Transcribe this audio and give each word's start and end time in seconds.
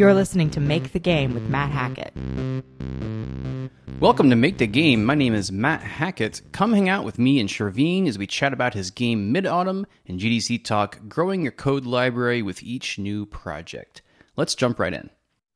You're 0.00 0.14
listening 0.14 0.48
to 0.52 0.60
Make 0.60 0.92
the 0.92 0.98
Game 0.98 1.34
with 1.34 1.42
Matt 1.50 1.70
Hackett. 1.70 2.14
Welcome 4.00 4.30
to 4.30 4.34
Make 4.34 4.56
the 4.56 4.66
Game. 4.66 5.04
My 5.04 5.14
name 5.14 5.34
is 5.34 5.52
Matt 5.52 5.82
Hackett. 5.82 6.40
Come 6.52 6.72
hang 6.72 6.88
out 6.88 7.04
with 7.04 7.18
me 7.18 7.38
and 7.38 7.50
Sherveen 7.50 8.08
as 8.08 8.16
we 8.16 8.26
chat 8.26 8.54
about 8.54 8.72
his 8.72 8.90
game 8.90 9.30
Midautumn 9.30 9.84
and 10.06 10.18
GDC 10.18 10.64
Talk, 10.64 11.06
growing 11.06 11.42
your 11.42 11.52
code 11.52 11.84
library 11.84 12.40
with 12.40 12.62
each 12.62 12.98
new 12.98 13.26
project. 13.26 14.00
Let's 14.36 14.54
jump 14.54 14.78
right 14.78 14.94
in. 14.94 15.10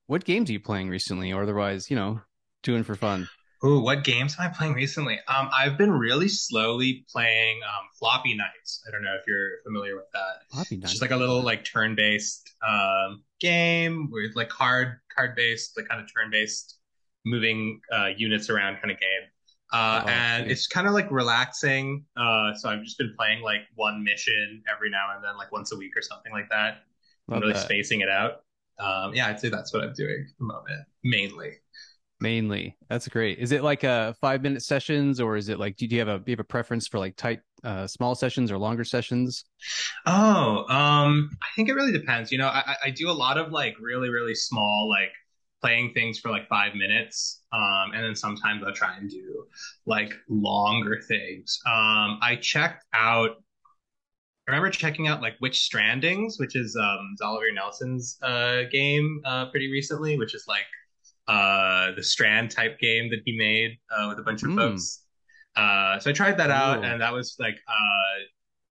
What 0.09 0.27
games 0.27 0.51
are 0.51 0.53
you 0.53 0.61
playing 0.61 0.91
recently, 0.91 1.33
or 1.33 1.43
otherwise, 1.43 1.91
you 1.91 1.97
know, 1.97 2.21
doing 2.63 2.83
for 2.83 2.97
fun? 2.97 3.31
Ooh, 3.65 3.81
what 3.81 4.05
games 4.05 4.37
am 4.39 4.47
I 4.47 4.49
playing 4.53 4.75
recently? 4.75 5.19
Um, 5.27 5.49
I've 5.57 5.79
been 5.79 5.91
really 5.91 6.29
slowly 6.29 7.07
playing 7.11 7.61
um, 7.63 7.87
Floppy 7.99 8.37
Knights. 8.37 8.83
I 8.87 8.91
don't 8.91 9.03
know 9.03 9.15
if 9.19 9.27
you're 9.27 9.63
familiar 9.65 9.97
with 9.97 10.11
that. 10.13 10.43
Floppy 10.53 10.77
It's 10.77 10.91
just 10.91 11.03
like 11.03 11.13
a 11.13 11.17
little 11.17 11.41
like 11.41 11.65
turn-based 11.65 12.51
um, 12.67 13.23
game 13.41 14.11
with 14.13 14.37
like 14.37 14.51
card 14.51 14.99
card-based, 15.17 15.79
like 15.79 15.89
kind 15.89 16.03
of 16.03 16.09
turn-based, 16.15 16.79
moving 17.25 17.81
uh, 17.91 18.09
units 18.17 18.51
around 18.51 18.75
kind 18.83 18.91
of 18.91 19.01
game. 19.01 19.29
Uh, 19.73 20.03
Oh, 20.05 20.09
and 20.09 20.51
it's 20.51 20.67
kind 20.67 20.87
of 20.87 20.93
like 20.93 21.11
relaxing. 21.11 22.05
Uh, 22.17 22.53
so 22.55 22.69
I've 22.69 22.83
just 22.83 22.99
been 22.99 23.15
playing 23.17 23.43
like 23.43 23.63
one 23.77 24.05
mission 24.05 24.63
every 24.71 24.91
now 24.91 25.15
and 25.15 25.25
then, 25.25 25.39
like 25.39 25.51
once 25.53 25.73
a 25.73 25.77
week 25.77 25.97
or 25.97 26.03
something 26.03 26.33
like 26.33 26.51
that. 26.51 26.83
I'm 27.31 27.41
really 27.41 27.55
that. 27.55 27.63
spacing 27.63 28.03
it 28.03 28.11
out. 28.11 28.43
Um, 28.79 29.15
yeah, 29.15 29.29
I'd 29.29 29.41
say 29.41 29.49
that's 29.49 29.73
what 29.73 29.83
I'm 29.83 29.95
doing 29.95 30.27
at 30.29 30.39
the 30.39 30.45
moment, 30.45 30.87
mainly. 31.03 31.55
Mainly, 32.25 32.79
that's 32.89 33.07
great. 33.07 33.39
Is 33.39 33.53
it 33.53 33.63
like 33.63 33.85
a 33.85 34.15
five 34.19 34.41
minute 34.43 34.63
sessions, 34.63 35.21
or 35.21 35.37
is 35.37 35.51
it 35.51 35.59
like 35.59 35.77
do 35.77 35.85
you 35.85 35.99
have 35.99 36.09
a 36.09 36.19
do 36.19 36.31
you 36.31 36.33
have 36.33 36.41
a 36.41 36.45
preference 36.45 36.89
for 36.89 36.99
like 36.99 37.17
tight, 37.17 37.41
uh, 37.63 37.87
small 37.87 38.15
sessions 38.15 38.51
or 38.51 38.57
longer 38.57 38.83
sessions? 38.83 39.45
Oh, 40.07 40.65
um, 40.69 41.31
I 41.43 41.47
think 41.57 41.69
it 41.69 41.75
really 41.75 41.93
depends. 41.93 42.31
You 42.33 42.39
know, 42.39 42.49
I, 42.49 42.63
I- 42.67 42.77
I 42.87 42.91
do 42.91 43.11
a 43.11 43.13
lot 43.13 43.39
of 43.39 43.53
like 43.53 43.75
really, 43.81 44.09
really 44.11 44.35
small, 44.35 44.89
like 44.89 45.13
playing 45.61 45.93
things 45.95 46.19
for 46.19 46.31
like 46.31 46.49
five 46.49 46.75
minutes. 46.75 47.43
Um, 47.53 47.93
and 47.95 48.05
then 48.05 48.15
sometimes 48.15 48.63
I'll 48.65 48.75
try 48.75 48.97
and 48.97 49.09
do 49.11 49.47
like 49.87 50.13
longer 50.29 51.01
things. 51.07 51.59
Um, 51.67 52.19
I 52.23 52.39
checked 52.41 52.85
out, 52.93 53.37
I 54.47 54.51
remember 54.51 54.71
checking 54.71 55.07
out 55.09 55.23
like 55.23 55.41
Witch 55.41 55.59
Strandings, 55.71 56.35
which 56.39 56.55
is 56.55 56.77
um 56.77 57.17
Oliver 57.23 57.51
Nelson's 57.53 58.19
uh 58.23 58.63
game 58.71 59.21
uh 59.25 59.47
pretty 59.51 59.71
recently, 59.71 60.19
which 60.19 60.35
is 60.35 60.45
like 60.47 60.67
uh 61.29 61.93
the 61.97 62.03
Strand 62.03 62.51
type 62.51 62.79
game 62.79 63.11
that 63.11 63.21
he 63.25 63.37
made 63.37 63.79
uh 63.97 64.07
with 64.09 64.19
a 64.19 64.23
bunch 64.23 64.43
of 64.43 64.51
Hmm. 64.51 64.57
folks. 64.57 65.01
Uh, 65.57 65.99
so 66.01 66.11
I 66.11 66.13
tried 66.13 66.37
that 66.39 66.51
out, 66.51 66.79
Ooh. 66.79 66.85
and 66.85 67.01
that 67.01 67.13
was 67.13 67.37
like 67.39 67.55
uh 67.69 68.19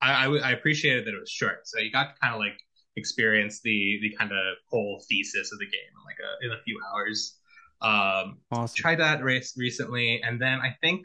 I, 0.01 0.25
I, 0.25 0.37
I 0.39 0.51
appreciated 0.51 1.05
that 1.05 1.13
it 1.13 1.19
was 1.19 1.29
short, 1.29 1.67
so 1.67 1.79
you 1.79 1.91
got 1.91 2.15
to 2.15 2.19
kind 2.21 2.33
of 2.33 2.39
like 2.39 2.57
experience 2.95 3.61
the 3.61 3.99
the 4.01 4.15
kind 4.17 4.31
of 4.31 4.55
whole 4.69 5.03
thesis 5.09 5.51
of 5.51 5.59
the 5.59 5.65
game 5.65 5.91
in 5.93 6.03
like 6.05 6.17
a 6.19 6.45
in 6.45 6.51
a 6.59 6.61
few 6.63 6.79
hours. 6.91 7.37
Um, 7.81 8.39
Awesome. 8.51 8.75
tried 8.75 8.99
that 8.99 9.23
race 9.23 9.55
recently, 9.57 10.21
and 10.23 10.41
then 10.41 10.59
I 10.61 10.75
think 10.81 11.01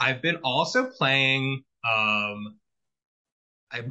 I've 0.00 0.22
been 0.22 0.36
also 0.44 0.90
playing 0.90 1.64
um 1.84 2.58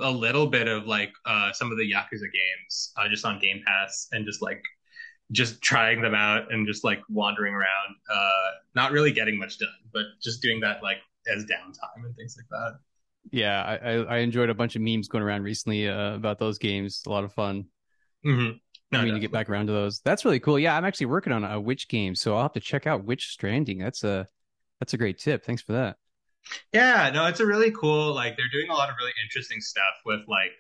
a 0.01 0.11
little 0.11 0.47
bit 0.47 0.67
of 0.67 0.85
like 0.87 1.11
uh 1.25 1.51
some 1.53 1.71
of 1.71 1.77
the 1.77 1.83
Yakuza 1.91 2.25
games 2.33 2.91
uh, 2.97 3.07
just 3.07 3.25
on 3.25 3.39
Game 3.39 3.61
Pass 3.65 4.07
and 4.11 4.25
just 4.25 4.41
like 4.41 4.61
just 5.31 5.61
trying 5.61 6.01
them 6.01 6.15
out 6.15 6.51
and 6.51 6.65
just 6.67 6.83
like 6.83 7.01
wandering 7.09 7.53
around 7.53 7.95
uh 8.09 8.51
not 8.75 8.91
really 8.91 9.11
getting 9.11 9.37
much 9.37 9.57
done 9.59 9.69
but 9.93 10.03
just 10.21 10.41
doing 10.41 10.59
that 10.61 10.81
like 10.81 10.97
as 11.33 11.43
downtime 11.45 12.05
and 12.05 12.15
things 12.15 12.37
like 12.37 12.47
that 12.49 12.79
Yeah, 13.31 13.61
I, 13.61 13.91
I 14.03 14.17
enjoyed 14.19 14.49
a 14.49 14.53
bunch 14.53 14.75
of 14.75 14.81
memes 14.81 15.07
going 15.07 15.23
around 15.23 15.43
recently 15.43 15.87
uh, 15.87 16.15
about 16.15 16.39
those 16.39 16.57
games. 16.57 17.03
A 17.05 17.09
lot 17.09 17.23
of 17.23 17.33
fun. 17.33 17.65
mm-hmm. 18.25 18.51
I 18.95 19.03
mean, 19.03 19.15
to 19.15 19.19
get 19.19 19.31
back 19.33 19.49
around 19.49 19.67
to 19.67 19.73
those. 19.73 19.99
That's 19.99 20.23
really 20.23 20.39
cool. 20.39 20.57
Yeah, 20.57 20.77
I'm 20.77 20.85
actually 20.85 21.07
working 21.07 21.33
on 21.33 21.43
a 21.43 21.59
Witch 21.59 21.89
game, 21.89 22.15
so 22.15 22.35
I'll 22.35 22.43
have 22.43 22.53
to 22.53 22.61
check 22.61 22.87
out 22.87 23.03
Witch 23.03 23.27
Stranding. 23.31 23.79
That's 23.79 24.03
a 24.05 24.29
that's 24.79 24.93
a 24.93 24.97
great 24.97 25.19
tip. 25.19 25.43
Thanks 25.43 25.61
for 25.61 25.73
that. 25.73 25.97
Yeah, 26.71 27.09
no, 27.13 27.25
it's 27.25 27.41
a 27.41 27.45
really 27.45 27.71
cool. 27.71 28.13
Like 28.13 28.37
they're 28.37 28.45
doing 28.53 28.69
a 28.69 28.73
lot 28.73 28.89
of 28.89 28.95
really 28.97 29.11
interesting 29.25 29.59
stuff 29.59 29.95
with 30.05 30.21
like 30.29 30.55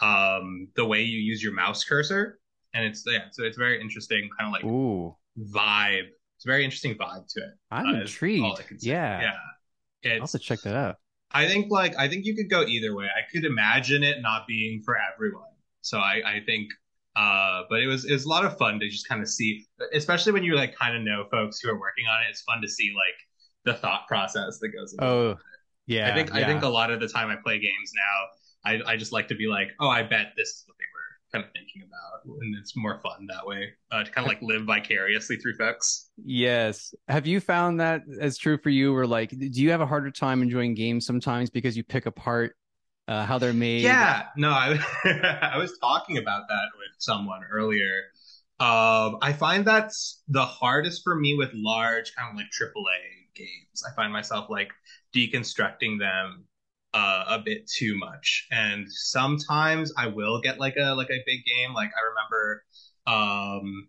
um 0.00 0.68
the 0.76 0.84
way 0.84 1.02
you 1.02 1.18
use 1.18 1.42
your 1.42 1.54
mouse 1.54 1.84
cursor, 1.84 2.38
and 2.74 2.84
it's 2.84 3.04
yeah, 3.06 3.26
so 3.30 3.44
it's 3.44 3.56
very 3.56 3.80
interesting, 3.80 4.28
kind 4.38 4.48
of 4.48 4.52
like 4.52 4.64
Ooh, 4.64 5.16
vibe. 5.38 6.08
It's 6.36 6.44
a 6.44 6.48
very 6.48 6.64
interesting 6.64 6.94
vibe 6.94 7.26
to 7.28 7.40
it. 7.40 7.50
I'm 7.70 7.86
uh, 7.86 8.00
intrigued. 8.00 8.58
I 8.58 8.62
can 8.62 8.78
say. 8.78 8.90
Yeah, 8.90 9.32
yeah. 10.02 10.12
I'll 10.14 10.20
have 10.20 10.30
to 10.30 10.38
check 10.38 10.60
that 10.62 10.74
out. 10.74 10.96
I 11.30 11.46
think 11.46 11.70
like 11.70 11.96
I 11.96 12.08
think 12.08 12.26
you 12.26 12.34
could 12.34 12.50
go 12.50 12.62
either 12.62 12.94
way. 12.94 13.06
I 13.06 13.22
could 13.32 13.44
imagine 13.44 14.02
it 14.02 14.20
not 14.20 14.46
being 14.46 14.82
for 14.84 14.96
everyone. 15.14 15.54
So 15.80 15.98
I 15.98 16.20
I 16.26 16.40
think. 16.44 16.68
Uh, 17.16 17.62
but 17.70 17.78
it 17.78 17.86
was 17.86 18.04
it 18.04 18.12
was 18.12 18.24
a 18.24 18.28
lot 18.28 18.44
of 18.44 18.58
fun 18.58 18.80
to 18.80 18.88
just 18.88 19.08
kind 19.08 19.22
of 19.22 19.28
see, 19.28 19.64
especially 19.92 20.32
when 20.32 20.42
you 20.42 20.56
like 20.56 20.74
kind 20.74 20.96
of 20.96 21.02
know 21.02 21.24
folks 21.30 21.60
who 21.60 21.70
are 21.70 21.78
working 21.78 22.06
on 22.08 22.24
it. 22.24 22.26
It's 22.28 22.42
fun 22.42 22.60
to 22.60 22.68
see 22.68 22.92
like 22.92 23.14
the 23.64 23.80
thought 23.80 24.08
process 24.08 24.58
that 24.58 24.70
goes. 24.70 24.94
into 24.94 25.04
it. 25.04 25.08
Oh, 25.08 25.36
yeah. 25.86 26.10
I 26.10 26.14
think 26.14 26.34
I 26.34 26.44
think 26.44 26.64
a 26.64 26.68
lot 26.68 26.90
of 26.90 26.98
the 26.98 27.06
time 27.06 27.30
I 27.30 27.36
play 27.36 27.60
games 27.60 27.92
now, 27.94 28.82
I 28.84 28.94
I 28.94 28.96
just 28.96 29.12
like 29.12 29.28
to 29.28 29.36
be 29.36 29.46
like, 29.46 29.68
oh, 29.78 29.88
I 29.88 30.02
bet 30.02 30.32
this 30.36 30.48
is 30.48 30.64
were 30.66 30.73
kind 31.34 31.44
of 31.44 31.50
thinking 31.52 31.82
about, 31.82 32.24
and 32.40 32.54
it's 32.56 32.76
more 32.76 33.00
fun 33.02 33.26
that 33.28 33.44
way 33.46 33.72
uh, 33.90 34.04
to 34.04 34.10
kind 34.10 34.24
of 34.24 34.28
like 34.28 34.40
live 34.40 34.64
vicariously 34.64 35.36
through 35.36 35.56
folks. 35.56 36.10
Yes. 36.24 36.94
Have 37.08 37.26
you 37.26 37.40
found 37.40 37.80
that 37.80 38.02
as 38.20 38.38
true 38.38 38.56
for 38.56 38.70
you? 38.70 38.94
Or 38.94 39.06
like, 39.06 39.30
do 39.30 39.62
you 39.62 39.70
have 39.70 39.80
a 39.80 39.86
harder 39.86 40.10
time 40.10 40.42
enjoying 40.42 40.74
games 40.74 41.06
sometimes 41.06 41.50
because 41.50 41.76
you 41.76 41.82
pick 41.82 42.06
apart 42.06 42.54
uh, 43.08 43.26
how 43.26 43.38
they're 43.38 43.52
made? 43.52 43.82
Yeah, 43.82 44.26
no, 44.36 44.50
I 44.50 44.78
I 45.54 45.58
was 45.58 45.76
talking 45.78 46.18
about 46.18 46.44
that 46.48 46.68
with 46.78 46.94
someone 46.98 47.40
earlier. 47.50 48.02
Um, 48.60 49.18
I 49.20 49.34
find 49.36 49.66
that's 49.66 50.22
the 50.28 50.44
hardest 50.44 51.02
for 51.02 51.16
me 51.16 51.34
with 51.36 51.50
large 51.52 52.14
kind 52.14 52.30
of 52.30 52.36
like 52.36 52.46
AAA 52.46 53.34
games. 53.34 53.82
I 53.86 53.92
find 53.94 54.12
myself 54.12 54.48
like 54.48 54.70
deconstructing 55.14 55.98
them 55.98 56.44
uh, 56.94 57.24
a 57.28 57.38
bit 57.44 57.68
too 57.68 57.98
much, 57.98 58.46
and 58.50 58.86
sometimes 58.88 59.92
I 59.98 60.06
will 60.06 60.40
get 60.40 60.58
like 60.58 60.76
a 60.76 60.94
like 60.94 61.10
a 61.10 61.22
big 61.26 61.40
game. 61.44 61.74
Like 61.74 61.90
I 61.90 62.06
remember 62.08 62.64
um 63.06 63.88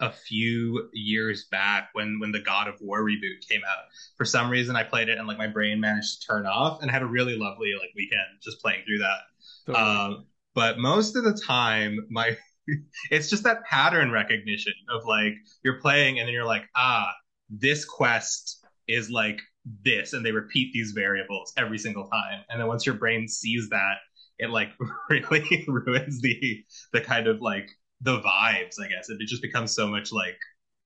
a 0.00 0.10
few 0.10 0.88
years 0.92 1.46
back 1.50 1.88
when 1.92 2.18
when 2.20 2.32
the 2.32 2.40
God 2.40 2.68
of 2.68 2.80
War 2.80 3.02
reboot 3.02 3.46
came 3.48 3.62
out. 3.68 3.84
For 4.16 4.24
some 4.24 4.48
reason, 4.48 4.76
I 4.76 4.84
played 4.84 5.08
it 5.08 5.18
and 5.18 5.26
like 5.26 5.38
my 5.38 5.48
brain 5.48 5.80
managed 5.80 6.20
to 6.20 6.26
turn 6.28 6.46
off, 6.46 6.80
and 6.80 6.90
had 6.90 7.02
a 7.02 7.06
really 7.06 7.36
lovely 7.36 7.72
like 7.78 7.90
weekend 7.96 8.40
just 8.42 8.62
playing 8.62 8.84
through 8.86 8.98
that. 8.98 9.18
Totally. 9.66 9.84
Um, 9.84 10.26
but 10.54 10.78
most 10.78 11.16
of 11.16 11.24
the 11.24 11.34
time, 11.34 11.98
my 12.08 12.36
it's 13.10 13.30
just 13.30 13.42
that 13.44 13.64
pattern 13.64 14.10
recognition 14.10 14.74
of 14.90 15.04
like 15.06 15.34
you're 15.64 15.80
playing 15.80 16.18
and 16.18 16.28
then 16.28 16.32
you're 16.32 16.44
like, 16.44 16.64
ah, 16.76 17.12
this 17.50 17.84
quest 17.84 18.64
is 18.86 19.10
like 19.10 19.40
this, 19.82 20.12
and 20.12 20.24
they 20.24 20.32
repeat 20.32 20.72
these 20.72 20.92
variables 20.92 21.52
every 21.56 21.78
single 21.78 22.08
time. 22.08 22.44
And 22.48 22.60
then 22.60 22.68
once 22.68 22.86
your 22.86 22.96
brain 22.96 23.28
sees 23.28 23.68
that, 23.70 23.96
it 24.38 24.50
like 24.50 24.70
really 25.10 25.64
ruins 25.68 26.20
the 26.20 26.64
the 26.92 27.00
kind 27.00 27.26
of 27.26 27.40
like 27.40 27.68
the 28.00 28.20
vibes, 28.20 28.80
I 28.82 28.88
guess. 28.88 29.08
It 29.08 29.18
just 29.26 29.42
becomes 29.42 29.74
so 29.74 29.86
much 29.86 30.12
like 30.12 30.38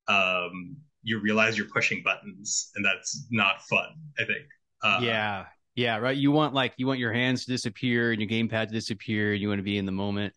um 0.08 0.76
you 1.02 1.20
realize 1.20 1.56
you're 1.56 1.68
pushing 1.68 2.02
buttons 2.02 2.70
and 2.74 2.84
that's 2.84 3.26
not 3.30 3.62
fun, 3.62 3.88
I 4.18 4.24
think. 4.24 4.44
Uh, 4.82 5.00
yeah. 5.02 5.46
Yeah. 5.74 5.96
Right. 5.98 6.16
You 6.16 6.32
want 6.32 6.54
like, 6.54 6.74
you 6.76 6.86
want 6.86 6.98
your 6.98 7.12
hands 7.12 7.44
to 7.44 7.50
disappear 7.50 8.12
and 8.12 8.20
your 8.20 8.28
gamepad 8.28 8.68
to 8.68 8.74
disappear. 8.74 9.32
And 9.32 9.40
you 9.40 9.48
want 9.48 9.60
to 9.60 9.64
be 9.64 9.78
in 9.78 9.86
the 9.86 9.92
moment. 9.92 10.34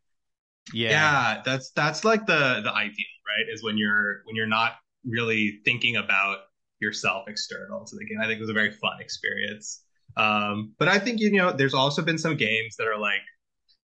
Yeah. 0.73 0.90
yeah 0.91 1.41
that's 1.44 1.72
that's 1.72 2.06
like 2.06 2.28
the 2.28 2.62
the 2.63 2.72
ideal 2.72 3.06
right 3.28 3.52
is 3.52 3.63
when 3.63 3.79
you're 3.79 4.22
when 4.25 4.35
you're 4.35 4.46
not 4.46 4.73
really 5.03 5.59
thinking 5.66 5.96
about 5.96 6.38
yourself 6.81 7.28
external 7.28 7.86
to 7.86 7.96
the 7.96 8.06
game. 8.06 8.19
I 8.22 8.25
think 8.25 8.38
it 8.38 8.42
was 8.42 8.50
a 8.50 8.53
very 8.53 8.72
fun 8.72 9.00
experience. 9.02 9.84
Um 10.18 10.74
but 10.78 10.90
i 10.90 11.00
think 11.00 11.22
you 11.22 11.31
know 11.31 11.53
there's 11.53 11.74
also 11.74 12.02
been 12.02 12.18
some 12.18 12.36
games 12.36 12.75
that 12.78 12.86
are 12.88 12.97
like 13.00 13.22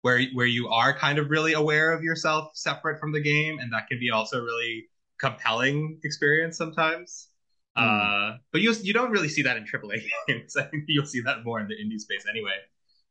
where 0.01 0.21
where 0.33 0.45
you 0.45 0.67
are 0.69 0.97
kind 0.97 1.19
of 1.19 1.29
really 1.29 1.53
aware 1.53 1.91
of 1.91 2.03
yourself 2.03 2.51
separate 2.55 2.99
from 2.99 3.11
the 3.11 3.19
game 3.21 3.59
and 3.59 3.71
that 3.73 3.87
can 3.87 3.99
be 3.99 4.11
also 4.11 4.41
really 4.41 4.85
compelling 5.19 5.99
experience 6.03 6.57
sometimes. 6.57 7.29
Uh 7.75 8.37
but 8.51 8.61
you 8.61 8.73
you 8.81 8.93
don't 8.93 9.11
really 9.11 9.29
see 9.29 9.43
that 9.43 9.57
in 9.57 9.65
AAA 9.65 9.97
games. 10.27 10.55
I 10.57 10.63
think 10.63 10.85
you'll 10.87 11.05
see 11.05 11.21
that 11.21 11.43
more 11.45 11.59
in 11.59 11.67
the 11.67 11.75
indie 11.75 11.99
space 11.99 12.25
anyway. 12.29 12.57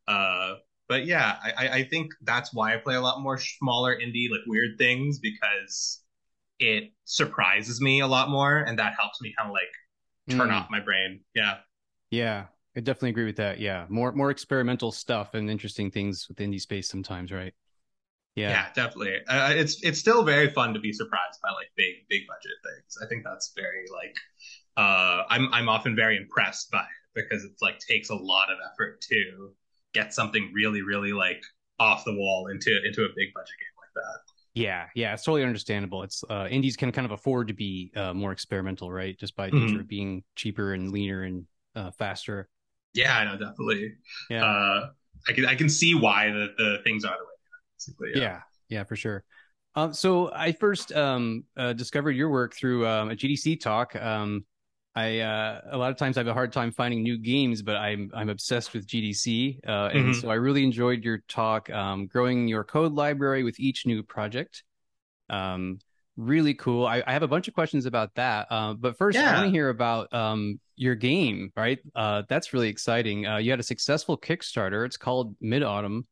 Uh 0.08 0.54
but 0.88 1.04
yeah, 1.04 1.36
I- 1.42 1.68
I 1.78 1.82
think 1.84 2.12
that's 2.22 2.54
why 2.54 2.72
I 2.74 2.76
play 2.78 2.94
a 2.94 3.00
lot 3.00 3.20
more 3.20 3.38
smaller 3.38 3.96
indie, 3.98 4.30
like 4.30 4.42
weird 4.46 4.78
things, 4.78 5.18
because 5.18 6.02
it 6.58 6.92
surprises 7.04 7.80
me 7.80 8.00
a 8.00 8.06
lot 8.06 8.30
more, 8.30 8.58
and 8.58 8.78
that 8.78 8.94
helps 8.98 9.20
me 9.20 9.34
kind 9.36 9.48
of 9.48 9.52
like 9.52 9.72
turn 10.38 10.48
Mm. 10.48 10.52
off 10.52 10.70
my 10.70 10.80
brain. 10.80 11.24
Yeah, 11.34 11.58
Yeah. 12.10 12.46
I 12.76 12.80
definitely 12.80 13.10
agree 13.10 13.24
with 13.24 13.36
that. 13.36 13.58
Yeah. 13.58 13.86
More, 13.88 14.12
more 14.12 14.30
experimental 14.30 14.92
stuff 14.92 15.32
and 15.34 15.48
interesting 15.50 15.90
things 15.90 16.28
with 16.28 16.36
indie 16.38 16.60
space 16.60 16.88
sometimes. 16.88 17.32
Right. 17.32 17.54
yeah, 18.34 18.50
Yeah. 18.50 18.72
definitely. 18.74 19.24
Uh, 19.26 19.52
it's 19.54 19.82
it's 19.82 19.98
still 19.98 20.22
very 20.24 20.50
fun 20.50 20.74
to 20.74 20.80
be 20.80 20.92
surprised 20.92 21.40
by 21.42 21.50
like 21.52 21.70
big 21.76 21.94
big 22.10 22.26
budget 22.26 22.52
things. 22.64 22.98
I 23.02 23.06
think 23.08 23.24
that's 23.24 23.52
very 23.56 23.86
like 23.92 24.14
uh, 24.76 25.24
I'm 25.30 25.52
I'm 25.54 25.68
often 25.70 25.96
very 25.96 26.16
impressed 26.18 26.70
by 26.70 26.80
it 26.82 26.86
because 27.14 27.44
it's 27.44 27.62
like 27.62 27.78
takes 27.78 28.10
a 28.10 28.14
lot 28.14 28.50
of 28.50 28.58
effort 28.72 29.00
to 29.02 29.52
get 29.94 30.12
something 30.12 30.52
really 30.54 30.82
really 30.82 31.12
like 31.14 31.42
off 31.78 32.04
the 32.04 32.14
wall 32.14 32.48
into 32.48 32.70
into 32.84 33.04
a 33.04 33.08
big 33.16 33.32
budget 33.34 33.56
game 33.58 33.76
like 33.78 33.94
that. 34.04 34.20
Yeah, 34.56 34.86
yeah, 34.94 35.12
it's 35.12 35.22
totally 35.22 35.44
understandable. 35.44 36.02
It's 36.02 36.24
uh, 36.30 36.48
indies 36.50 36.76
can 36.76 36.90
kind 36.90 37.04
of 37.04 37.10
afford 37.10 37.48
to 37.48 37.54
be 37.54 37.92
uh, 37.94 38.14
more 38.14 38.32
experimental, 38.32 38.90
right? 38.90 39.16
Just 39.18 39.36
by 39.36 39.50
nature 39.50 39.58
mm-hmm. 39.58 39.80
of 39.80 39.86
being 39.86 40.24
cheaper 40.34 40.72
and 40.72 40.90
leaner 40.90 41.24
and 41.24 41.44
uh, 41.74 41.90
faster. 41.90 42.48
Yeah, 42.94 43.18
I 43.18 43.24
know, 43.26 43.32
definitely. 43.32 43.92
Yeah, 44.30 44.46
uh, 44.46 44.88
I 45.28 45.32
can 45.34 45.44
I 45.44 45.56
can 45.56 45.68
see 45.68 45.94
why 45.94 46.30
the, 46.30 46.54
the 46.56 46.78
things 46.84 47.04
are 47.04 47.14
the 47.18 47.24
way. 47.24 47.30
Basically, 47.76 48.08
yeah. 48.14 48.22
yeah, 48.22 48.40
yeah, 48.70 48.84
for 48.84 48.96
sure. 48.96 49.24
Um, 49.74 49.92
so 49.92 50.32
I 50.32 50.52
first 50.52 50.90
um, 50.92 51.44
uh, 51.58 51.74
discovered 51.74 52.12
your 52.12 52.30
work 52.30 52.54
through 52.54 52.86
um, 52.86 53.10
a 53.10 53.14
GDC 53.14 53.60
talk. 53.60 53.94
Um, 53.94 54.46
I 54.96 55.20
uh, 55.20 55.60
a 55.72 55.76
lot 55.76 55.90
of 55.90 55.98
times 55.98 56.16
I 56.16 56.20
have 56.20 56.26
a 56.26 56.32
hard 56.32 56.54
time 56.54 56.72
finding 56.72 57.02
new 57.02 57.18
games, 57.18 57.60
but 57.60 57.76
I'm 57.76 58.10
I'm 58.14 58.30
obsessed 58.30 58.72
with 58.72 58.86
GDC, 58.86 59.60
uh, 59.68 59.90
and 59.92 60.06
mm-hmm. 60.06 60.20
so 60.20 60.30
I 60.30 60.34
really 60.34 60.64
enjoyed 60.64 61.04
your 61.04 61.18
talk, 61.28 61.68
um, 61.68 62.06
growing 62.06 62.48
your 62.48 62.64
code 62.64 62.94
library 62.94 63.44
with 63.44 63.60
each 63.60 63.84
new 63.84 64.02
project. 64.02 64.64
Um, 65.28 65.80
really 66.16 66.54
cool. 66.54 66.86
I, 66.86 67.02
I, 67.06 67.12
have 67.12 67.22
a 67.22 67.28
bunch 67.28 67.46
of 67.46 67.52
questions 67.52 67.84
about 67.84 68.14
that, 68.14 68.46
uh, 68.48 68.72
but 68.72 68.96
first 68.96 69.18
yeah. 69.18 69.32
I 69.32 69.34
want 69.34 69.46
to 69.46 69.50
hear 69.50 69.68
about 69.68 70.10
um, 70.14 70.60
your 70.76 70.94
game. 70.94 71.52
Right, 71.54 71.78
uh, 71.94 72.22
that's 72.26 72.54
really 72.54 72.70
exciting. 72.70 73.26
Uh, 73.26 73.36
you 73.36 73.50
had 73.50 73.60
a 73.60 73.64
successful 73.64 74.16
Kickstarter. 74.16 74.86
It's 74.86 74.96
called 74.96 75.38
Midautumn. 75.40 76.04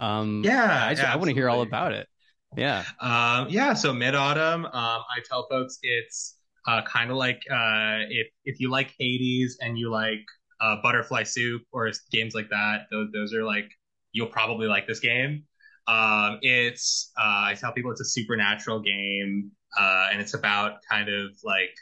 Um, 0.00 0.42
yeah, 0.44 0.92
I, 0.98 1.12
I 1.12 1.16
want 1.16 1.28
to 1.28 1.34
hear 1.34 1.48
all 1.48 1.62
about 1.62 1.92
it. 1.92 2.08
Yeah, 2.56 2.82
um, 2.98 3.46
yeah. 3.48 3.74
So 3.74 3.92
Midautumn, 3.92 4.64
um, 4.64 4.72
I 4.74 5.20
tell 5.28 5.46
folks 5.48 5.78
it's 5.82 6.34
uh, 6.66 6.82
kind 6.82 7.10
of 7.10 7.16
like 7.16 7.42
uh, 7.50 8.06
if 8.08 8.28
if 8.44 8.60
you 8.60 8.70
like 8.70 8.94
Hades 8.98 9.58
and 9.60 9.78
you 9.78 9.90
like 9.90 10.24
uh, 10.60 10.76
Butterfly 10.82 11.24
Soup 11.24 11.62
or 11.72 11.90
games 12.10 12.34
like 12.34 12.48
that, 12.50 12.86
those 12.90 13.10
those 13.12 13.34
are 13.34 13.44
like 13.44 13.70
you'll 14.12 14.28
probably 14.28 14.66
like 14.66 14.86
this 14.86 15.00
game. 15.00 15.44
Um, 15.86 16.38
it's 16.40 17.12
uh, 17.18 17.52
I 17.52 17.56
tell 17.58 17.72
people 17.72 17.90
it's 17.90 18.00
a 18.00 18.06
supernatural 18.06 18.80
game, 18.80 19.50
uh, 19.78 20.08
and 20.10 20.20
it's 20.20 20.34
about 20.34 20.78
kind 20.90 21.08
of 21.10 21.36
like 21.44 21.74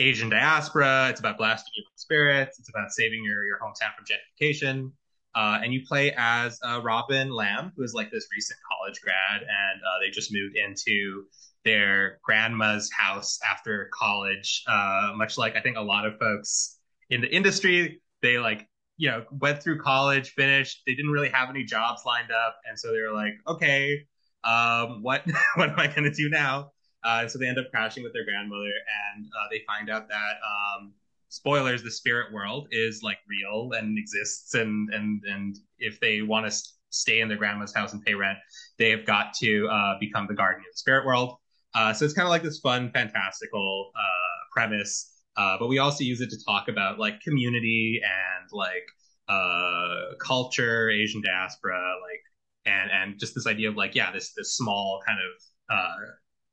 Asian 0.00 0.28
diaspora. 0.28 1.08
It's 1.10 1.20
about 1.20 1.38
blasting 1.38 1.72
evil 1.76 1.92
spirits. 1.94 2.58
It's 2.58 2.68
about 2.68 2.90
saving 2.90 3.22
your 3.24 3.44
your 3.44 3.58
hometown 3.58 3.94
from 3.96 4.04
gentrification. 4.04 4.92
Uh, 5.34 5.60
and 5.62 5.72
you 5.72 5.82
play 5.86 6.12
as 6.16 6.58
Robin 6.82 7.30
Lamb, 7.30 7.70
who 7.76 7.84
is 7.84 7.94
like 7.94 8.10
this 8.10 8.26
recent 8.34 8.58
college 8.68 9.00
grad, 9.00 9.42
and 9.42 9.80
they 10.02 10.10
just 10.10 10.32
moved 10.32 10.56
into 10.56 11.26
their 11.64 12.18
grandma's 12.22 12.90
house 12.90 13.38
after 13.48 13.90
college. 13.92 14.62
Uh, 14.66 15.12
much 15.16 15.38
like 15.38 15.56
I 15.56 15.60
think 15.60 15.76
a 15.76 15.82
lot 15.82 16.06
of 16.06 16.18
folks 16.18 16.78
in 17.10 17.20
the 17.20 17.34
industry, 17.34 18.00
they 18.22 18.38
like 18.38 18.68
you 18.96 19.10
know 19.10 19.24
went 19.30 19.62
through 19.62 19.80
college, 19.80 20.30
finished. 20.30 20.82
They 20.86 20.94
didn't 20.94 21.10
really 21.10 21.30
have 21.30 21.50
any 21.50 21.64
jobs 21.64 22.02
lined 22.04 22.30
up, 22.30 22.56
and 22.68 22.78
so 22.78 22.92
they 22.92 23.00
were 23.00 23.12
like, 23.12 23.34
okay, 23.46 24.04
um, 24.44 25.02
what 25.02 25.22
what 25.56 25.70
am 25.70 25.78
I 25.78 25.86
going 25.86 26.04
to 26.04 26.10
do 26.10 26.28
now? 26.28 26.72
Uh, 27.04 27.28
so 27.28 27.38
they 27.38 27.46
end 27.46 27.58
up 27.58 27.66
crashing 27.70 28.02
with 28.02 28.12
their 28.12 28.24
grandmother, 28.24 28.72
and 29.14 29.26
uh, 29.26 29.46
they 29.50 29.62
find 29.66 29.88
out 29.88 30.08
that 30.08 30.34
um, 30.44 30.92
spoilers: 31.28 31.82
the 31.82 31.90
spirit 31.90 32.32
world 32.32 32.68
is 32.70 33.02
like 33.02 33.18
real 33.28 33.70
and 33.72 33.98
exists, 33.98 34.54
and 34.54 34.92
and 34.92 35.22
and 35.24 35.58
if 35.78 36.00
they 36.00 36.22
want 36.22 36.50
to 36.50 36.68
stay 36.90 37.20
in 37.20 37.28
their 37.28 37.36
grandma's 37.36 37.72
house 37.72 37.92
and 37.92 38.04
pay 38.04 38.14
rent, 38.14 38.38
they 38.78 38.90
have 38.90 39.04
got 39.04 39.34
to 39.34 39.68
uh, 39.68 39.94
become 40.00 40.26
the 40.26 40.34
guardian 40.34 40.60
of 40.60 40.72
the 40.72 40.78
spirit 40.78 41.06
world. 41.06 41.36
Uh, 41.74 41.92
so 41.92 42.04
it's 42.04 42.14
kind 42.14 42.26
of 42.26 42.30
like 42.30 42.42
this 42.42 42.58
fun, 42.58 42.90
fantastical 42.92 43.90
uh, 43.96 44.38
premise. 44.52 45.12
Uh, 45.36 45.56
but 45.58 45.68
we 45.68 45.78
also 45.78 46.02
use 46.02 46.20
it 46.20 46.30
to 46.30 46.44
talk 46.44 46.68
about 46.68 46.98
like 46.98 47.20
community 47.20 48.00
and 48.02 48.48
like 48.52 48.86
uh, 49.28 50.14
culture, 50.20 50.90
Asian 50.90 51.22
diaspora, 51.22 51.94
like 52.02 52.22
and 52.66 52.90
and 52.90 53.20
just 53.20 53.34
this 53.34 53.46
idea 53.46 53.68
of 53.68 53.76
like 53.76 53.94
yeah, 53.94 54.10
this 54.10 54.32
this 54.36 54.56
small 54.56 55.00
kind 55.06 55.18
of 55.18 55.76
uh, 55.76 55.96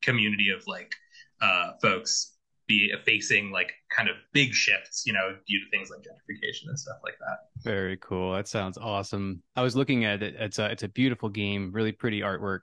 community 0.01 0.49
of 0.49 0.65
like 0.67 0.93
uh, 1.41 1.71
folks 1.81 2.35
be 2.67 2.91
facing 3.05 3.51
like 3.51 3.71
kind 3.95 4.09
of 4.09 4.15
big 4.33 4.53
shifts, 4.53 5.03
you 5.05 5.13
know, 5.13 5.35
due 5.47 5.59
to 5.59 5.69
things 5.69 5.89
like 5.89 5.99
gentrification 5.99 6.67
and 6.67 6.79
stuff 6.79 6.97
like 7.03 7.15
that. 7.19 7.37
Very 7.63 7.97
cool. 7.97 8.33
That 8.33 8.47
sounds 8.47 8.77
awesome. 8.77 9.43
I 9.55 9.61
was 9.61 9.75
looking 9.75 10.05
at 10.05 10.23
it. 10.23 10.35
It's 10.37 10.59
a 10.59 10.71
it's 10.71 10.83
a 10.83 10.89
beautiful 10.89 11.29
game, 11.29 11.71
really 11.71 11.91
pretty 11.91 12.21
artwork. 12.21 12.61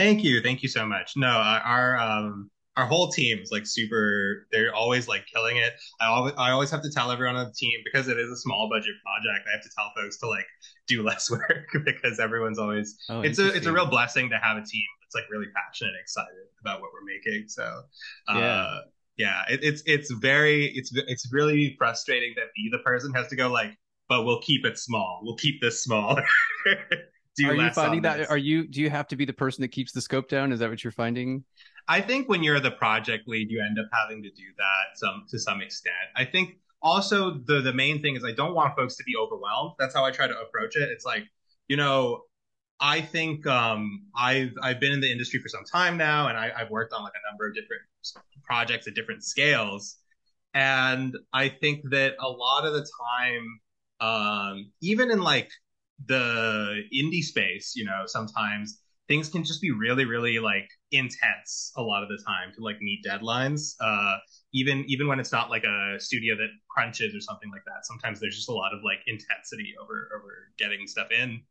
Thank 0.00 0.24
you, 0.24 0.40
thank 0.40 0.62
you 0.62 0.68
so 0.70 0.86
much. 0.86 1.12
No, 1.14 1.28
our 1.28 1.98
um 1.98 2.50
our 2.74 2.86
whole 2.86 3.10
team 3.10 3.38
is 3.38 3.50
like 3.52 3.66
super. 3.66 4.46
They're 4.50 4.74
always 4.74 5.06
like 5.06 5.26
killing 5.26 5.58
it. 5.58 5.74
I 6.00 6.06
always 6.06 6.32
I 6.38 6.52
always 6.52 6.70
have 6.70 6.80
to 6.84 6.90
tell 6.90 7.10
everyone 7.10 7.36
on 7.36 7.44
the 7.44 7.52
team 7.52 7.78
because 7.84 8.08
it 8.08 8.18
is 8.18 8.30
a 8.30 8.36
small 8.36 8.70
budget 8.70 8.94
project. 9.04 9.46
I 9.46 9.52
have 9.52 9.62
to 9.62 9.68
tell 9.76 9.92
folks 9.94 10.16
to 10.20 10.26
like 10.26 10.46
do 10.86 11.02
less 11.02 11.30
work 11.30 11.68
because 11.84 12.18
everyone's 12.18 12.58
always. 12.58 12.96
Oh, 13.10 13.20
it's 13.20 13.38
a 13.38 13.54
it's 13.54 13.66
a 13.66 13.72
real 13.74 13.84
blessing 13.84 14.30
to 14.30 14.38
have 14.38 14.56
a 14.56 14.64
team 14.64 14.84
that's 15.02 15.14
like 15.14 15.30
really 15.30 15.48
passionate 15.54 15.90
and 15.90 16.00
excited 16.00 16.48
about 16.62 16.80
what 16.80 16.88
we're 16.94 17.04
making. 17.04 17.48
So, 17.48 17.82
uh, 18.28 18.38
yeah. 18.38 18.78
Yeah, 19.18 19.42
it, 19.50 19.60
it's 19.62 19.82
it's 19.84 20.10
very 20.12 20.72
it's 20.74 20.92
it's 20.94 21.30
really 21.30 21.74
frustrating 21.76 22.32
that 22.36 22.46
be 22.56 22.70
the 22.72 22.78
person 22.78 23.12
has 23.12 23.28
to 23.28 23.36
go 23.36 23.50
like, 23.50 23.76
but 24.08 24.24
we'll 24.24 24.40
keep 24.40 24.64
it 24.64 24.78
small. 24.78 25.20
We'll 25.22 25.36
keep 25.36 25.60
this 25.60 25.84
small. 25.84 26.18
do 27.40 27.50
are 27.50 27.54
you 27.54 27.70
finding 27.70 28.02
that? 28.02 28.18
This. 28.18 28.28
Are 28.28 28.38
you 28.38 28.66
do 28.66 28.80
you 28.80 28.90
have 28.90 29.08
to 29.08 29.16
be 29.16 29.24
the 29.24 29.32
person 29.32 29.62
that 29.62 29.68
keeps 29.68 29.92
the 29.92 30.00
scope 30.00 30.28
down? 30.28 30.52
Is 30.52 30.60
that 30.60 30.70
what 30.70 30.82
you're 30.84 30.90
finding? 30.92 31.44
I 31.88 32.00
think 32.00 32.28
when 32.28 32.42
you're 32.42 32.60
the 32.60 32.70
project 32.70 33.26
lead, 33.26 33.50
you 33.50 33.60
end 33.60 33.78
up 33.78 33.86
having 33.92 34.22
to 34.22 34.30
do 34.30 34.44
that 34.58 34.96
some 34.96 35.24
to 35.28 35.38
some 35.38 35.60
extent. 35.60 35.94
I 36.16 36.24
think 36.24 36.58
also 36.82 37.38
the 37.44 37.60
the 37.60 37.72
main 37.72 38.02
thing 38.02 38.16
is 38.16 38.24
I 38.24 38.32
don't 38.32 38.54
want 38.54 38.76
folks 38.76 38.96
to 38.96 39.04
be 39.04 39.14
overwhelmed. 39.16 39.72
That's 39.78 39.94
how 39.94 40.04
I 40.04 40.10
try 40.10 40.26
to 40.26 40.38
approach 40.38 40.76
it. 40.76 40.88
It's 40.90 41.04
like, 41.04 41.24
you 41.68 41.76
know, 41.76 42.22
I 42.80 43.00
think 43.00 43.46
um, 43.46 44.06
I've 44.16 44.52
I've 44.62 44.80
been 44.80 44.92
in 44.92 45.00
the 45.00 45.10
industry 45.10 45.40
for 45.40 45.48
some 45.48 45.64
time 45.64 45.96
now, 45.96 46.28
and 46.28 46.38
I, 46.38 46.50
I've 46.56 46.70
worked 46.70 46.92
on 46.92 47.02
like 47.02 47.12
a 47.14 47.30
number 47.30 47.46
of 47.46 47.54
different 47.54 47.82
projects 48.44 48.86
at 48.86 48.94
different 48.94 49.22
scales, 49.22 49.96
and 50.54 51.16
I 51.32 51.48
think 51.48 51.90
that 51.90 52.14
a 52.18 52.28
lot 52.28 52.64
of 52.64 52.72
the 52.72 52.86
time, 53.08 53.60
um, 54.00 54.72
even 54.80 55.10
in 55.10 55.20
like 55.20 55.50
the 56.06 56.82
indie 56.94 57.22
space, 57.22 57.74
you 57.76 57.84
know, 57.84 58.02
sometimes 58.06 58.80
things 59.08 59.28
can 59.28 59.42
just 59.42 59.60
be 59.60 59.72
really, 59.72 60.04
really 60.04 60.38
like 60.38 60.68
intense 60.92 61.72
a 61.76 61.82
lot 61.82 62.02
of 62.02 62.08
the 62.08 62.18
time 62.24 62.52
to 62.54 62.62
like 62.62 62.80
meet 62.80 63.04
deadlines. 63.04 63.74
Uh, 63.80 64.16
even 64.52 64.84
even 64.86 65.08
when 65.08 65.20
it's 65.20 65.32
not 65.32 65.50
like 65.50 65.64
a 65.64 65.96
studio 65.98 66.36
that 66.36 66.48
crunches 66.68 67.14
or 67.14 67.20
something 67.20 67.50
like 67.50 67.64
that. 67.66 67.84
Sometimes 67.84 68.20
there's 68.20 68.36
just 68.36 68.48
a 68.48 68.52
lot 68.52 68.72
of 68.72 68.80
like 68.84 68.98
intensity 69.06 69.74
over 69.82 70.08
over 70.16 70.52
getting 70.58 70.86
stuff 70.86 71.08
in. 71.10 71.42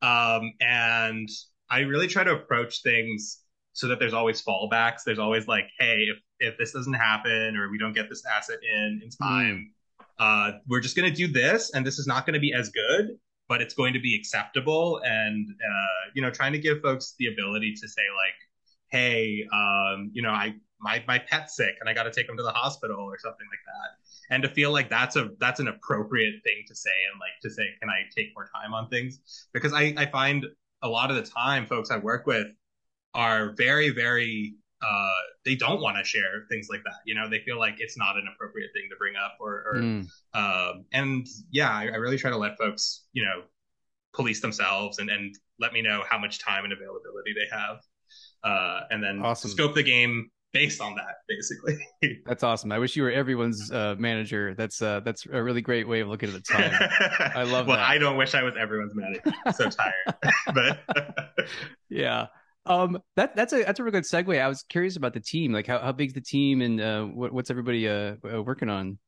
Um, 0.00 0.52
and 0.60 1.28
I 1.70 1.80
really 1.80 2.06
try 2.06 2.24
to 2.24 2.32
approach 2.32 2.82
things 2.82 3.40
so 3.72 3.88
that 3.88 3.98
there's 3.98 4.14
always 4.14 4.42
fallbacks. 4.42 5.02
There's 5.04 5.18
always 5.18 5.46
like, 5.48 5.66
hey, 5.78 6.06
if 6.08 6.18
if 6.40 6.58
this 6.58 6.72
doesn't 6.72 6.94
happen 6.94 7.56
or 7.56 7.68
we 7.70 7.78
don't 7.78 7.94
get 7.94 8.08
this 8.08 8.22
asset 8.26 8.58
in 8.62 9.00
in 9.02 9.10
time, 9.10 9.72
mm. 10.00 10.04
uh, 10.18 10.58
we're 10.68 10.80
just 10.80 10.96
gonna 10.96 11.10
do 11.10 11.26
this, 11.26 11.72
and 11.74 11.84
this 11.84 11.98
is 11.98 12.06
not 12.06 12.26
gonna 12.26 12.40
be 12.40 12.52
as 12.52 12.70
good 12.70 13.18
but 13.48 13.60
it's 13.62 13.74
going 13.74 13.92
to 13.92 14.00
be 14.00 14.14
acceptable 14.14 15.00
and 15.04 15.48
uh, 15.50 16.10
you 16.14 16.22
know 16.22 16.30
trying 16.30 16.52
to 16.52 16.58
give 16.58 16.80
folks 16.82 17.14
the 17.18 17.26
ability 17.26 17.74
to 17.74 17.88
say 17.88 18.02
like 18.16 18.34
hey 18.90 19.46
um, 19.52 20.10
you 20.12 20.22
know 20.22 20.30
i 20.30 20.54
my 20.80 21.02
my 21.08 21.18
pet's 21.18 21.56
sick 21.56 21.74
and 21.80 21.88
i 21.88 21.94
got 21.94 22.04
to 22.04 22.10
take 22.10 22.28
him 22.28 22.36
to 22.36 22.42
the 22.42 22.50
hospital 22.50 23.00
or 23.00 23.18
something 23.18 23.46
like 23.50 23.60
that. 23.66 24.34
And 24.34 24.42
to 24.42 24.48
feel 24.48 24.72
like 24.72 24.90
that's 24.90 25.16
a 25.16 25.30
that's 25.38 25.60
an 25.60 25.68
appropriate 25.68 26.42
thing 26.44 26.64
to 26.68 26.74
say 26.74 26.90
and 27.10 27.18
like 27.18 27.40
to 27.42 27.50
say 27.50 27.64
can 27.80 27.90
i 27.90 28.02
take 28.14 28.28
more 28.34 28.48
time 28.54 28.74
on 28.74 28.88
things? 28.88 29.46
Because 29.52 29.72
i 29.72 29.94
i 29.96 30.06
find 30.06 30.46
a 30.82 30.88
lot 30.88 31.10
of 31.10 31.16
the 31.16 31.22
time 31.22 31.66
folks 31.66 31.90
i 31.90 31.96
work 31.96 32.26
with 32.26 32.48
are 33.14 33.54
very 33.56 33.90
very 33.90 34.54
uh, 34.80 35.10
they 35.44 35.54
don't 35.54 35.80
want 35.80 35.96
to 35.96 36.04
share 36.04 36.44
things 36.50 36.68
like 36.70 36.82
that. 36.84 37.00
You 37.04 37.14
know, 37.14 37.28
they 37.28 37.40
feel 37.40 37.58
like 37.58 37.76
it's 37.78 37.96
not 37.96 38.16
an 38.16 38.28
appropriate 38.32 38.70
thing 38.74 38.84
to 38.90 38.96
bring 38.96 39.14
up, 39.16 39.36
or, 39.40 39.64
or 39.66 39.80
mm. 39.80 40.06
um, 40.34 40.84
and 40.92 41.26
yeah, 41.50 41.70
I, 41.70 41.84
I, 41.84 41.96
really 41.96 42.18
try 42.18 42.30
to 42.30 42.36
let 42.36 42.56
folks, 42.58 43.04
you 43.12 43.24
know, 43.24 43.42
police 44.14 44.40
themselves 44.40 44.98
and 44.98 45.10
and 45.10 45.34
let 45.58 45.72
me 45.72 45.82
know 45.82 46.04
how 46.08 46.18
much 46.18 46.38
time 46.38 46.64
and 46.64 46.72
availability 46.72 47.34
they 47.34 47.56
have, 47.56 47.78
uh, 48.44 48.86
and 48.90 49.02
then 49.02 49.20
awesome. 49.24 49.50
scope 49.50 49.74
the 49.74 49.82
game 49.82 50.30
based 50.52 50.80
on 50.80 50.94
that, 50.94 51.16
basically. 51.28 51.78
that's 52.26 52.42
awesome. 52.42 52.72
I 52.72 52.78
wish 52.78 52.96
you 52.96 53.02
were 53.02 53.10
everyone's 53.10 53.70
uh, 53.70 53.96
manager. 53.98 54.54
That's 54.54 54.80
uh, 54.80 55.00
that's 55.00 55.26
a 55.26 55.42
really 55.42 55.60
great 55.60 55.88
way 55.88 56.00
of 56.00 56.08
looking 56.08 56.28
at 56.28 56.34
the 56.34 56.40
time. 56.40 56.72
I 57.34 57.42
love 57.42 57.66
well, 57.68 57.76
that. 57.76 57.88
I 57.88 57.98
don't 57.98 58.16
wish 58.16 58.34
I 58.34 58.42
was 58.42 58.54
everyone's 58.58 58.94
manager. 58.94 59.22
I'm 59.44 59.52
so 59.52 59.70
tired, 59.70 60.14
but 60.54 61.48
yeah. 61.88 62.26
Um, 62.68 62.98
that 63.16 63.34
that's 63.34 63.52
a 63.52 63.64
that's 63.64 63.80
a 63.80 63.82
really 63.82 63.92
good 63.92 64.04
segue. 64.04 64.40
I 64.40 64.46
was 64.46 64.62
curious 64.62 64.96
about 64.96 65.14
the 65.14 65.20
team. 65.20 65.52
Like, 65.52 65.66
how 65.66 65.78
how 65.78 65.92
big's 65.92 66.12
the 66.12 66.20
team, 66.20 66.60
and 66.60 66.80
uh, 66.80 67.04
what, 67.04 67.32
what's 67.32 67.50
everybody 67.50 67.88
uh, 67.88 68.16
working 68.22 68.68
on? 68.68 68.98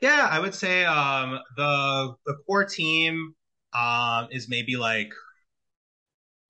Yeah, 0.00 0.28
I 0.30 0.40
would 0.40 0.54
say 0.54 0.84
um, 0.84 1.38
the 1.56 2.14
the 2.26 2.36
core 2.46 2.64
team 2.64 3.34
um, 3.72 4.28
is 4.30 4.48
maybe 4.48 4.76
like 4.76 5.12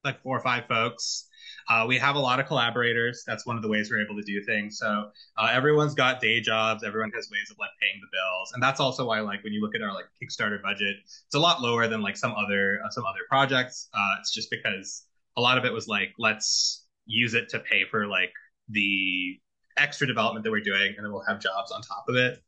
like 0.05 0.23
four 0.23 0.37
or 0.37 0.41
five 0.41 0.67
folks. 0.67 1.27
Uh, 1.69 1.85
we 1.87 1.99
have 1.99 2.17
a 2.17 2.19
lot 2.19 2.41
of 2.41 2.47
collaborators. 2.47 3.23
That's 3.27 3.47
one 3.47 3.57
of 3.57 3.63
the 3.63 3.69
ways 3.69 3.91
we're 3.91 4.03
able 4.03 4.17
to 4.17 4.23
do 4.23 4.43
things. 4.43 4.79
So 4.79 5.11
uh, 5.37 5.49
everyone's 5.53 5.95
got 5.95 6.21
day 6.21 6.41
jobs. 6.41 6.83
Everyone 6.83 7.13
has 7.15 7.29
ways 7.31 7.49
of 7.51 7.59
like 7.59 7.71
paying 7.81 8.01
the 8.01 8.09
bills, 8.17 8.53
and 8.55 8.63
that's 8.63 8.81
also 8.81 9.07
why 9.07 9.21
like 9.21 9.43
when 9.45 9.53
you 9.53 9.61
look 9.61 9.75
at 9.75 9.83
our 9.83 9.93
like 9.93 10.07
Kickstarter 10.23 10.63
budget, 10.63 10.97
it's 11.05 11.35
a 11.35 11.39
lot 11.39 11.61
lower 11.61 11.87
than 11.89 12.01
like 12.01 12.17
some 12.17 12.33
other 12.33 12.81
uh, 12.85 12.91
some 12.91 13.05
other 13.05 13.21
projects. 13.29 13.89
Uh, 13.93 14.17
it's 14.21 14.33
just 14.33 14.51
because 14.51 15.05
a 15.41 15.43
lot 15.49 15.57
of 15.57 15.65
it 15.65 15.73
was 15.73 15.89
like 15.89 16.11
let's 16.19 16.85
use 17.07 17.33
it 17.33 17.49
to 17.49 17.59
pay 17.61 17.85
for 17.91 18.07
like 18.07 18.33
the 18.69 19.41
extra 19.79 20.07
development 20.07 20.45
that 20.45 20.51
we're 20.51 20.61
doing, 20.61 20.95
and 20.97 21.05
then 21.05 21.11
we'll 21.13 21.25
have 21.27 21.41
jobs 21.41 21.73
on 21.73 21.81
top 21.81 22.05
of 22.09 22.17
it. 22.17 22.43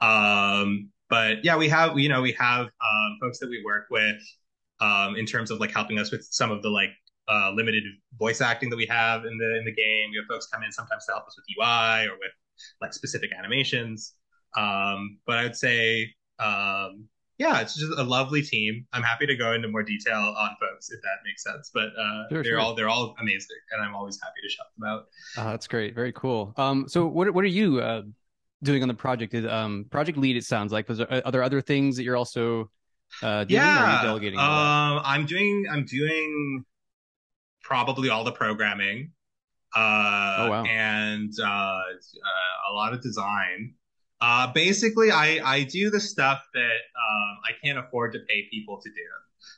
Um, 0.00 0.88
but 1.10 1.44
yeah, 1.44 1.56
we 1.56 1.68
have 1.68 1.98
you 1.98 2.08
know 2.08 2.22
we 2.22 2.32
have 2.32 2.64
um, 2.66 3.18
folks 3.20 3.38
that 3.40 3.50
we 3.50 3.62
work 3.62 3.86
with 3.90 4.16
um, 4.80 5.16
in 5.16 5.26
terms 5.26 5.50
of 5.50 5.60
like 5.60 5.70
helping 5.70 5.98
us 5.98 6.10
with 6.10 6.26
some 6.30 6.50
of 6.50 6.62
the 6.62 6.70
like 6.70 6.90
uh, 7.28 7.52
limited 7.54 7.84
voice 8.18 8.40
acting 8.40 8.70
that 8.70 8.76
we 8.76 8.86
have 8.86 9.26
in 9.26 9.36
the 9.36 9.58
in 9.58 9.64
the 9.66 9.74
game. 9.74 10.10
We 10.10 10.16
have 10.16 10.26
folks 10.28 10.46
come 10.46 10.62
in 10.62 10.72
sometimes 10.72 11.04
to 11.06 11.12
help 11.12 11.26
us 11.26 11.36
with 11.36 11.44
UI 11.58 12.06
or 12.06 12.14
with 12.14 12.32
like 12.80 12.94
specific 12.94 13.30
animations. 13.38 14.14
Um, 14.56 15.18
but 15.26 15.38
I 15.38 15.42
would 15.44 15.56
say, 15.56 16.14
um, 16.38 17.04
yeah, 17.40 17.62
it's 17.62 17.74
just 17.74 17.90
a 17.98 18.02
lovely 18.02 18.42
team. 18.42 18.86
I'm 18.92 19.02
happy 19.02 19.24
to 19.24 19.34
go 19.34 19.54
into 19.54 19.66
more 19.66 19.82
detail 19.82 20.18
on 20.18 20.50
folks 20.60 20.90
if 20.90 21.00
that 21.00 21.24
makes 21.24 21.42
sense. 21.42 21.70
But 21.72 21.88
uh, 21.98 22.28
sure, 22.28 22.42
they're 22.42 22.44
sure. 22.44 22.60
all 22.60 22.74
they're 22.74 22.90
all 22.90 23.16
amazing, 23.18 23.56
and 23.72 23.82
I'm 23.82 23.94
always 23.94 24.20
happy 24.22 24.40
to 24.42 24.48
shout 24.50 24.66
them 24.78 24.86
out. 24.86 25.06
Uh, 25.38 25.50
that's 25.52 25.66
great, 25.66 25.94
very 25.94 26.12
cool. 26.12 26.52
Um, 26.58 26.86
so 26.86 27.06
what 27.06 27.32
what 27.32 27.42
are 27.42 27.48
you 27.48 27.80
uh, 27.80 28.02
doing 28.62 28.82
on 28.82 28.88
the 28.88 28.94
project? 28.94 29.32
Is 29.32 29.46
um, 29.46 29.86
project 29.90 30.18
lead? 30.18 30.36
It 30.36 30.44
sounds 30.44 30.70
like. 30.70 30.86
Was 30.90 31.00
are 31.00 31.32
there 31.32 31.42
other 31.42 31.62
things 31.62 31.96
that 31.96 32.02
you're 32.02 32.16
also 32.16 32.70
uh, 33.22 33.44
doing? 33.44 33.56
Yeah, 33.62 34.02
delegating? 34.02 34.38
Um, 34.38 35.00
I'm 35.02 35.24
doing 35.24 35.64
I'm 35.70 35.86
doing 35.86 36.66
probably 37.62 38.10
all 38.10 38.22
the 38.22 38.32
programming. 38.32 39.12
Uh, 39.74 40.36
oh, 40.38 40.50
wow. 40.50 40.64
and 40.64 41.32
uh, 41.40 41.46
uh, 41.46 42.70
a 42.70 42.72
lot 42.74 42.92
of 42.92 43.00
design. 43.00 43.72
Uh, 44.20 44.52
basically, 44.52 45.10
I, 45.10 45.40
I 45.44 45.62
do 45.64 45.90
the 45.90 46.00
stuff 46.00 46.46
that 46.52 46.60
um, 46.60 47.38
I 47.44 47.52
can't 47.64 47.78
afford 47.78 48.12
to 48.12 48.18
pay 48.28 48.46
people 48.50 48.80
to 48.80 48.88
do. 48.90 49.06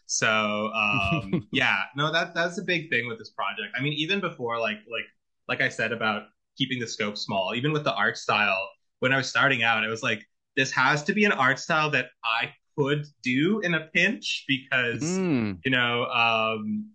So 0.07 0.71
um, 0.75 1.49
yeah, 1.53 1.79
no, 1.97 2.13
that 2.13 2.35
that's 2.35 2.59
a 2.59 2.63
big 2.63 2.89
thing 2.91 3.09
with 3.09 3.19
this 3.19 3.31
project. 3.31 3.75
I 3.77 3.83
mean, 3.83 3.95
even 3.95 4.21
before 4.21 4.59
like 4.61 4.79
like 4.91 5.07
like 5.49 5.61
I 5.61 5.69
said 5.69 5.93
about 5.93 6.25
keeping 6.57 6.79
the 6.79 6.87
scope 6.87 7.17
small, 7.17 7.55
even 7.55 7.73
with 7.73 7.85
the 7.85 7.95
art 7.95 8.17
style, 8.17 8.69
when 9.01 9.13
I 9.13 9.17
was 9.17 9.29
starting 9.29 9.63
out, 9.63 9.85
it 9.85 9.89
was 9.89 10.03
like 10.03 10.25
this 10.57 10.71
has 10.73 11.03
to 11.05 11.13
be 11.13 11.25
an 11.25 11.33
art 11.33 11.59
style 11.59 11.91
that 11.91 12.07
I 12.25 12.53
could 12.79 13.07
do 13.23 13.61
in 13.61 13.75
a 13.75 13.89
pinch 13.93 14.45
because 14.47 15.03
mm. 15.03 15.59
you 15.65 15.71
know 15.71 16.05
um, 16.07 16.91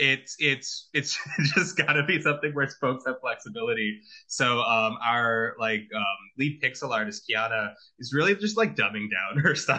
it's 0.00 0.34
it's 0.38 0.88
it's 0.94 1.18
just 1.54 1.76
got 1.76 1.92
to 1.92 2.02
be 2.02 2.20
something 2.20 2.52
where 2.52 2.66
folks 2.80 3.04
have 3.06 3.16
flexibility. 3.20 4.00
So 4.26 4.60
um, 4.60 4.96
our 5.04 5.54
like 5.60 5.82
um, 5.94 6.04
lead 6.38 6.60
pixel 6.62 6.90
artist 6.90 7.30
Kiana 7.30 7.74
is 7.98 8.12
really 8.12 8.34
just 8.34 8.56
like 8.56 8.74
dumbing 8.74 9.08
down 9.10 9.42
her 9.42 9.54
style 9.54 9.78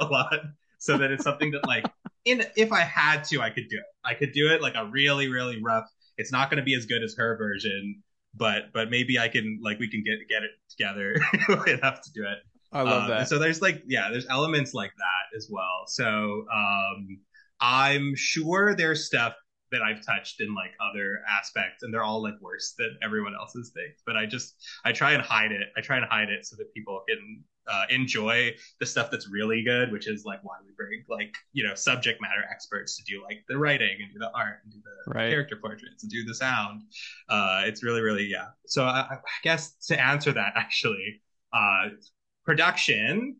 a 0.00 0.06
lot, 0.06 0.40
so 0.78 0.96
that 0.96 1.10
it's 1.10 1.22
something 1.22 1.50
that 1.52 1.66
like 1.66 1.84
in 2.24 2.44
if 2.56 2.72
I 2.72 2.80
had 2.80 3.24
to, 3.24 3.42
I 3.42 3.50
could 3.50 3.68
do 3.68 3.76
it. 3.76 3.84
I 4.04 4.14
could 4.14 4.32
do 4.32 4.50
it 4.50 4.62
like 4.62 4.74
a 4.74 4.86
really 4.86 5.28
really 5.28 5.60
rough. 5.62 5.84
It's 6.16 6.32
not 6.32 6.50
going 6.50 6.58
to 6.58 6.64
be 6.64 6.74
as 6.74 6.86
good 6.86 7.02
as 7.02 7.14
her 7.16 7.36
version, 7.36 8.02
but 8.34 8.72
but 8.72 8.90
maybe 8.90 9.18
I 9.18 9.28
can 9.28 9.60
like 9.62 9.78
we 9.78 9.88
can 9.88 10.02
get 10.02 10.16
get 10.28 10.42
it 10.42 10.50
together 10.70 11.14
enough 11.70 12.00
to 12.02 12.12
do 12.14 12.22
it. 12.22 12.38
I 12.72 12.82
love 12.82 13.04
um, 13.04 13.08
that. 13.10 13.28
So 13.28 13.38
there's 13.38 13.60
like 13.60 13.82
yeah, 13.86 14.08
there's 14.10 14.26
elements 14.28 14.72
like 14.72 14.92
that 14.96 15.36
as 15.36 15.48
well. 15.50 15.84
So 15.86 16.46
um, 16.54 17.18
I'm 17.60 18.14
sure 18.16 18.74
there's 18.74 19.06
stuff 19.06 19.34
that 19.70 19.82
I've 19.82 20.04
touched 20.04 20.40
in 20.40 20.54
like 20.54 20.72
other 20.80 21.20
aspects, 21.28 21.82
and 21.82 21.92
they're 21.92 22.02
all 22.02 22.22
like 22.22 22.40
worse 22.40 22.74
than 22.78 22.96
everyone 23.02 23.34
else's 23.34 23.70
things. 23.70 24.00
But 24.06 24.16
I 24.16 24.26
just 24.26 24.54
I 24.84 24.92
try 24.92 25.12
and 25.12 25.22
hide 25.22 25.52
it. 25.52 25.68
I 25.76 25.80
try 25.80 25.96
and 25.96 26.06
hide 26.06 26.30
it 26.30 26.46
so 26.46 26.56
that 26.56 26.72
people 26.74 27.02
can 27.08 27.44
uh, 27.68 27.84
enjoy 27.90 28.54
the 28.80 28.86
stuff 28.86 29.10
that's 29.10 29.28
really 29.28 29.62
good, 29.62 29.92
which 29.92 30.08
is 30.08 30.24
like 30.24 30.40
why 30.42 30.56
we 30.64 30.72
bring 30.76 31.04
like 31.08 31.34
you 31.52 31.66
know 31.66 31.74
subject 31.74 32.20
matter 32.20 32.44
experts 32.50 32.96
to 32.96 33.02
do 33.04 33.22
like 33.22 33.44
the 33.48 33.58
writing 33.58 33.98
and 34.02 34.12
do 34.12 34.18
the 34.18 34.30
art 34.32 34.60
and 34.64 34.72
do 34.72 34.78
the 34.82 35.12
right. 35.12 35.30
character 35.30 35.56
portraits 35.56 36.02
and 36.02 36.10
do 36.10 36.24
the 36.24 36.34
sound. 36.34 36.82
Uh, 37.28 37.62
it's 37.66 37.82
really 37.82 38.00
really 38.00 38.24
yeah. 38.24 38.48
So 38.66 38.84
I, 38.84 39.00
I 39.10 39.18
guess 39.42 39.72
to 39.88 40.00
answer 40.00 40.32
that 40.32 40.52
actually, 40.56 41.20
uh, 41.52 41.90
production, 42.44 43.36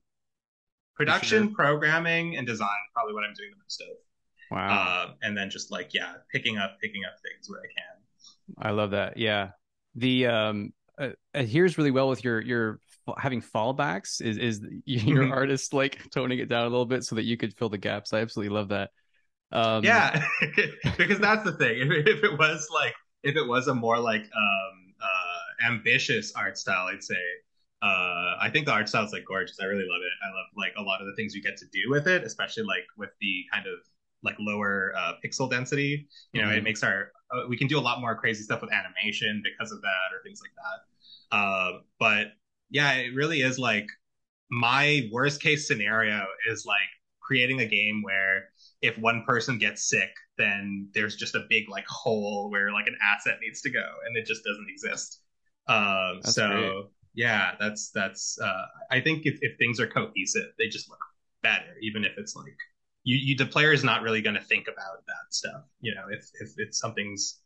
production, 0.94 1.49
sure. 1.49 1.54
programming, 1.54 2.37
and 2.37 2.47
design 2.47 2.68
probably 2.94 3.14
what 3.14 3.25
I'm 3.25 3.35
doing 3.35 3.50
the 3.50 3.62
most 3.64 3.80
of. 3.80 3.97
Wow. 4.50 4.69
Uh, 4.69 5.12
and 5.23 5.37
then 5.37 5.50
just 5.50 5.71
like 5.71 5.93
yeah, 5.93 6.14
picking 6.33 6.59
up 6.59 6.78
picking 6.81 7.05
up 7.05 7.17
things 7.23 7.49
where 7.49 7.61
I 7.61 7.69
can. 7.75 8.69
I 8.69 8.71
love 8.71 8.93
that. 8.93 9.17
Yeah. 9.17 9.50
The 9.95 10.26
um 10.26 10.73
uh, 10.99 11.11
adheres 11.35 11.78
really 11.78 11.90
well 11.90 12.09
with 12.09 12.25
your 12.25 12.40
your 12.40 12.81
having 13.17 13.40
fallbacks 13.40 14.21
is 14.21 14.37
is 14.38 14.61
your 14.85 15.25
mm-hmm. 15.25 15.33
artist 15.33 15.73
like 15.73 16.11
toning 16.11 16.38
it 16.38 16.49
down 16.49 16.67
a 16.67 16.69
little 16.69 16.87
bit 16.87 17.05
so 17.05 17.14
that 17.14 17.25
you 17.25 17.37
could 17.37 17.55
fill 17.55 17.69
the 17.69 17.78
gaps. 17.78 18.12
I 18.12 18.21
absolutely 18.21 18.55
love 18.55 18.69
that. 18.69 18.90
Um, 19.50 19.85
yeah, 19.85 20.26
because 20.99 21.19
that's 21.19 21.45
the 21.45 21.52
thing. 21.52 21.78
If, 21.78 22.07
if, 22.07 22.25
it 22.25 22.38
was 22.38 22.69
like 22.73 22.95
if 23.23 23.37
it 23.37 23.47
was 23.47 23.69
a 23.69 23.75
more 23.75 23.99
like 23.99 24.23
um 24.23 24.95
uh 25.00 25.67
ambitious 25.67 26.33
art 26.35 26.59
style, 26.59 26.88
I'd 26.88 27.02
say 27.02 27.14
uh 27.81 28.37
I 28.40 28.50
think 28.52 28.67
the 28.67 28.73
art 28.73 28.88
style 28.88 29.05
is 29.05 29.12
like 29.12 29.25
gorgeous. 29.26 29.59
I 29.61 29.64
really 29.64 29.87
love 29.88 30.02
it. 30.02 30.12
I 30.23 30.28
love 30.28 30.47
like 30.57 30.73
a 30.76 30.83
lot 30.83 31.00
of 31.00 31.07
the 31.07 31.14
things 31.14 31.35
you 31.35 31.43
get 31.43 31.57
to 31.59 31.67
do 31.73 31.88
with 31.88 32.07
it, 32.07 32.25
especially 32.25 32.64
like 32.64 32.85
with 32.97 33.11
the 33.21 33.45
kind 33.52 33.67
of 33.67 33.78
like 34.23 34.37
lower 34.39 34.93
uh, 34.97 35.13
pixel 35.25 35.51
density. 35.51 36.09
You 36.33 36.43
know, 36.43 36.49
mm-hmm. 36.49 36.59
it 36.59 36.65
makes 36.65 36.83
our 36.83 37.13
uh, 37.33 37.47
we 37.49 37.57
can 37.57 37.69
do 37.69 37.79
a 37.79 37.81
lot 37.81 38.01
more 38.01 38.15
crazy 38.15 38.43
stuff 38.43 38.61
with 38.61 38.71
animation 38.73 39.43
because 39.45 39.73
of 39.73 39.81
that 39.83 40.15
or 40.15 40.23
things 40.23 40.41
like 40.43 40.53
that. 40.57 41.37
Uh, 41.37 41.81
but 41.99 42.27
yeah, 42.71 42.95
it 42.95 43.15
really 43.15 43.43
is 43.43 43.59
like 43.59 43.87
my 44.51 45.09
worst 45.13 45.43
case 45.43 45.67
scenario 45.67 46.25
is 46.51 46.65
like 46.67 46.79
creating 47.21 47.61
a 47.61 47.67
game 47.67 48.03
where 48.03 48.49
if 48.81 48.97
one 48.99 49.25
person 49.27 49.59
gets 49.59 49.89
sick, 49.89 50.11
then 50.39 50.89
there's 50.95 51.17
just 51.17 51.35
a 51.35 51.45
big 51.49 51.69
like 51.69 51.87
hole 51.87 52.51
where 52.51 52.73
like 52.73 52.87
an 52.87 52.97
asset 53.03 53.39
needs 53.43 53.61
to 53.63 53.71
go, 53.71 53.85
and 54.07 54.17
it 54.17 54.27
just 54.27 54.45
doesn't 54.45 54.67
exist. 54.69 55.21
Um, 55.67 56.21
so 56.23 56.49
great. 56.49 56.85
yeah, 57.15 57.53
that's 57.61 57.91
that's. 57.91 58.39
Uh, 58.41 58.65
I 58.91 59.01
think 59.01 59.27
if 59.27 59.39
if 59.43 59.59
things 59.59 59.81
are 59.81 59.87
cohesive, 59.87 60.51
they 60.59 60.69
just 60.69 60.89
look 60.89 61.01
better, 61.43 61.77
even 61.83 62.05
if 62.05 62.13
it's 62.17 62.35
like 62.35 62.57
you, 63.09 63.17
you 63.17 63.37
the 63.37 63.47
player 63.47 63.73
is 63.73 63.83
not 63.83 64.03
really 64.03 64.21
going 64.21 64.37
to 64.37 64.43
think 64.43 64.69
about 64.69 65.07
that 65.07 65.31
stuff. 65.31 65.62
You 65.81 65.95
know, 65.95 66.05
if 66.11 66.29
if 66.41 66.50
it's 66.59 66.79
something's 66.79 67.41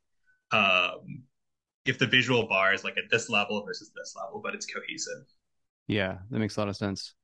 um, 0.50 1.22
if 1.84 2.00
the 2.00 2.06
visual 2.06 2.48
bar 2.48 2.74
is 2.74 2.82
like 2.82 2.98
at 2.98 3.04
this 3.12 3.30
level 3.30 3.64
versus 3.64 3.92
this 3.94 4.14
level, 4.20 4.40
but 4.42 4.54
it's 4.56 4.66
cohesive. 4.66 5.24
Yeah, 5.86 6.18
that 6.30 6.38
makes 6.40 6.56
a 6.56 6.60
lot 6.60 6.68
of 6.68 6.76
sense. 6.76 7.14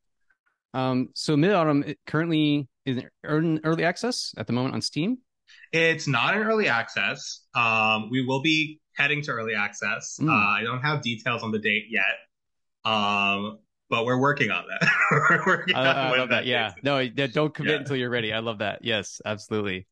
Um, 0.73 1.09
so 1.15 1.35
Midautumn 1.35 1.97
currently 2.07 2.69
is 2.87 2.99
in 2.99 3.61
early 3.65 3.85
access 3.85 4.33
at 4.37 4.47
the 4.47 4.53
moment 4.53 4.75
on 4.75 4.83
Steam. 4.83 5.19
It's 5.73 6.07
not 6.07 6.37
in 6.37 6.43
early 6.43 6.69
access. 6.69 7.45
Um, 7.57 8.09
we 8.11 8.25
will 8.25 8.43
be 8.43 8.81
heading 8.95 9.23
to 9.23 9.33
early 9.33 9.55
access. 9.55 10.19
Mm. 10.21 10.29
Uh, 10.29 10.61
I 10.61 10.63
don't 10.63 10.83
have 10.83 11.03
details 11.03 11.43
on 11.43 11.51
the 11.51 11.59
date 11.59 11.87
yet. 11.91 12.15
Um, 12.85 13.59
but 13.91 14.05
we're 14.05 14.19
working 14.19 14.51
on 14.51 14.65
that. 14.69 14.91
we're 15.31 15.47
working 15.47 15.75
I, 15.75 15.81
on 15.81 15.97
I 15.97 16.11
love 16.19 16.29
that. 16.29 16.45
that 16.45 16.47
yeah. 16.47 16.73
No, 16.83 17.07
don't 17.09 17.55
commit 17.55 17.73
yeah. 17.73 17.79
until 17.79 17.97
you're 17.97 18.11
ready. 18.11 18.33
I 18.33 18.41
love 18.41 18.59
that. 18.59 18.81
Yes, 18.85 19.21
absolutely. 19.25 19.87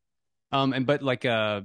Um, 0.53 0.73
and 0.73 0.87
but 0.87 1.03
like 1.03 1.25
uh, 1.25 1.63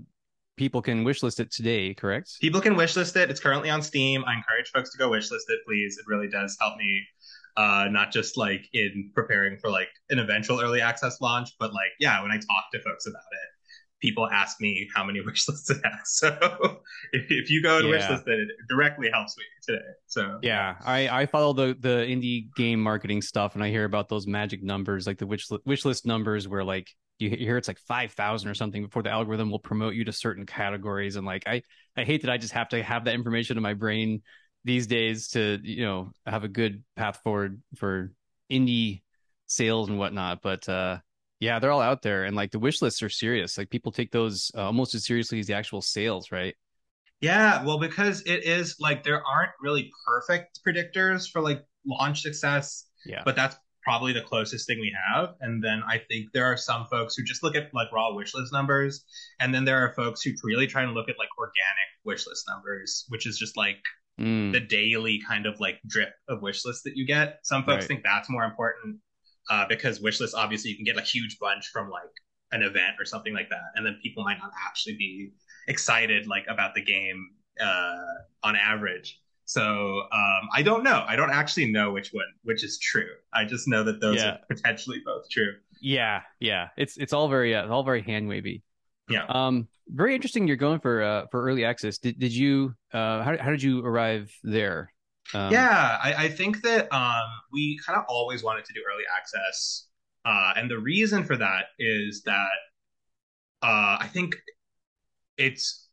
people 0.58 0.82
can 0.82 1.04
wishlist 1.04 1.40
it 1.40 1.52
today, 1.52 1.94
correct? 1.94 2.38
People 2.42 2.62
can 2.62 2.76
wishlist 2.76 3.16
it. 3.16 3.30
It's 3.30 3.40
currently 3.40 3.70
on 3.70 3.82
Steam. 3.82 4.24
I 4.26 4.36
encourage 4.36 4.70
folks 4.72 4.92
to 4.92 4.98
go 4.98 5.10
wishlist 5.10 5.50
it, 5.50 5.60
please. 5.68 5.98
It 5.98 6.06
really 6.08 6.28
does 6.28 6.58
help 6.60 6.78
me. 6.78 7.06
Uh, 7.58 7.88
not 7.92 8.12
just 8.12 8.38
like 8.38 8.66
in 8.72 9.12
preparing 9.14 9.58
for 9.58 9.70
like 9.70 9.90
an 10.10 10.20
eventual 10.20 10.62
early 10.62 10.80
access 10.80 11.20
launch, 11.20 11.50
but 11.60 11.74
like 11.74 11.92
yeah, 12.00 12.22
when 12.22 12.32
I 12.32 12.38
talk 12.38 12.66
to 12.72 12.80
folks 12.82 13.08
about 13.08 13.24
it, 13.32 13.50
people 14.01 14.27
ask 14.29 14.60
me 14.60 14.89
how 14.93 15.03
many 15.03 15.22
wish 15.25 15.48
lists 15.48 15.70
it 15.70 15.81
has. 15.84 16.01
So 16.17 16.27
if, 17.13 17.25
if 17.29 17.50
you 17.50 17.63
go 17.63 17.77
and 17.77 17.88
yeah. 17.88 17.91
wish 17.91 18.10
list 18.10 18.27
it, 18.27 18.39
it 18.39 18.50
directly 18.67 19.10
helps 19.12 19.38
me 19.38 19.43
today. 19.63 19.86
So 20.08 20.39
yeah, 20.41 20.75
I, 20.84 21.22
I 21.22 21.25
follow 21.25 21.53
the, 21.53 21.77
the 21.79 22.05
indie 22.05 22.53
game 22.55 22.81
marketing 22.81 23.22
stuff 23.22 23.55
and 23.55 23.63
I 23.63 23.70
hear 23.70 23.86
about 23.86 24.10
those 24.10 24.27
magic 24.27 24.63
numbers, 24.63 25.08
like 25.08 25.17
the 25.17 25.27
wish, 25.27 25.48
wish 25.65 25.86
list 25.86 26.05
numbers 26.05 26.48
where 26.48 26.63
like 26.63 26.89
you 27.20 27.29
hear 27.29 27.58
it's 27.58 27.67
like 27.67 27.79
5,000 27.79 28.50
or 28.50 28.53
something 28.55 28.84
before 28.84 29.03
the 29.03 29.12
algorithm 29.12 29.51
will 29.51 29.60
promote 29.60 29.93
you 29.93 30.03
to 30.05 30.12
certain 30.12 30.46
categories. 30.46 31.15
And 31.15 31.25
like, 31.25 31.43
I, 31.48 31.62
I 31.96 32.03
hate 32.03 32.24
that 32.24 32.31
I 32.31 32.38
just 32.38 32.53
have 32.53 32.70
to 32.70 32.81
have 32.81 33.05
that 33.05 33.13
information 33.13 33.58
in 33.58 33.63
my 33.63 33.75
brain 33.75 34.24
these 34.63 34.88
days 34.88 35.29
to, 35.29 35.60
you 35.62 35.86
know, 35.86 36.12
have 36.25 36.43
a 36.43 36.48
good 36.48 36.84
path 36.96 37.20
forward 37.24 37.62
for 37.75 38.12
indie 38.51 39.03
sales 39.46 39.88
and 39.88 40.00
whatnot. 40.00 40.41
But, 40.41 40.67
uh, 40.67 40.98
yeah, 41.42 41.58
they're 41.58 41.72
all 41.72 41.82
out 41.82 42.04
there, 42.04 42.24
and 42.24 42.36
like 42.36 42.52
the 42.52 42.60
wish 42.60 42.84
lists 42.84 43.02
are 43.02 43.10
serious. 43.10 43.58
Like 43.58 43.72
people 43.72 43.92
take 43.92 44.12
those 44.12 44.52
uh, 44.56 44.62
almost 44.62 44.94
as 44.94 45.06
seriously 45.06 45.40
as 45.40 45.48
the 45.48 45.56
actual 45.56 45.82
sales, 45.82 46.32
right? 46.32 46.56
Yeah, 47.20 47.66
well, 47.66 47.80
because 47.80 48.22
it 48.22 48.46
is 48.46 48.76
like 48.80 49.04
there 49.04 49.24
aren't 49.26 49.52
really 49.60 49.92
perfect 50.06 50.60
predictors 50.66 51.30
for 51.30 51.42
like 51.42 51.66
launch 51.84 52.22
success. 52.22 52.86
Yeah, 53.08 53.24
but 53.26 53.36
that's 53.36 53.56
probably 53.84 54.14
the 54.14 54.22
closest 54.22 54.68
thing 54.68 54.80
we 54.80 54.96
have. 55.12 55.34
And 55.42 55.64
then 55.64 55.82
I 55.90 55.98
think 56.08 56.28
there 56.32 56.46
are 56.46 56.58
some 56.58 56.86
folks 56.86 57.16
who 57.16 57.24
just 57.24 57.42
look 57.42 57.56
at 57.56 57.74
like 57.74 57.92
raw 57.92 58.14
wish 58.14 58.36
list 58.36 58.54
numbers, 58.54 59.04
and 59.40 59.52
then 59.52 59.66
there 59.66 59.84
are 59.84 59.96
folks 59.96 60.22
who 60.22 60.34
really 60.44 60.68
try 60.68 60.84
and 60.84 60.94
look 60.94 61.10
at 61.10 61.18
like 61.18 61.30
organic 61.40 61.90
wish 62.06 62.28
list 62.28 62.46
numbers, 62.48 63.06
which 63.10 63.26
is 63.26 63.40
just 63.40 63.58
like 63.58 63.82
mm. 64.20 64.52
the 64.52 64.60
daily 64.60 65.20
kind 65.28 65.48
of 65.48 65.60
like 65.60 65.80
drip 65.88 66.14
of 66.30 66.44
wish 66.44 66.64
lists 66.66 66.84
that 66.84 66.96
you 66.96 67.08
get. 67.08 67.40
Some 67.42 67.64
folks 67.64 67.82
right. 67.82 67.88
think 67.88 68.04
that's 68.04 68.30
more 68.30 68.44
important 68.44 69.00
uh, 69.51 69.65
because 69.74 70.00
wishlist 70.00 70.34
obviously 70.43 70.70
you 70.72 70.77
can 70.79 70.86
get 70.91 70.98
a 70.98 71.05
huge 71.13 71.34
bunch 71.39 71.63
from 71.74 71.86
like 71.89 72.13
an 72.51 72.62
event 72.63 72.93
or 73.00 73.05
something 73.05 73.34
like 73.39 73.50
that, 73.50 73.67
and 73.75 73.86
then 73.86 73.96
people 74.03 74.24
might 74.24 74.39
not 74.43 74.51
actually 74.67 74.96
be 75.05 75.12
excited 75.67 76.27
like 76.27 76.46
about 76.55 76.72
the 76.77 76.81
game 76.96 77.20
uh, 77.60 78.13
on 78.48 78.55
average. 78.55 79.20
So 79.46 79.63
um, 80.22 80.43
I 80.53 80.62
don't 80.63 80.84
know. 80.84 81.03
I 81.08 81.15
don't 81.20 81.29
actually 81.41 81.70
know 81.72 81.91
which 81.91 82.10
one 82.20 82.31
which 82.43 82.63
is 82.63 82.79
true. 82.79 83.12
I 83.34 83.43
just 83.53 83.67
know 83.67 83.84
that 83.84 84.00
those 84.00 84.17
Yeah. 84.17 84.31
are 84.31 84.39
potentially 84.50 85.00
both 85.05 85.29
true. 85.29 85.53
Yeah, 85.81 86.22
yeah. 86.39 86.70
It's 86.77 86.96
it's 86.98 87.13
all 87.13 87.27
very 87.27 87.51
uh, 87.55 87.67
all 87.67 87.84
very 87.84 88.01
hand 88.01 88.27
wavy. 88.27 88.63
Yeah. 89.10 89.25
Um, 89.27 89.67
very 89.88 90.15
interesting. 90.15 90.48
You're 90.48 90.55
going 90.67 90.79
for 90.79 91.03
uh 91.03 91.25
for 91.31 91.43
early 91.43 91.65
access. 91.65 91.98
Did 91.98 92.15
did 92.20 92.34
you 92.41 92.74
uh 92.93 93.24
how 93.24 93.34
how 93.43 93.50
did 93.55 93.63
you 93.63 93.84
arrive 93.86 94.31
there? 94.43 94.93
Um, 95.34 95.52
yeah, 95.52 95.98
I, 96.02 96.26
I 96.26 96.30
think 96.30 96.62
that 96.64 96.94
um, 96.94 97.30
we 97.52 97.80
kind 97.86 97.98
of 97.98 98.06
always 98.08 98.44
wanted 98.44 98.66
to 98.66 98.74
do 98.74 98.82
early 98.92 99.04
access, 99.18 99.88
uh, 100.26 100.54
and 100.58 100.70
the 100.70 100.80
reason 100.80 101.24
for 101.24 101.38
that 101.38 101.66
is 101.80 102.22
that 102.26 102.60
uh, 103.62 103.98
I 104.00 104.10
think 104.12 104.36
it's 105.38 105.88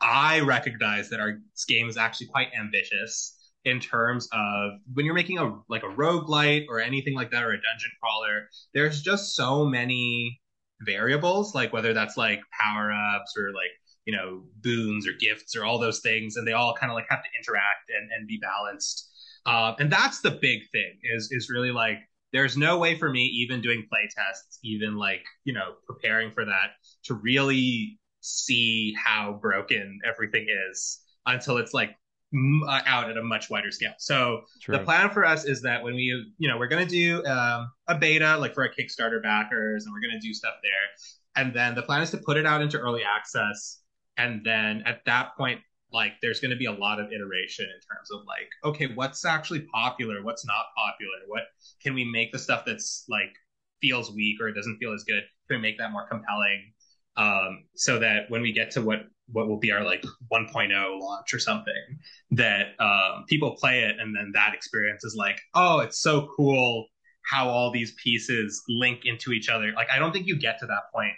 I 0.00 0.40
recognize 0.40 1.08
that 1.10 1.20
our 1.20 1.38
game 1.68 1.88
is 1.88 1.96
actually 1.96 2.26
quite 2.28 2.48
ambitious 2.58 3.38
in 3.64 3.78
terms 3.78 4.28
of 4.32 4.72
when 4.92 5.06
you're 5.06 5.14
making 5.14 5.38
a 5.38 5.56
like 5.68 5.84
a 5.84 5.86
roguelite 5.86 6.66
or 6.68 6.80
anything 6.80 7.14
like 7.14 7.30
that 7.30 7.44
or 7.44 7.50
a 7.52 7.56
dungeon 7.56 7.90
crawler, 8.00 8.48
there's 8.74 9.02
just 9.02 9.36
so 9.36 9.64
many 9.64 10.40
variables, 10.80 11.54
like 11.54 11.72
whether 11.72 11.92
that's 11.94 12.16
like 12.16 12.40
power 12.58 12.92
ups 12.92 13.34
or 13.36 13.52
like 13.52 13.70
you 14.04 14.16
know 14.16 14.42
boons 14.62 15.06
or 15.06 15.12
gifts 15.12 15.56
or 15.56 15.64
all 15.64 15.78
those 15.78 16.00
things, 16.00 16.36
and 16.36 16.46
they 16.46 16.52
all 16.52 16.74
kind 16.74 16.90
of 16.90 16.94
like 16.94 17.06
have 17.08 17.22
to 17.22 17.28
interact 17.38 17.90
and, 17.90 18.10
and 18.16 18.26
be 18.26 18.38
balanced. 18.40 19.08
Uh, 19.44 19.74
and 19.78 19.90
that's 19.90 20.20
the 20.20 20.30
big 20.30 20.60
thing 20.70 20.98
is 21.14 21.28
is 21.32 21.50
really 21.50 21.72
like 21.72 21.98
there's 22.32 22.56
no 22.56 22.78
way 22.78 22.96
for 22.96 23.10
me 23.10 23.24
even 23.24 23.60
doing 23.60 23.86
play 23.88 24.08
tests, 24.14 24.58
even 24.62 24.96
like 24.96 25.24
you 25.44 25.52
know 25.52 25.74
preparing 25.86 26.30
for 26.30 26.44
that 26.44 26.70
to 27.04 27.14
really 27.14 27.98
see 28.20 28.94
how 28.94 29.38
broken 29.40 29.98
everything 30.08 30.46
is 30.70 31.00
until 31.26 31.58
it's 31.58 31.74
like 31.74 31.90
m- 32.32 32.62
uh, 32.66 32.80
out 32.86 33.10
at 33.10 33.16
a 33.16 33.22
much 33.22 33.50
wider 33.50 33.70
scale. 33.70 33.94
So 33.98 34.42
true. 34.60 34.76
the 34.76 34.84
plan 34.84 35.10
for 35.10 35.24
us 35.24 35.44
is 35.44 35.62
that 35.62 35.82
when 35.82 35.94
we, 35.94 36.32
you 36.38 36.48
know, 36.48 36.56
we're 36.56 36.68
going 36.68 36.86
to 36.86 36.90
do 36.90 37.24
um, 37.26 37.70
a 37.88 37.96
beta 37.96 38.36
like 38.36 38.54
for 38.54 38.62
our 38.62 38.70
Kickstarter 38.70 39.22
backers, 39.22 39.84
and 39.84 39.92
we're 39.92 40.00
going 40.00 40.18
to 40.18 40.26
do 40.26 40.32
stuff 40.32 40.54
there. 40.62 41.44
And 41.44 41.54
then 41.54 41.74
the 41.74 41.82
plan 41.82 42.02
is 42.02 42.10
to 42.10 42.18
put 42.18 42.36
it 42.36 42.46
out 42.46 42.62
into 42.62 42.78
early 42.78 43.02
access, 43.04 43.81
and 44.16 44.44
then 44.44 44.82
at 44.86 45.04
that 45.06 45.36
point, 45.36 45.60
like 45.92 46.12
there's 46.22 46.40
going 46.40 46.50
to 46.50 46.56
be 46.56 46.66
a 46.66 46.72
lot 46.72 46.98
of 47.00 47.12
iteration 47.12 47.66
in 47.66 47.80
terms 47.80 48.10
of 48.12 48.20
like, 48.26 48.48
okay, 48.64 48.86
what's 48.94 49.24
actually 49.24 49.60
popular, 49.72 50.22
what's 50.22 50.46
not 50.46 50.66
popular, 50.76 51.18
what 51.26 51.42
can 51.82 51.94
we 51.94 52.04
make 52.04 52.32
the 52.32 52.38
stuff 52.38 52.64
that's 52.64 53.04
like 53.08 53.34
feels 53.80 54.12
weak 54.12 54.40
or 54.40 54.48
it 54.48 54.54
doesn't 54.54 54.78
feel 54.78 54.92
as 54.92 55.04
good, 55.04 55.22
can 55.48 55.56
we 55.56 55.62
make 55.62 55.78
that 55.78 55.92
more 55.92 56.06
compelling? 56.08 56.72
um, 57.16 57.64
so 57.74 57.98
that 57.98 58.30
when 58.30 58.42
we 58.42 58.52
get 58.52 58.70
to 58.72 58.82
what 58.82 59.00
what 59.30 59.48
will 59.48 59.58
be 59.58 59.72
our 59.72 59.84
like 59.84 60.04
1.0 60.32 61.00
launch 61.00 61.32
or 61.32 61.38
something, 61.38 61.98
that 62.32 62.74
um, 62.80 63.24
people 63.28 63.56
play 63.56 63.84
it 63.84 63.96
and 63.98 64.14
then 64.14 64.30
that 64.34 64.52
experience 64.52 65.04
is 65.04 65.14
like, 65.16 65.40
oh, 65.54 65.78
it's 65.78 66.00
so 66.00 66.28
cool 66.36 66.86
how 67.24 67.48
all 67.48 67.70
these 67.70 67.94
pieces 68.02 68.62
link 68.68 69.02
into 69.04 69.32
each 69.32 69.48
other. 69.48 69.72
Like 69.74 69.88
I 69.90 69.98
don't 69.98 70.12
think 70.12 70.26
you 70.26 70.38
get 70.38 70.58
to 70.60 70.66
that 70.66 70.82
point 70.94 71.12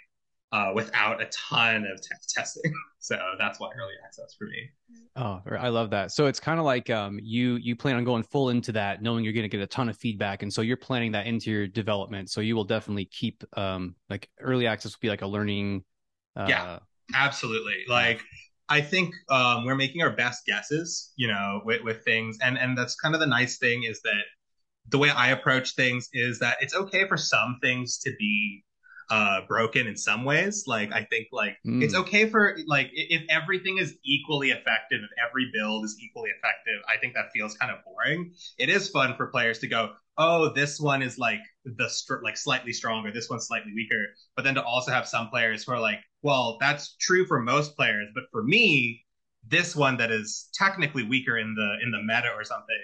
uh, 0.55 0.71
without 0.73 1.21
a 1.21 1.25
ton 1.25 1.85
of 1.85 2.01
te- 2.01 2.07
testing. 2.29 2.73
so 2.99 3.17
that's 3.37 3.59
why 3.59 3.67
early 3.77 3.93
access 4.05 4.33
for 4.37 4.45
me. 4.45 4.69
Oh, 5.17 5.41
I 5.59 5.67
love 5.67 5.89
that. 5.89 6.11
So 6.11 6.27
it's 6.27 6.39
kind 6.39 6.59
of 6.59 6.65
like 6.65 6.89
um 6.89 7.19
you 7.21 7.55
you 7.55 7.75
plan 7.75 7.95
on 7.95 8.05
going 8.05 8.23
full 8.23 8.49
into 8.49 8.71
that, 8.71 9.01
knowing 9.01 9.23
you're 9.25 9.33
going 9.33 9.43
to 9.43 9.49
get 9.49 9.61
a 9.61 9.67
ton 9.67 9.89
of 9.89 9.97
feedback, 9.97 10.43
and 10.43 10.53
so 10.53 10.61
you're 10.61 10.77
planning 10.77 11.11
that 11.11 11.27
into 11.27 11.51
your 11.51 11.67
development. 11.67 12.29
So 12.29 12.39
you 12.39 12.55
will 12.55 12.63
definitely 12.63 13.05
keep 13.05 13.43
um 13.57 13.95
like 14.09 14.29
early 14.39 14.65
access 14.65 14.93
will 14.93 15.01
be 15.01 15.09
like 15.09 15.21
a 15.23 15.27
learning. 15.27 15.83
Uh, 16.35 16.45
Yeah. 16.47 16.79
Absolutely. 17.13 17.83
Like 17.87 18.21
I 18.67 18.81
think 18.81 19.13
um, 19.29 19.65
we're 19.65 19.75
making 19.75 20.01
our 20.01 20.15
best 20.15 20.45
guesses, 20.47 21.13
you 21.15 21.27
know, 21.27 21.61
with, 21.65 21.83
with 21.83 22.03
things, 22.03 22.37
and 22.41 22.57
and 22.57 22.77
that's 22.77 22.95
kind 22.95 23.13
of 23.13 23.19
the 23.19 23.27
nice 23.27 23.57
thing 23.57 23.83
is 23.83 24.01
that 24.01 24.23
the 24.89 24.97
way 24.97 25.09
I 25.09 25.31
approach 25.31 25.75
things 25.75 26.09
is 26.13 26.39
that 26.39 26.57
it's 26.61 26.73
okay 26.73 27.07
for 27.07 27.17
some 27.17 27.57
things 27.61 27.99
to 27.99 28.11
be 28.17 28.63
uh 29.09 29.41
broken 29.47 29.87
in 29.87 29.95
some 29.97 30.23
ways. 30.25 30.63
Like 30.67 30.91
i 30.93 31.03
think 31.03 31.27
like 31.31 31.57
Mm. 31.65 31.83
it's 31.83 31.95
okay 31.95 32.29
for 32.29 32.57
like 32.67 32.89
if 32.93 33.23
everything 33.29 33.77
is 33.79 33.97
equally 34.05 34.51
effective 34.51 34.99
if 35.03 35.09
every 35.27 35.49
build 35.53 35.83
is 35.85 35.95
equally 35.99 36.29
effective 36.29 36.79
i 36.87 36.97
think 36.97 37.13
that 37.15 37.31
feels 37.33 37.55
kind 37.57 37.71
of 37.71 37.83
boring. 37.83 38.33
It 38.59 38.69
is 38.69 38.89
fun 38.89 39.15
for 39.17 39.27
players 39.27 39.59
to 39.59 39.67
go 39.67 39.93
oh 40.17 40.49
this 40.53 40.79
one 40.79 41.01
is 41.01 41.17
like 41.17 41.39
the 41.65 41.89
str- 41.89 42.23
like 42.23 42.37
slightly 42.37 42.71
stronger 42.73 43.11
this 43.11 43.29
one's 43.29 43.47
slightly 43.47 43.73
weaker. 43.73 44.03
But 44.35 44.43
then 44.45 44.55
to 44.55 44.63
also 44.63 44.91
have 44.91 45.07
some 45.07 45.29
players 45.29 45.63
who 45.63 45.71
are 45.73 45.79
like 45.79 45.99
well 46.21 46.57
that's 46.59 46.95
true 46.99 47.25
for 47.25 47.41
most 47.41 47.75
players 47.75 48.07
but 48.15 48.23
for 48.31 48.43
me 48.43 49.03
this 49.47 49.75
one 49.75 49.97
that 49.97 50.11
is 50.11 50.49
technically 50.53 51.03
weaker 51.03 51.37
in 51.37 51.53
the 51.55 51.69
in 51.83 51.91
the 51.91 52.01
meta 52.01 52.29
or 52.35 52.43
something 52.43 52.75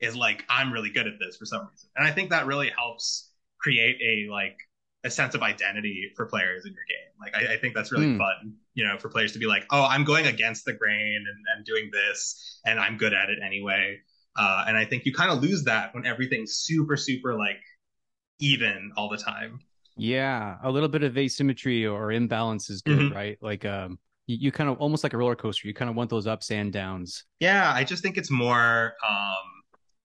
is 0.00 0.16
like 0.16 0.44
i'm 0.48 0.72
really 0.72 0.90
good 0.90 1.06
at 1.06 1.14
this 1.20 1.36
for 1.36 1.44
some 1.46 1.68
reason. 1.70 1.88
And 1.96 2.06
i 2.06 2.10
think 2.10 2.30
that 2.30 2.46
really 2.46 2.70
helps 2.70 3.30
create 3.60 3.96
a 4.02 4.30
like 4.30 4.56
a 5.04 5.10
sense 5.10 5.34
of 5.34 5.42
identity 5.42 6.10
for 6.16 6.26
players 6.26 6.64
in 6.66 6.72
your 6.72 6.84
game 6.88 7.12
like 7.20 7.34
i, 7.34 7.54
I 7.54 7.56
think 7.58 7.74
that's 7.74 7.92
really 7.92 8.06
Hmm. 8.06 8.18
fun 8.18 8.54
you 8.74 8.84
know 8.86 8.98
for 8.98 9.08
players 9.08 9.32
to 9.32 9.38
be 9.38 9.46
like 9.46 9.64
oh 9.70 9.84
i'm 9.84 10.04
going 10.04 10.26
against 10.26 10.64
the 10.64 10.72
grain 10.72 11.16
and, 11.16 11.44
and 11.56 11.64
doing 11.64 11.90
this 11.92 12.60
and 12.66 12.78
i'm 12.78 12.96
good 12.96 13.12
at 13.14 13.30
it 13.30 13.38
anyway 13.44 13.98
uh, 14.36 14.64
and 14.68 14.76
i 14.76 14.84
think 14.84 15.04
you 15.06 15.12
kind 15.12 15.30
of 15.30 15.42
lose 15.42 15.64
that 15.64 15.94
when 15.94 16.06
everything's 16.06 16.52
super 16.54 16.96
super 16.96 17.34
like 17.36 17.58
even 18.40 18.92
all 18.96 19.08
the 19.08 19.16
time 19.18 19.60
Yeah, 19.96 20.56
a 20.62 20.70
little 20.70 20.88
bit 20.88 21.02
of 21.02 21.18
asymmetry 21.18 21.86
or 21.86 22.10
imbalance 22.12 22.70
is 22.70 22.80
good, 22.80 23.10
Mhm. 23.10 23.14
right? 23.14 23.38
Like 23.42 23.64
um 23.64 23.98
you, 24.26 24.36
you 24.40 24.52
kind 24.52 24.70
of 24.70 24.78
almost 24.78 25.02
like 25.04 25.12
a 25.12 25.16
roller 25.18 25.36
coaster. 25.36 25.66
You 25.68 25.74
kind 25.74 25.90
of 25.90 25.96
want 25.96 26.10
those 26.10 26.26
ups 26.26 26.50
and 26.50 26.72
downs. 26.72 27.24
yeah 27.40 27.72
i 27.74 27.84
just 27.84 28.02
think 28.02 28.16
it's 28.16 28.30
more 28.30 28.94
um 29.08 29.46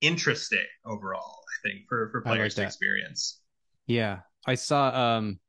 interesting 0.02 0.66
overall 0.86 1.40
i 1.54 1.68
think 1.70 1.88
for 1.88 2.10
for 2.12 2.22
I 2.26 2.30
like 2.32 2.38
players 2.38 2.56
to 2.56 2.64
experience 2.64 3.40
Yeah, 3.88 4.22
I 4.46 4.56
saw 4.56 4.90
um 5.18 5.40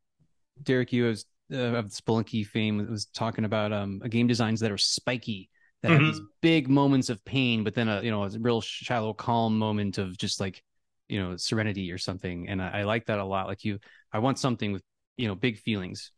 Derek 0.62 0.92
Yu 0.92 1.08
of, 1.08 1.24
uh, 1.52 1.56
of 1.78 1.86
Spelunky 1.86 2.46
fame 2.46 2.88
was 2.90 3.06
talking 3.06 3.44
about 3.44 3.72
um 3.72 4.00
game 4.00 4.26
designs 4.26 4.60
that 4.60 4.72
are 4.72 4.78
spiky 4.78 5.50
that 5.82 5.92
have 5.92 6.04
Mhm. 6.04 6.04
these 6.04 6.22
big 6.42 6.68
moments 6.68 7.10
of 7.10 7.24
pain, 7.24 7.64
but 7.64 7.74
then 7.74 7.88
a 7.88 8.02
you 8.02 8.10
know 8.10 8.24
a 8.24 8.30
real 8.40 8.60
shallow, 8.60 9.14
calm 9.14 9.58
moment 9.58 9.98
of 9.98 10.16
just 10.18 10.40
like 10.40 10.62
you 11.08 11.20
know 11.22 11.36
serenity 11.36 11.92
or 11.92 11.98
something. 11.98 12.48
And 12.48 12.62
I, 12.62 12.80
I 12.80 12.82
like 12.84 13.06
that 13.06 13.18
a 13.18 13.24
lot. 13.24 13.46
Like 13.48 13.64
you, 13.64 13.78
I 14.12 14.20
want 14.20 14.38
something 14.38 14.72
with 14.72 14.82
you 15.16 15.28
know 15.28 15.34
big 15.34 15.58
feelings. 15.58 16.12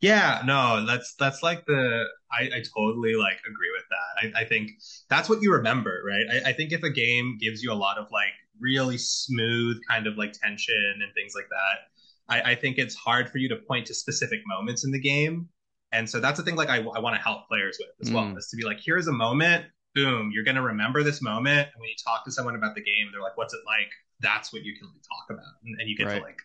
Yeah, 0.00 0.42
no, 0.44 0.84
that's 0.86 1.14
that's 1.14 1.42
like 1.42 1.64
the 1.66 2.04
I, 2.30 2.42
I 2.44 2.62
totally 2.76 3.14
like 3.14 3.38
agree 3.40 3.70
with. 3.76 3.81
I, 4.20 4.42
I 4.42 4.44
think 4.44 4.70
that's 5.08 5.28
what 5.28 5.42
you 5.42 5.52
remember, 5.52 6.00
right? 6.06 6.42
I, 6.44 6.50
I 6.50 6.52
think 6.52 6.72
if 6.72 6.82
a 6.82 6.90
game 6.90 7.38
gives 7.40 7.62
you 7.62 7.72
a 7.72 7.74
lot 7.74 7.98
of 7.98 8.10
like 8.12 8.32
really 8.60 8.98
smooth 8.98 9.80
kind 9.88 10.06
of 10.06 10.16
like 10.16 10.32
tension 10.32 11.00
and 11.02 11.12
things 11.14 11.32
like 11.34 11.48
that, 11.50 12.34
I, 12.34 12.52
I 12.52 12.54
think 12.54 12.78
it's 12.78 12.94
hard 12.94 13.28
for 13.30 13.38
you 13.38 13.48
to 13.50 13.56
point 13.56 13.86
to 13.86 13.94
specific 13.94 14.40
moments 14.46 14.84
in 14.84 14.90
the 14.92 15.00
game. 15.00 15.48
And 15.92 16.08
so 16.08 16.20
that's 16.20 16.38
the 16.38 16.44
thing 16.44 16.56
like 16.56 16.70
I, 16.70 16.76
I 16.78 17.00
want 17.00 17.16
to 17.16 17.22
help 17.22 17.48
players 17.48 17.76
with 17.80 17.90
as 18.00 18.10
well, 18.12 18.32
Mm. 18.34 18.38
is 18.38 18.48
to 18.48 18.56
be 18.56 18.64
like, 18.64 18.78
here's 18.82 19.08
a 19.08 19.12
moment, 19.12 19.66
boom, 19.94 20.30
you're 20.32 20.44
gonna 20.44 20.62
remember 20.62 21.02
this 21.02 21.20
moment. 21.20 21.68
And 21.72 21.80
when 21.80 21.88
you 21.90 21.96
talk 22.02 22.24
to 22.24 22.32
someone 22.32 22.54
about 22.54 22.74
the 22.74 22.82
game, 22.82 23.08
they're 23.12 23.20
like, 23.22 23.36
what's 23.36 23.52
it 23.54 23.60
like? 23.66 23.90
That's 24.20 24.52
what 24.52 24.62
you 24.64 24.74
can 24.76 24.88
talk 24.88 25.30
about. 25.30 25.52
And, 25.64 25.80
and 25.80 25.88
you 25.90 25.96
get 25.96 26.08
Right. 26.08 26.18
to 26.18 26.22
like 26.22 26.38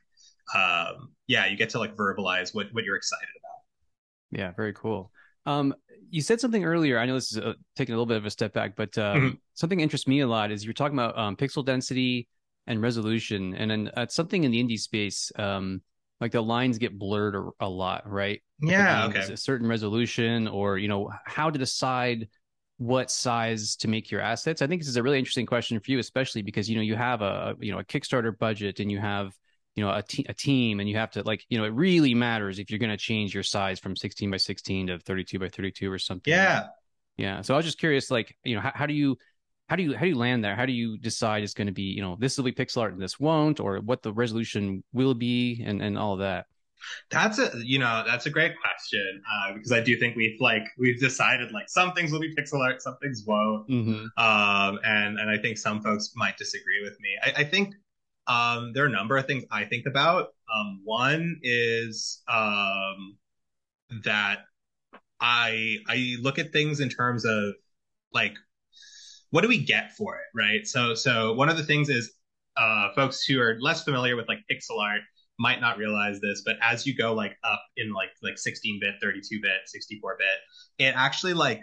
um 0.55 1.11
yeah, 1.27 1.45
you 1.45 1.57
get 1.57 1.69
to 1.71 1.79
like 1.79 1.95
verbalize 1.95 2.53
what, 2.55 2.67
what 2.73 2.83
you're 2.83 2.95
excited 2.97 3.27
about. 3.39 3.61
Yeah, 4.31 4.51
very 4.51 4.73
cool. 4.73 5.11
Um, 5.47 5.73
you 6.09 6.21
said 6.21 6.39
something 6.39 6.63
earlier. 6.63 6.99
I 6.99 7.05
know 7.05 7.15
this 7.15 7.31
is 7.31 7.39
uh 7.39 7.53
taking 7.75 7.93
a 7.93 7.95
little 7.97 8.05
bit 8.05 8.17
of 8.17 8.25
a 8.25 8.29
step 8.29 8.53
back, 8.53 8.75
but 8.75 8.97
um, 8.97 9.21
Mhm. 9.21 9.37
something 9.55 9.79
interests 9.79 10.07
me 10.07 10.19
a 10.19 10.27
lot 10.27 10.51
is 10.51 10.63
you're 10.63 10.73
talking 10.73 10.97
about 10.97 11.17
um, 11.17 11.35
pixel 11.35 11.65
density 11.65 12.27
and 12.67 12.81
resolution, 12.81 13.55
and 13.55 13.71
then 13.71 13.91
uh, 13.95 14.05
something 14.07 14.43
in 14.43 14.51
the 14.51 14.63
indie 14.63 14.79
space. 14.79 15.31
Um, 15.37 15.81
like 16.19 16.31
the 16.31 16.41
lines 16.41 16.77
get 16.79 16.97
blurred 16.97 17.35
a, 17.35 17.49
a 17.61 17.69
lot, 17.69 18.09
right? 18.09 18.41
Yeah, 18.61 19.05
okay. 19.05 19.33
A 19.33 19.37
certain 19.37 19.67
resolution, 19.67 20.47
or 20.47 20.77
you 20.77 20.87
know, 20.87 21.11
how 21.25 21.49
to 21.49 21.57
decide 21.59 22.27
what 22.77 23.09
size 23.09 23.75
to 23.77 23.87
make 23.87 24.11
your 24.11 24.21
assets. 24.21 24.61
I 24.61 24.67
think 24.67 24.81
this 24.81 24.89
is 24.89 24.97
a 24.97 25.03
really 25.03 25.17
interesting 25.19 25.45
question 25.45 25.79
for 25.79 25.91
you, 25.91 25.99
especially 25.99 26.41
because 26.41 26.69
you 26.69 26.75
know 26.75 26.81
you 26.81 26.95
have 26.95 27.21
a 27.21 27.55
you 27.59 27.71
know 27.71 27.79
a 27.79 27.83
Kickstarter 27.83 28.37
budget 28.37 28.79
and 28.79 28.91
you 28.91 28.99
have 28.99 29.33
you 29.77 29.83
know 29.83 29.91
a, 29.91 30.01
te- 30.01 30.25
a 30.27 30.33
team 30.33 30.79
and 30.79 30.89
you 30.89 30.97
have 30.97 31.11
to 31.11 31.21
like 31.21 31.45
you 31.49 31.57
know 31.57 31.63
it 31.63 31.73
really 31.73 32.13
matters 32.13 32.59
if 32.59 32.69
you're 32.69 32.79
going 32.79 32.89
to 32.89 32.97
change 32.97 33.33
your 33.33 33.43
size 33.43 33.79
from 33.79 33.95
16 33.95 34.29
by 34.31 34.37
16 34.37 34.87
to 34.87 34.99
32 34.99 35.39
by 35.39 35.47
32 35.47 35.91
or 35.91 35.99
something 35.99 36.33
Yeah. 36.33 36.65
yeah 37.15 37.41
so 37.41 37.53
i 37.53 37.57
was 37.57 37.65
just 37.65 37.77
curious 37.77 38.09
like 38.11 38.35
you 38.43 38.55
know 38.55 38.61
how, 38.61 38.71
how 38.73 38.85
do 38.87 38.93
you 38.93 39.17
how 39.69 39.75
do 39.75 39.83
you 39.83 39.93
how 39.93 40.01
do 40.01 40.07
you 40.07 40.17
land 40.17 40.43
there 40.43 40.55
how 40.55 40.65
do 40.65 40.73
you 40.73 40.97
decide 40.97 41.43
it's 41.43 41.53
going 41.53 41.67
to 41.67 41.73
be 41.73 41.83
you 41.83 42.01
know 42.01 42.17
this 42.19 42.37
will 42.37 42.43
be 42.43 42.51
pixel 42.51 42.81
art 42.81 42.93
and 42.93 43.01
this 43.01 43.19
won't 43.19 43.59
or 43.59 43.77
what 43.77 44.01
the 44.01 44.11
resolution 44.11 44.83
will 44.93 45.13
be 45.13 45.63
and 45.65 45.81
and 45.81 45.97
all 45.97 46.17
that 46.17 46.47
That's 47.09 47.39
a 47.39 47.51
you 47.63 47.79
know 47.79 48.03
that's 48.05 48.27
a 48.27 48.29
great 48.29 48.53
question 48.59 49.21
uh, 49.31 49.53
because 49.53 49.71
I 49.71 49.81
do 49.81 49.97
think 49.97 50.15
we've 50.15 50.39
like 50.39 50.63
we've 50.77 50.99
decided 50.99 51.51
like 51.51 51.69
some 51.69 51.93
things 51.93 52.11
will 52.11 52.19
be 52.19 52.35
pixel 52.35 52.59
art, 52.59 52.81
some 52.81 52.97
things 53.01 53.23
won't, 53.25 53.67
mm-hmm. 53.67 54.05
um, 54.23 54.79
and 54.83 55.19
and 55.19 55.29
I 55.29 55.37
think 55.37 55.57
some 55.57 55.81
folks 55.81 56.13
might 56.15 56.37
disagree 56.37 56.81
with 56.83 56.99
me. 56.99 57.17
I, 57.23 57.41
I 57.41 57.43
think 57.43 57.73
um, 58.27 58.73
there 58.73 58.83
are 58.83 58.87
a 58.87 58.91
number 58.91 59.17
of 59.17 59.25
things 59.25 59.45
I 59.51 59.65
think 59.65 59.85
about. 59.85 60.29
Um, 60.53 60.81
one 60.83 61.39
is 61.43 62.21
um, 62.27 63.17
that 64.03 64.39
I 65.19 65.77
I 65.87 66.15
look 66.21 66.39
at 66.39 66.51
things 66.51 66.79
in 66.79 66.89
terms 66.89 67.25
of 67.25 67.53
like 68.13 68.35
what 69.29 69.41
do 69.41 69.47
we 69.47 69.63
get 69.63 69.93
for 69.95 70.15
it, 70.15 70.37
right? 70.37 70.65
So 70.67 70.93
so 70.93 71.33
one 71.33 71.49
of 71.49 71.57
the 71.57 71.63
things 71.63 71.89
is 71.89 72.13
uh, 72.55 72.89
folks 72.95 73.23
who 73.23 73.39
are 73.39 73.57
less 73.59 73.83
familiar 73.83 74.15
with 74.15 74.27
like 74.27 74.39
pixel 74.51 74.79
art 74.79 75.01
might 75.39 75.61
not 75.61 75.77
realize 75.77 76.19
this, 76.19 76.41
but 76.45 76.57
as 76.61 76.85
you 76.85 76.95
go 76.95 77.13
like 77.13 77.37
up 77.43 77.61
in 77.77 77.93
like 77.93 78.09
like 78.23 78.37
16 78.37 78.79
bit, 78.81 78.95
32 79.01 79.39
bit, 79.41 79.51
64 79.65 80.17
bit, 80.17 80.85
it 80.85 80.93
actually 80.95 81.33
like 81.33 81.61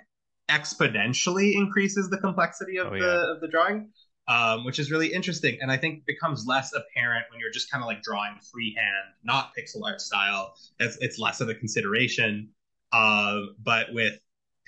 exponentially 0.49 1.55
increases 1.55 2.11
the 2.11 2.19
complexity 2.19 2.79
of 2.79 2.89
oh, 2.89 2.91
the 2.91 2.99
yeah. 2.99 3.33
of 3.33 3.41
the 3.41 3.49
drawing, 3.49 3.91
um, 4.27 4.65
which 4.65 4.79
is 4.79 4.91
really 4.91 5.13
interesting, 5.13 5.59
and 5.61 5.71
I 5.71 5.77
think 5.77 6.07
becomes 6.07 6.47
less 6.47 6.73
apparent 6.73 7.27
when 7.31 7.41
you're 7.41 7.53
just 7.53 7.71
kind 7.71 7.83
of 7.83 7.87
like 7.87 8.03
drawing 8.03 8.39
freehand, 8.53 9.15
not 9.23 9.53
pixel 9.59 9.85
art 9.85 10.01
style. 10.01 10.55
It's 10.79 10.97
it's 11.01 11.19
less 11.19 11.41
of 11.41 11.49
a 11.49 11.55
consideration. 11.55 12.51
Uh, 12.93 13.41
but 13.63 13.93
with 13.93 14.19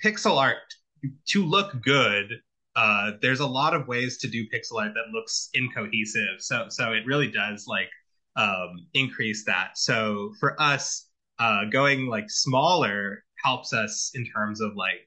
pixel 0.03 0.37
art 0.37 0.57
to 1.29 1.45
look 1.45 1.81
good, 1.81 2.41
uh, 2.75 3.11
there's 3.21 3.39
a 3.39 3.47
lot 3.47 3.73
of 3.73 3.87
ways 3.87 4.17
to 4.19 4.27
do 4.27 4.45
pixel 4.49 4.79
art 4.79 4.91
that 4.93 5.11
looks 5.11 5.49
incohesive. 5.55 6.39
So 6.39 6.67
so 6.69 6.91
it 6.91 7.05
really 7.05 7.31
does 7.31 7.65
like 7.67 7.89
um, 8.35 8.85
increase 8.93 9.45
that. 9.45 9.77
So 9.77 10.33
for 10.39 10.61
us, 10.61 11.09
uh, 11.39 11.65
going 11.71 12.07
like 12.07 12.29
smaller 12.29 13.23
helps 13.43 13.73
us 13.73 14.11
in 14.13 14.25
terms 14.25 14.61
of 14.61 14.75
like 14.75 15.05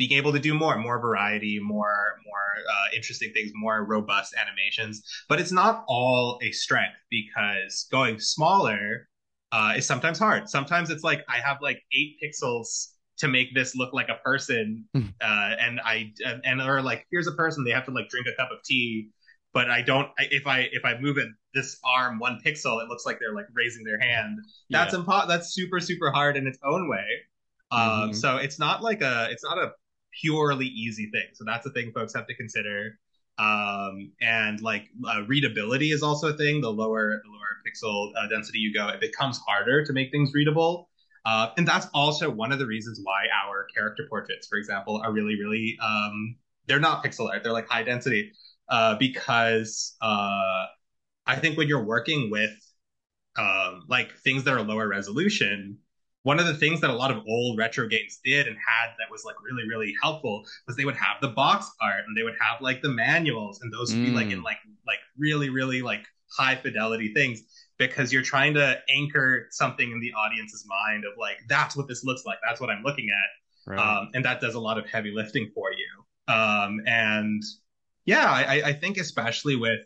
being 0.00 0.12
able 0.12 0.32
to 0.32 0.38
do 0.38 0.54
more, 0.54 0.78
more 0.78 0.98
variety, 0.98 1.60
more 1.60 2.18
more 2.24 2.54
uh, 2.72 2.96
interesting 2.96 3.30
things, 3.34 3.50
more 3.54 3.84
robust 3.84 4.34
animations. 4.34 5.02
But 5.28 5.40
it's 5.40 5.52
not 5.52 5.84
all 5.88 6.38
a 6.42 6.52
strength 6.52 6.96
because 7.10 7.86
going 7.92 8.18
smaller 8.18 9.08
uh, 9.52 9.74
is 9.76 9.84
sometimes 9.84 10.18
hard. 10.18 10.48
Sometimes 10.48 10.88
it's 10.88 11.04
like 11.04 11.22
I 11.28 11.36
have 11.36 11.58
like 11.60 11.82
eight 11.92 12.16
pixels 12.22 12.92
to 13.18 13.28
make 13.28 13.54
this 13.54 13.76
look 13.76 13.92
like 13.92 14.08
a 14.08 14.14
person, 14.24 14.86
hmm. 14.94 15.08
uh, 15.20 15.50
and 15.60 15.82
I 15.84 16.14
and 16.44 16.62
or 16.62 16.80
like 16.80 17.06
here's 17.10 17.26
a 17.26 17.32
person 17.32 17.62
they 17.62 17.70
have 17.72 17.84
to 17.84 17.90
like 17.90 18.08
drink 18.08 18.26
a 18.26 18.34
cup 18.40 18.50
of 18.50 18.62
tea, 18.64 19.10
but 19.52 19.68
I 19.68 19.82
don't. 19.82 20.08
If 20.16 20.46
I 20.46 20.70
if 20.72 20.82
I 20.86 20.98
move 20.98 21.18
it 21.18 21.28
this 21.52 21.78
arm 21.84 22.18
one 22.18 22.38
pixel, 22.42 22.82
it 22.82 22.88
looks 22.88 23.04
like 23.04 23.18
they're 23.20 23.34
like 23.34 23.48
raising 23.52 23.84
their 23.84 24.00
hand. 24.00 24.38
That's 24.70 24.94
yeah. 24.94 25.00
impo- 25.00 25.28
That's 25.28 25.52
super 25.52 25.78
super 25.78 26.10
hard 26.10 26.38
in 26.38 26.46
its 26.46 26.58
own 26.64 26.88
way. 26.88 27.04
Um, 27.70 27.80
mm-hmm. 27.80 28.12
So 28.14 28.36
it's 28.38 28.58
not 28.58 28.82
like 28.82 29.02
a 29.02 29.28
it's 29.30 29.44
not 29.44 29.58
a 29.58 29.72
purely 30.20 30.66
easy 30.66 31.10
thing. 31.10 31.26
So 31.34 31.44
that's 31.44 31.66
a 31.66 31.70
thing 31.70 31.92
folks 31.92 32.14
have 32.14 32.26
to 32.26 32.34
consider. 32.34 32.98
Um, 33.38 34.12
and 34.20 34.60
like 34.60 34.88
uh, 35.08 35.22
readability 35.26 35.90
is 35.90 36.02
also 36.02 36.28
a 36.28 36.36
thing. 36.36 36.60
The 36.60 36.70
lower 36.70 37.22
the 37.24 37.30
lower 37.30 37.56
pixel 37.66 38.12
uh, 38.18 38.28
density 38.28 38.58
you 38.58 38.72
go, 38.74 38.88
it 38.88 39.00
becomes 39.00 39.38
harder 39.38 39.84
to 39.84 39.92
make 39.92 40.10
things 40.10 40.32
readable. 40.34 40.88
Uh, 41.24 41.48
and 41.56 41.66
that's 41.66 41.86
also 41.92 42.30
one 42.30 42.50
of 42.52 42.58
the 42.58 42.66
reasons 42.66 43.00
why 43.02 43.26
our 43.44 43.66
character 43.74 44.04
portraits, 44.08 44.46
for 44.46 44.58
example, 44.58 45.00
are 45.02 45.12
really 45.12 45.38
really 45.40 45.78
um, 45.82 46.36
they're 46.66 46.80
not 46.80 47.04
pixel 47.04 47.30
art. 47.30 47.42
They're 47.42 47.52
like 47.52 47.68
high 47.68 47.82
density 47.82 48.32
uh, 48.68 48.96
because 48.96 49.96
uh, 50.00 50.66
I 51.26 51.36
think 51.36 51.56
when 51.56 51.68
you're 51.68 51.84
working 51.84 52.30
with 52.30 52.54
um, 53.38 53.84
like 53.88 54.16
things 54.18 54.44
that 54.44 54.54
are 54.54 54.62
lower 54.62 54.88
resolution, 54.88 55.78
one 56.22 56.38
of 56.38 56.46
the 56.46 56.54
things 56.54 56.80
that 56.80 56.90
a 56.90 56.94
lot 56.94 57.10
of 57.10 57.22
old 57.26 57.58
retro 57.58 57.88
games 57.88 58.20
did 58.24 58.46
and 58.46 58.56
had 58.56 58.90
that 58.98 59.10
was 59.10 59.24
like 59.24 59.36
really 59.42 59.68
really 59.68 59.94
helpful 60.02 60.44
was 60.66 60.76
they 60.76 60.84
would 60.84 60.96
have 60.96 61.20
the 61.20 61.28
box 61.28 61.70
art 61.80 62.04
and 62.06 62.16
they 62.16 62.22
would 62.22 62.36
have 62.40 62.60
like 62.60 62.82
the 62.82 62.88
manuals 62.88 63.60
and 63.62 63.72
those 63.72 63.94
would 63.94 64.04
be 64.04 64.10
like 64.10 64.30
in 64.30 64.40
mm. 64.40 64.44
like 64.44 64.58
like 64.86 64.98
really 65.18 65.50
really 65.50 65.82
like 65.82 66.04
high 66.36 66.54
fidelity 66.54 67.12
things 67.14 67.42
because 67.78 68.12
you're 68.12 68.22
trying 68.22 68.54
to 68.54 68.78
anchor 68.94 69.46
something 69.50 69.90
in 69.90 70.00
the 70.00 70.12
audience's 70.12 70.64
mind 70.68 71.04
of 71.04 71.18
like 71.18 71.38
that's 71.48 71.76
what 71.76 71.88
this 71.88 72.04
looks 72.04 72.24
like 72.24 72.38
that's 72.46 72.60
what 72.60 72.70
i'm 72.70 72.82
looking 72.82 73.08
at 73.08 73.72
right. 73.72 73.78
um, 73.78 74.10
and 74.14 74.24
that 74.24 74.40
does 74.40 74.54
a 74.54 74.60
lot 74.60 74.78
of 74.78 74.88
heavy 74.88 75.12
lifting 75.12 75.50
for 75.54 75.72
you 75.72 76.32
um, 76.32 76.80
and 76.86 77.42
yeah 78.04 78.30
I, 78.30 78.62
I 78.66 78.72
think 78.74 78.98
especially 78.98 79.56
with 79.56 79.80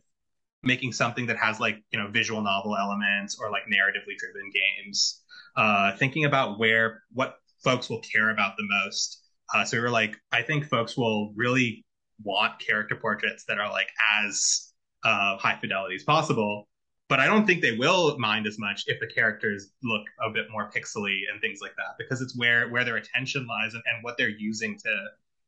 making 0.63 0.93
something 0.93 1.27
that 1.27 1.37
has 1.37 1.61
like 1.61 1.83
you 1.93 1.99
know 1.99 2.09
visual 2.09 2.43
novel 2.43 2.77
elements 2.77 3.39
or 3.41 3.51
like 3.51 3.63
narratively 3.65 4.17
driven 4.19 4.51
games 4.53 5.23
uh, 5.57 5.97
thinking 5.97 6.25
about 6.25 6.59
where 6.59 7.03
what 7.13 7.37
folks 7.63 7.89
will 7.89 8.01
care 8.01 8.31
about 8.31 8.57
the 8.57 8.65
most. 8.85 9.23
Uh, 9.55 9.65
so 9.65 9.77
we 9.77 9.83
were 9.83 9.91
like, 9.91 10.17
I 10.33 10.43
think 10.43 10.67
folks 10.67 10.97
will 10.97 11.33
really 11.35 11.85
want 12.23 12.59
character 12.59 12.97
portraits 12.97 13.45
that 13.49 13.59
are 13.59 13.71
like 13.71 13.89
as 14.23 14.73
uh, 15.05 15.37
high 15.39 15.57
fidelity 15.57 15.97
as 15.97 16.05
possible. 16.05 16.69
But 17.09 17.21
I 17.21 17.27
don't 17.27 17.47
think 17.47 17.61
they 17.61 17.77
will 17.77 18.19
mind 18.19 18.47
as 18.47 18.59
much 18.59 18.85
if 18.87 18.99
the 18.99 19.07
characters 19.07 19.71
look 19.83 20.03
a 20.25 20.31
bit 20.31 20.47
more 20.51 20.71
pixely 20.71 21.21
and 21.31 21.41
things 21.41 21.59
like 21.61 21.77
that, 21.77 21.97
because 21.99 22.23
it's 22.23 22.37
where 22.37 22.69
where 22.71 22.85
their 22.85 22.97
attention 22.97 23.47
lies 23.47 23.75
and, 23.75 23.83
and 23.93 24.03
what 24.03 24.17
they're 24.17 24.29
using 24.29 24.79
to 24.79 25.07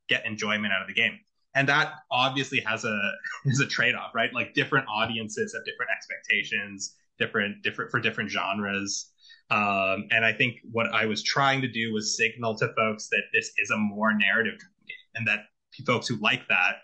get 0.09 0.27
enjoyment 0.27 0.73
out 0.73 0.83
of 0.83 0.89
the 0.89 0.95
game. 0.95 1.19
And 1.55 1.67
that 1.71 1.95
obviously 2.11 2.61
has 2.61 2.85
a 2.85 3.01
is 3.47 3.61
a 3.61 3.67
trade 3.67 3.95
off, 3.95 4.15
right? 4.15 4.33
Like 4.35 4.53
different 4.53 4.87
audiences 4.89 5.55
have 5.55 5.65
different 5.65 5.91
expectations, 5.97 6.95
different 7.19 7.63
different 7.63 7.91
for 7.91 8.01
different 8.01 8.31
genres. 8.31 9.11
Um, 9.51 10.09
and 10.11 10.25
I 10.25 10.33
think 10.33 10.57
what 10.73 10.87
I 10.93 11.07
was 11.07 11.23
trying 11.23 11.61
to 11.63 11.69
do 11.69 11.93
was 11.93 12.17
signal 12.17 12.57
to 12.59 12.73
folks 12.77 13.09
that 13.09 13.23
this 13.33 13.51
is 13.59 13.71
a 13.71 13.77
more 13.77 14.13
narrative 14.13 14.59
game 14.59 14.97
and 15.15 15.29
that 15.29 15.41
folks 15.87 16.09
who 16.09 16.17
like 16.17 16.49
that 16.49 16.77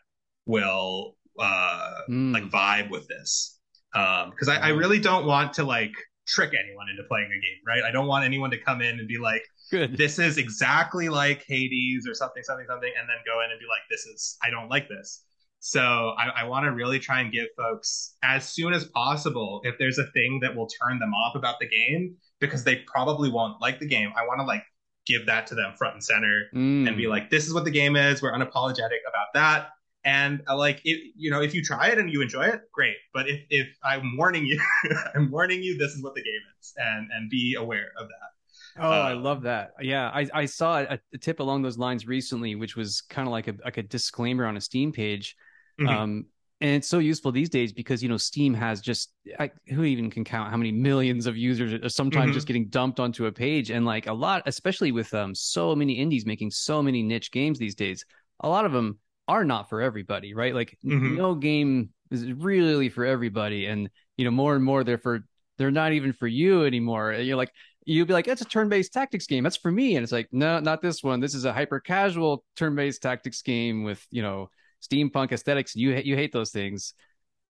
will 0.47 1.17
uh, 1.39 1.95
mm. 2.09 2.33
like 2.33 2.45
vibe 2.45 2.91
with 2.91 3.09
this. 3.09 3.59
Because 3.93 4.49
um, 4.49 4.55
I, 4.55 4.59
I 4.59 4.69
really 4.69 5.01
don't 5.01 5.27
want 5.27 5.53
to 5.55 5.65
like 5.65 5.93
trick 6.27 6.53
anyone 6.59 6.87
into 6.89 7.03
playing 7.09 7.27
a 7.27 7.41
game, 7.41 7.61
right? 7.67 7.83
I 7.83 7.91
don't 7.91 8.07
want 8.07 8.25
anyone 8.25 8.51
to 8.53 8.59
come 8.59 8.81
in 8.81 8.99
and 8.99 9.09
be 9.09 9.19
like, 9.19 9.43
Good. 9.73 9.97
This 9.97 10.19
is 10.19 10.37
exactly 10.37 11.09
like 11.09 11.45
Hades 11.49 12.07
or 12.07 12.13
something, 12.13 12.43
something, 12.43 12.67
something, 12.69 12.93
and 12.99 13.09
then 13.09 13.17
go 13.25 13.43
in 13.43 13.51
and 13.51 13.59
be 13.59 13.65
like, 13.65 13.81
this 13.89 14.05
is, 14.05 14.37
I 14.43 14.51
don't 14.51 14.69
like 14.69 14.87
this. 14.87 15.25
So 15.61 15.81
I, 15.81 16.43
I 16.43 16.45
want 16.45 16.67
to 16.67 16.73
really 16.73 16.99
try 16.99 17.23
and 17.23 17.33
give 17.33 17.47
folks 17.57 18.17
as 18.23 18.47
soon 18.47 18.75
as 18.75 18.85
possible, 18.85 19.63
if 19.65 19.77
there's 19.79 19.97
a 19.97 20.11
thing 20.11 20.41
that 20.43 20.55
will 20.55 20.67
turn 20.67 20.99
them 20.99 21.15
off 21.15 21.37
about 21.37 21.57
the 21.59 21.69
game, 21.69 22.17
because 22.43 22.65
they 22.65 22.77
probably 22.77 23.31
won't 23.31 23.61
like 23.63 23.79
the 23.79 23.87
game. 23.87 24.13
I 24.17 24.27
want 24.27 24.41
to 24.41 24.45
like 24.45 24.65
give 25.07 25.25
that 25.27 25.47
to 25.47 25.55
them 25.55 25.73
front 25.79 25.95
and 25.95 26.05
center 26.05 26.43
mm. 26.55 26.87
and 26.87 26.97
be 26.97 27.07
like, 27.07 27.31
this 27.31 27.47
is 27.47 27.55
what 27.55 27.65
the 27.65 27.71
game 27.71 27.97
is. 27.97 28.21
We're 28.21 28.33
unapologetic 28.33 29.01
about 29.09 29.29
that. 29.35 29.69
And 30.05 30.43
uh, 30.49 30.57
like, 30.57 30.81
it, 30.85 31.13
you 31.17 31.31
know, 31.31 31.41
if 31.41 31.55
you 31.55 31.63
try 31.63 31.89
it 31.89 31.99
and 31.99 32.13
you 32.13 32.21
enjoy 32.21 32.47
it, 32.47 32.63
great. 32.73 32.97
But 33.15 33.29
if, 33.29 33.41
if 33.51 33.69
I'm 33.85 34.17
warning 34.17 34.45
you, 34.45 34.61
I'm 35.15 35.31
warning 35.31 35.63
you, 35.63 35.79
this 35.79 35.93
is 35.93 36.03
what 36.03 36.15
the 36.15 36.23
game 36.23 36.41
is, 36.61 36.75
and 36.77 37.09
and 37.15 37.31
be 37.31 37.55
aware 37.55 37.93
of 37.97 38.09
that. 38.09 38.83
Oh, 38.83 38.91
uh, 38.91 38.95
I 38.95 39.13
love 39.13 39.43
that. 39.43 39.75
Yeah, 39.81 40.09
I, 40.09 40.27
I 40.35 40.47
saw 40.47 40.81
a, 40.81 40.99
a, 41.13 41.19
tip 41.19 41.41
along 41.41 41.63
those 41.63 41.79
lines 41.79 42.07
recently, 42.07 42.57
which 42.57 42.75
was 42.75 43.03
kind 43.03 43.29
of 43.29 43.33
like 43.33 43.47
a 43.47 43.55
like 43.65 43.77
a 43.77 43.83
disclaimer 43.83 44.45
on 44.45 44.57
a 44.57 44.61
Steam 44.61 44.91
page. 44.91 45.37
Mm-hmm. 45.81 45.89
Um, 45.89 46.27
and 46.63 46.77
it's 46.77 46.87
so 46.87 47.01
useful 47.01 47.33
these 47.33 47.49
days 47.49 47.73
because 47.73 48.05
you 48.05 48.09
know 48.09 48.17
steam 48.17 48.55
has 48.55 48.81
just 48.81 49.13
I, 49.39 49.51
who 49.69 49.83
even 49.83 50.11
can 50.11 50.23
count 50.23 50.49
how 50.49 50.57
many 50.57 50.71
millions 50.71 51.27
of 51.27 51.37
users 51.37 51.75
are 51.75 51.89
sometimes 51.89 52.27
mm-hmm. 52.27 52.35
just 52.35 52.47
getting 52.47 52.69
dumped 52.69 53.01
onto 53.01 53.27
a 53.27 53.33
page? 53.33 53.71
And 53.71 53.85
like 53.85 54.07
a 54.07 54.13
lot 54.13 54.45
especially 54.47 54.93
with 54.93 55.13
um 55.13 55.35
so 55.35 55.75
many 55.75 55.95
indies 55.95 56.25
making 56.25 56.53
so 56.53 56.81
many 56.81 57.03
niche 57.03 57.33
games 57.33 57.59
these 57.59 57.75
days 57.75 58.05
a 58.41 58.49
lot 58.49 58.65
of 58.65 58.71
them 58.73 58.99
are 59.27 59.45
not 59.45 59.69
for 59.69 59.83
everybody 59.83 60.35
right? 60.35 60.55
Like 60.55 60.79
mm-hmm. 60.85 61.17
no 61.17 61.35
game 61.35 61.91
is 62.13 62.33
really 62.33 62.89
for 62.89 63.05
everybody. 63.05 63.67
And 63.67 63.91
you 64.17 64.25
know 64.25 64.31
more 64.31 64.55
and 64.55 64.65
more 64.65 64.85
they're 64.85 64.99
for 64.99 65.25
they're 65.59 65.73
not 65.73 65.93
even 65.93 66.13
for 66.13 66.29
you 66.29 66.65
anymore. 66.65 67.13
You're 67.13 67.37
like 67.37 67.53
you'll 67.85 68.07
be 68.07 68.13
like 68.13 68.29
it's 68.29 68.41
a 68.41 68.45
turn-based 68.45 68.93
tactics 68.93 69.27
game. 69.27 69.43
That's 69.43 69.57
for 69.57 69.73
me. 69.73 69.97
And 69.97 70.05
it's 70.05 70.13
like 70.13 70.29
no 70.31 70.61
not 70.61 70.81
this 70.81 71.03
one. 71.03 71.19
This 71.19 71.35
is 71.35 71.45
a 71.45 71.53
hyper 71.53 71.81
casual 71.81 72.45
turn-based 72.55 73.03
tactics 73.03 73.43
game 73.43 73.83
with 73.83 74.07
you 74.13 74.23
know 74.23 74.49
steampunk 74.83 75.33
aesthetics. 75.33 75.75
You 75.77 75.95
you 75.95 76.17
hate 76.17 76.33
those 76.33 76.51
things. 76.51 76.95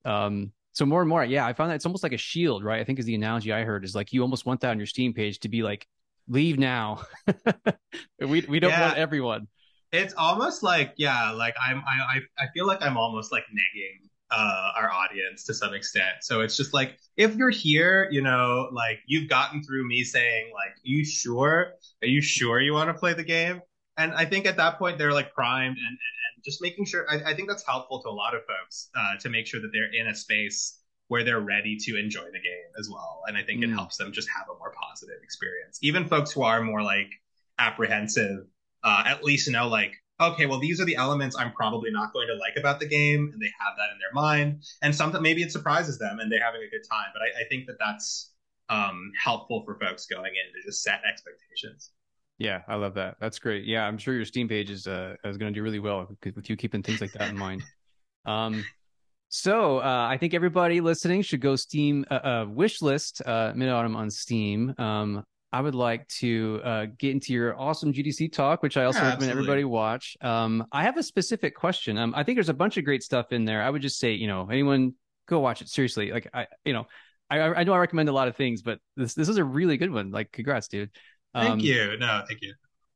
Um, 0.05 0.53
so 0.73 0.87
more 0.87 1.01
and 1.01 1.09
more, 1.09 1.25
yeah, 1.25 1.47
I 1.47 1.53
found 1.53 1.71
that 1.71 1.75
it's 1.75 1.87
almost 1.87 2.03
like 2.03 2.13
a 2.13 2.19
shield, 2.19 2.65
right? 2.65 2.81
I 2.81 2.85
think 2.85 2.99
is 2.99 3.05
the 3.05 3.15
analogy 3.15 3.53
I 3.53 3.63
heard 3.65 3.85
is 3.85 3.95
like 3.95 4.13
you 4.13 4.23
almost 4.23 4.47
want 4.47 4.61
that 4.63 4.71
on 4.71 4.79
your 4.79 4.87
Steam 4.87 5.13
page 5.13 5.41
to 5.41 5.49
be 5.49 5.63
like, 5.63 5.87
leave 6.29 6.59
now. 6.59 7.03
we 8.21 8.41
we 8.43 8.61
don't 8.61 8.71
yeah. 8.71 8.87
want 8.89 8.97
everyone. 8.97 9.49
It's 9.93 10.15
almost 10.15 10.63
like 10.63 10.95
yeah, 10.97 11.31
like 11.33 11.55
I'm 11.63 11.83
I 11.87 12.21
I 12.39 12.47
feel 12.55 12.67
like 12.67 12.83
I'm 12.83 12.97
almost 12.97 13.33
like 13.33 13.45
negging 13.45 14.09
uh, 14.31 14.69
our 14.77 14.91
audience 14.91 15.45
to 15.45 15.55
some 15.55 15.75
extent. 15.75 16.17
So 16.23 16.41
it's 16.41 16.57
just 16.57 16.73
like 16.73 16.97
if 17.17 17.37
you're 17.37 17.51
here, 17.51 18.09
you 18.11 18.23
know, 18.23 18.69
like 18.73 19.01
you've 19.07 19.29
gotten 19.29 19.63
through 19.63 19.87
me 19.87 20.05
saying 20.05 20.51
like, 20.55 20.71
"Are 20.71 20.81
you 20.85 21.05
sure? 21.05 21.75
Are 22.03 22.09
you 22.09 22.23
sure 22.23 22.61
you 22.61 22.73
want 22.73 22.89
to 22.89 22.95
play 22.95 23.13
the 23.13 23.25
game?" 23.25 23.61
And 23.97 24.13
I 24.13 24.25
think 24.25 24.47
at 24.47 24.57
that 24.57 24.79
point 24.79 24.99
they're 24.99 25.13
like 25.13 25.35
primed 25.35 25.77
and, 25.77 25.87
and 25.87 26.45
just 26.45 26.63
making 26.63 26.87
sure 26.87 27.07
I, 27.11 27.33
I, 27.33 27.35
think 27.35 27.49
that's 27.49 27.65
helpful 27.65 28.03
to 28.03 28.09
a 28.09 28.11
lot 28.11 28.35
of 28.35 28.43
folks 28.47 28.89
uh, 28.97 29.19
to 29.21 29.29
make 29.29 29.47
sure 29.47 29.61
that 29.61 29.71
they're 29.73 29.93
in 29.93 30.09
a 30.09 30.15
space 30.15 30.79
where 31.09 31.25
they're 31.25 31.41
ready 31.41 31.77
to 31.77 31.99
enjoy 31.99 32.25
the 32.25 32.41
game 32.41 32.71
as 32.79 32.89
well. 32.91 33.21
And 33.27 33.37
i 33.37 33.43
think 33.43 33.61
mm. 33.61 33.65
it 33.65 33.73
helps 33.73 33.97
them 33.97 34.13
just 34.13 34.29
have 34.29 34.47
a 34.49 34.59
more 34.59 34.73
positive 34.81 35.17
experience. 35.23 35.79
Even 35.83 36.09
folks 36.09 36.33
who 36.33 36.43
are 36.43 36.63
more 36.63 36.83
like 36.83 37.11
apprehensive 37.59 38.47
uh, 38.83 39.05
at 39.07 39.23
least 39.23 39.49
know 39.49 39.69
like 39.69 39.95
okay 40.21 40.47
well 40.47 40.59
these 40.59 40.81
are 40.81 40.85
the 40.85 40.97
elements 40.97 41.37
i'm 41.37 41.53
probably 41.53 41.91
not 41.91 42.13
going 42.13 42.27
to 42.27 42.35
like 42.35 42.57
about 42.57 42.81
the 42.81 42.87
game 42.87 43.31
and 43.33 43.41
they 43.41 43.51
have 43.61 43.77
that 43.77 43.93
in 43.93 43.99
their 43.99 44.13
mind. 44.15 44.63
And 44.81 44.95
something 44.95 45.21
maybe 45.23 45.43
it 45.43 45.53
surprises 45.53 45.99
them 45.99 46.19
and 46.19 46.33
they're 46.33 46.43
having 46.43 46.63
a 46.63 46.71
good 46.71 46.87
time. 46.91 47.09
But 47.13 47.23
i, 47.23 47.43
I 47.43 47.49
think 47.49 47.67
that 47.67 47.79
that's 47.79 48.31
um, 48.69 49.13
helpful 49.23 49.65
for 49.67 49.79
folks 49.79 50.07
going 50.07 50.33
in 50.33 50.55
to 50.55 50.67
just 50.67 50.83
set 50.83 51.03
expectations 51.05 51.91
Yeah, 52.43 52.63
I 52.67 52.75
love 52.75 52.95
that. 52.95 53.17
That's 53.21 53.39
great. 53.39 53.65
Yeah, 53.65 53.87
I'm 53.87 53.97
sure 53.99 54.15
your 54.15 54.25
Steam 54.25 54.49
page 54.49 54.69
is 54.69 54.89
uh, 54.89 55.15
is 55.25 55.39
going 55.39 55.53
to 55.53 55.59
do 55.59 55.63
really 55.63 55.79
well 55.79 56.09
with 56.25 56.51
you 56.51 56.57
keeping 56.57 56.83
things 56.83 57.01
like 57.01 57.13
that 57.13 57.31
in 57.31 57.39
mind. 57.39 57.63
Um, 58.25 58.65
so 59.31 59.79
uh, 59.79 60.07
I 60.09 60.17
think 60.17 60.33
everybody 60.33 60.81
listening 60.81 61.23
should 61.23 61.41
go 61.41 61.57
Steam 61.57 62.05
uh, 62.09 62.15
uh, 62.15 62.47
wish 62.49 62.81
list 62.81 63.21
uh, 63.27 63.53
Midautumn 63.53 63.97
on 63.97 64.13
Steam. 64.13 64.73
Um, 64.79 65.25
I 65.53 65.61
would 65.61 65.75
like 65.75 66.07
to 66.21 66.61
uh, 66.63 66.87
get 67.01 67.11
into 67.11 67.33
your 67.33 67.59
awesome 67.59 67.93
GDC 67.93 68.33
talk, 68.33 68.63
which 68.63 68.77
I 68.77 68.85
also 68.85 69.01
yeah, 69.01 69.07
recommend 69.07 69.31
absolutely. 69.31 69.41
everybody 69.41 69.65
watch. 69.65 70.17
Um, 70.21 70.65
I 70.71 70.85
have 70.85 70.97
a 70.99 71.03
specific 71.03 71.57
question. 71.57 71.99
Um, 71.99 72.15
I 72.17 72.23
think 72.23 72.37
there's 72.37 72.49
a 72.49 72.55
bunch 72.55 72.77
of 72.77 72.85
great 72.85 73.03
stuff 73.03 73.33
in 73.33 73.45
there. 73.45 73.61
I 73.61 73.71
would 73.71 73.83
just 73.83 73.99
say, 73.99 74.13
you 74.13 74.29
know, 74.29 74.49
anyone 74.49 74.95
go 75.27 75.41
watch 75.41 75.63
it 75.63 75.69
seriously. 75.69 76.13
Like 76.13 76.31
I, 76.33 76.47
you 76.65 76.75
know, 76.75 76.87
I, 77.29 77.41
I 77.41 77.65
know 77.65 77.73
I 77.73 77.79
recommend 77.79 78.09
a 78.09 78.13
lot 78.13 78.29
of 78.29 78.37
things, 78.37 78.63
but 78.63 78.79
this 78.97 79.15
this 79.15 79.29
is 79.29 79.39
a 79.39 79.45
really 79.45 79.79
good 79.79 79.91
one. 79.91 80.13
Like, 80.13 80.31
congrats, 80.31 80.69
dude. 80.69 80.91
Um, 81.35 81.47
thank 81.47 81.63
you. 81.63 81.97
No, 81.99 82.23
thank 82.29 82.43
you. 82.43 82.55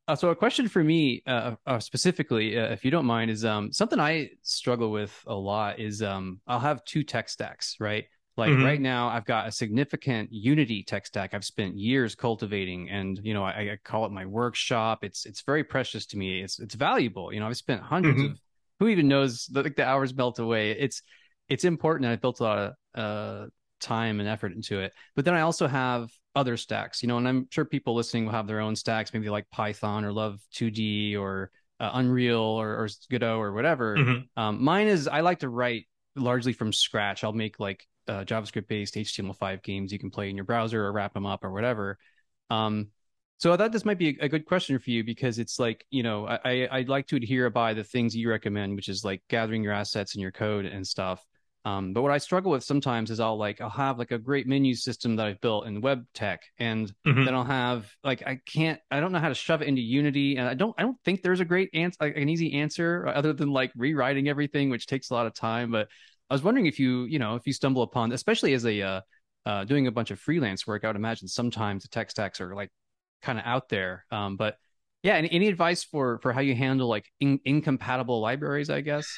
Uh, 0.08 0.14
so 0.14 0.30
a 0.30 0.36
question 0.36 0.68
for 0.68 0.84
me, 0.84 1.22
uh, 1.26 1.56
uh, 1.66 1.80
specifically, 1.80 2.56
uh, 2.56 2.66
if 2.66 2.84
you 2.84 2.92
don't 2.92 3.06
mind, 3.06 3.28
is 3.28 3.44
um, 3.44 3.72
something 3.72 3.98
I 3.98 4.30
struggle 4.42 4.92
with 4.92 5.12
a 5.26 5.34
lot. 5.34 5.80
Is 5.80 6.00
um, 6.00 6.40
I'll 6.46 6.60
have 6.60 6.84
two 6.84 7.02
tech 7.02 7.28
stacks, 7.28 7.76
right? 7.80 8.04
Like 8.36 8.50
mm-hmm. 8.50 8.64
right 8.64 8.80
now, 8.80 9.08
I've 9.08 9.24
got 9.24 9.48
a 9.48 9.52
significant 9.52 10.30
Unity 10.30 10.84
tech 10.84 11.06
stack 11.06 11.34
I've 11.34 11.44
spent 11.44 11.76
years 11.76 12.14
cultivating, 12.14 12.88
and 12.90 13.18
you 13.24 13.34
know, 13.34 13.42
I, 13.42 13.72
I 13.72 13.78
call 13.82 14.04
it 14.04 14.12
my 14.12 14.26
workshop. 14.26 15.02
It's 15.02 15.26
it's 15.26 15.40
very 15.42 15.64
precious 15.64 16.06
to 16.06 16.18
me. 16.18 16.40
It's 16.40 16.60
it's 16.60 16.74
valuable. 16.74 17.32
You 17.32 17.40
know, 17.40 17.48
I've 17.48 17.56
spent 17.56 17.82
100s 17.82 18.04
mm-hmm. 18.04 18.24
of 18.26 18.40
who 18.78 18.88
even 18.88 19.08
knows 19.08 19.46
the, 19.46 19.62
like 19.62 19.74
the 19.74 19.86
hours 19.86 20.14
melt 20.14 20.38
away. 20.38 20.72
It's 20.72 21.02
it's 21.48 21.64
important, 21.64 22.04
and 22.04 22.12
I've 22.12 22.20
built 22.20 22.38
a 22.40 22.42
lot 22.42 22.58
of 22.58 22.74
uh, 22.94 23.46
time 23.80 24.20
and 24.20 24.28
effort 24.28 24.52
into 24.52 24.80
it. 24.80 24.92
But 25.16 25.24
then 25.24 25.34
I 25.34 25.40
also 25.40 25.66
have 25.66 26.10
other 26.36 26.56
stacks, 26.56 27.02
you 27.02 27.08
know, 27.08 27.16
and 27.16 27.26
I'm 27.26 27.48
sure 27.50 27.64
people 27.64 27.94
listening 27.94 28.26
will 28.26 28.32
have 28.32 28.46
their 28.46 28.60
own 28.60 28.76
stacks, 28.76 29.12
maybe 29.12 29.30
like 29.30 29.50
Python 29.50 30.04
or 30.04 30.12
Love 30.12 30.38
2D 30.54 31.18
or 31.18 31.50
uh, 31.80 31.90
Unreal 31.94 32.38
or, 32.38 32.76
or 32.76 32.88
Godot 33.10 33.38
or 33.38 33.52
whatever. 33.52 33.96
Mm-hmm. 33.96 34.40
Um, 34.40 34.62
mine 34.62 34.86
is 34.86 35.08
I 35.08 35.20
like 35.20 35.40
to 35.40 35.48
write 35.48 35.86
largely 36.14 36.52
from 36.52 36.72
scratch. 36.72 37.24
I'll 37.24 37.32
make 37.32 37.58
like 37.58 37.86
uh, 38.06 38.24
JavaScript 38.24 38.68
based 38.68 38.94
HTML5 38.94 39.62
games 39.62 39.92
you 39.92 39.98
can 39.98 40.10
play 40.10 40.30
in 40.30 40.36
your 40.36 40.44
browser 40.44 40.84
or 40.84 40.92
wrap 40.92 41.14
them 41.14 41.26
up 41.26 41.42
or 41.42 41.50
whatever. 41.50 41.98
Um, 42.50 42.88
so 43.38 43.52
I 43.52 43.56
thought 43.56 43.72
this 43.72 43.84
might 43.84 43.98
be 43.98 44.18
a, 44.20 44.26
a, 44.26 44.28
good 44.28 44.46
question 44.46 44.78
for 44.78 44.90
you 44.90 45.04
because 45.04 45.38
it's 45.38 45.58
like, 45.58 45.84
you 45.90 46.02
know, 46.02 46.26
I, 46.26 46.68
I'd 46.70 46.88
like 46.88 47.06
to 47.08 47.16
adhere 47.16 47.50
by 47.50 47.74
the 47.74 47.84
things 47.84 48.16
you 48.16 48.30
recommend, 48.30 48.76
which 48.76 48.88
is 48.88 49.04
like 49.04 49.22
gathering 49.28 49.62
your 49.62 49.72
assets 49.72 50.14
and 50.14 50.22
your 50.22 50.30
code 50.30 50.64
and 50.64 50.86
stuff. 50.86 51.22
Um, 51.66 51.92
but 51.92 52.02
what 52.02 52.12
I 52.12 52.18
struggle 52.18 52.52
with 52.52 52.62
sometimes 52.62 53.10
is 53.10 53.18
I'll 53.18 53.36
like 53.36 53.60
I'll 53.60 53.68
have 53.68 53.98
like 53.98 54.12
a 54.12 54.18
great 54.18 54.46
menu 54.46 54.76
system 54.76 55.16
that 55.16 55.26
I've 55.26 55.40
built 55.40 55.66
in 55.66 55.80
web 55.80 56.06
tech, 56.14 56.44
and 56.60 56.86
mm-hmm. 57.04 57.24
then 57.24 57.34
I'll 57.34 57.42
have 57.42 57.92
like 58.04 58.22
I 58.24 58.38
can't 58.46 58.78
I 58.88 59.00
don't 59.00 59.10
know 59.10 59.18
how 59.18 59.30
to 59.30 59.34
shove 59.34 59.62
it 59.62 59.68
into 59.68 59.82
Unity, 59.82 60.36
and 60.36 60.46
I 60.46 60.54
don't 60.54 60.76
I 60.78 60.82
don't 60.82 60.96
think 61.04 61.22
there's 61.22 61.40
a 61.40 61.44
great 61.44 61.70
answer 61.74 61.96
like 62.00 62.16
an 62.16 62.28
easy 62.28 62.54
answer 62.54 63.08
other 63.08 63.32
than 63.32 63.50
like 63.50 63.72
rewriting 63.76 64.28
everything, 64.28 64.70
which 64.70 64.86
takes 64.86 65.10
a 65.10 65.14
lot 65.14 65.26
of 65.26 65.34
time. 65.34 65.72
But 65.72 65.88
I 66.30 66.34
was 66.34 66.44
wondering 66.44 66.66
if 66.66 66.78
you 66.78 67.02
you 67.06 67.18
know 67.18 67.34
if 67.34 67.48
you 67.48 67.52
stumble 67.52 67.82
upon, 67.82 68.12
especially 68.12 68.54
as 68.54 68.64
a 68.64 68.80
uh, 68.80 69.00
uh, 69.44 69.64
doing 69.64 69.88
a 69.88 69.92
bunch 69.92 70.12
of 70.12 70.20
freelance 70.20 70.68
work, 70.68 70.84
I 70.84 70.86
would 70.86 70.94
imagine 70.94 71.26
sometimes 71.26 71.82
the 71.82 71.88
tech 71.88 72.12
stacks 72.12 72.40
are 72.40 72.54
like 72.54 72.70
kind 73.22 73.40
of 73.40 73.44
out 73.44 73.68
there. 73.70 74.04
Um, 74.12 74.36
but 74.36 74.56
yeah, 75.02 75.14
any, 75.14 75.32
any 75.32 75.48
advice 75.48 75.82
for 75.82 76.20
for 76.20 76.32
how 76.32 76.42
you 76.42 76.54
handle 76.54 76.86
like 76.86 77.10
in, 77.18 77.40
incompatible 77.44 78.20
libraries? 78.20 78.70
I 78.70 78.82
guess. 78.82 79.08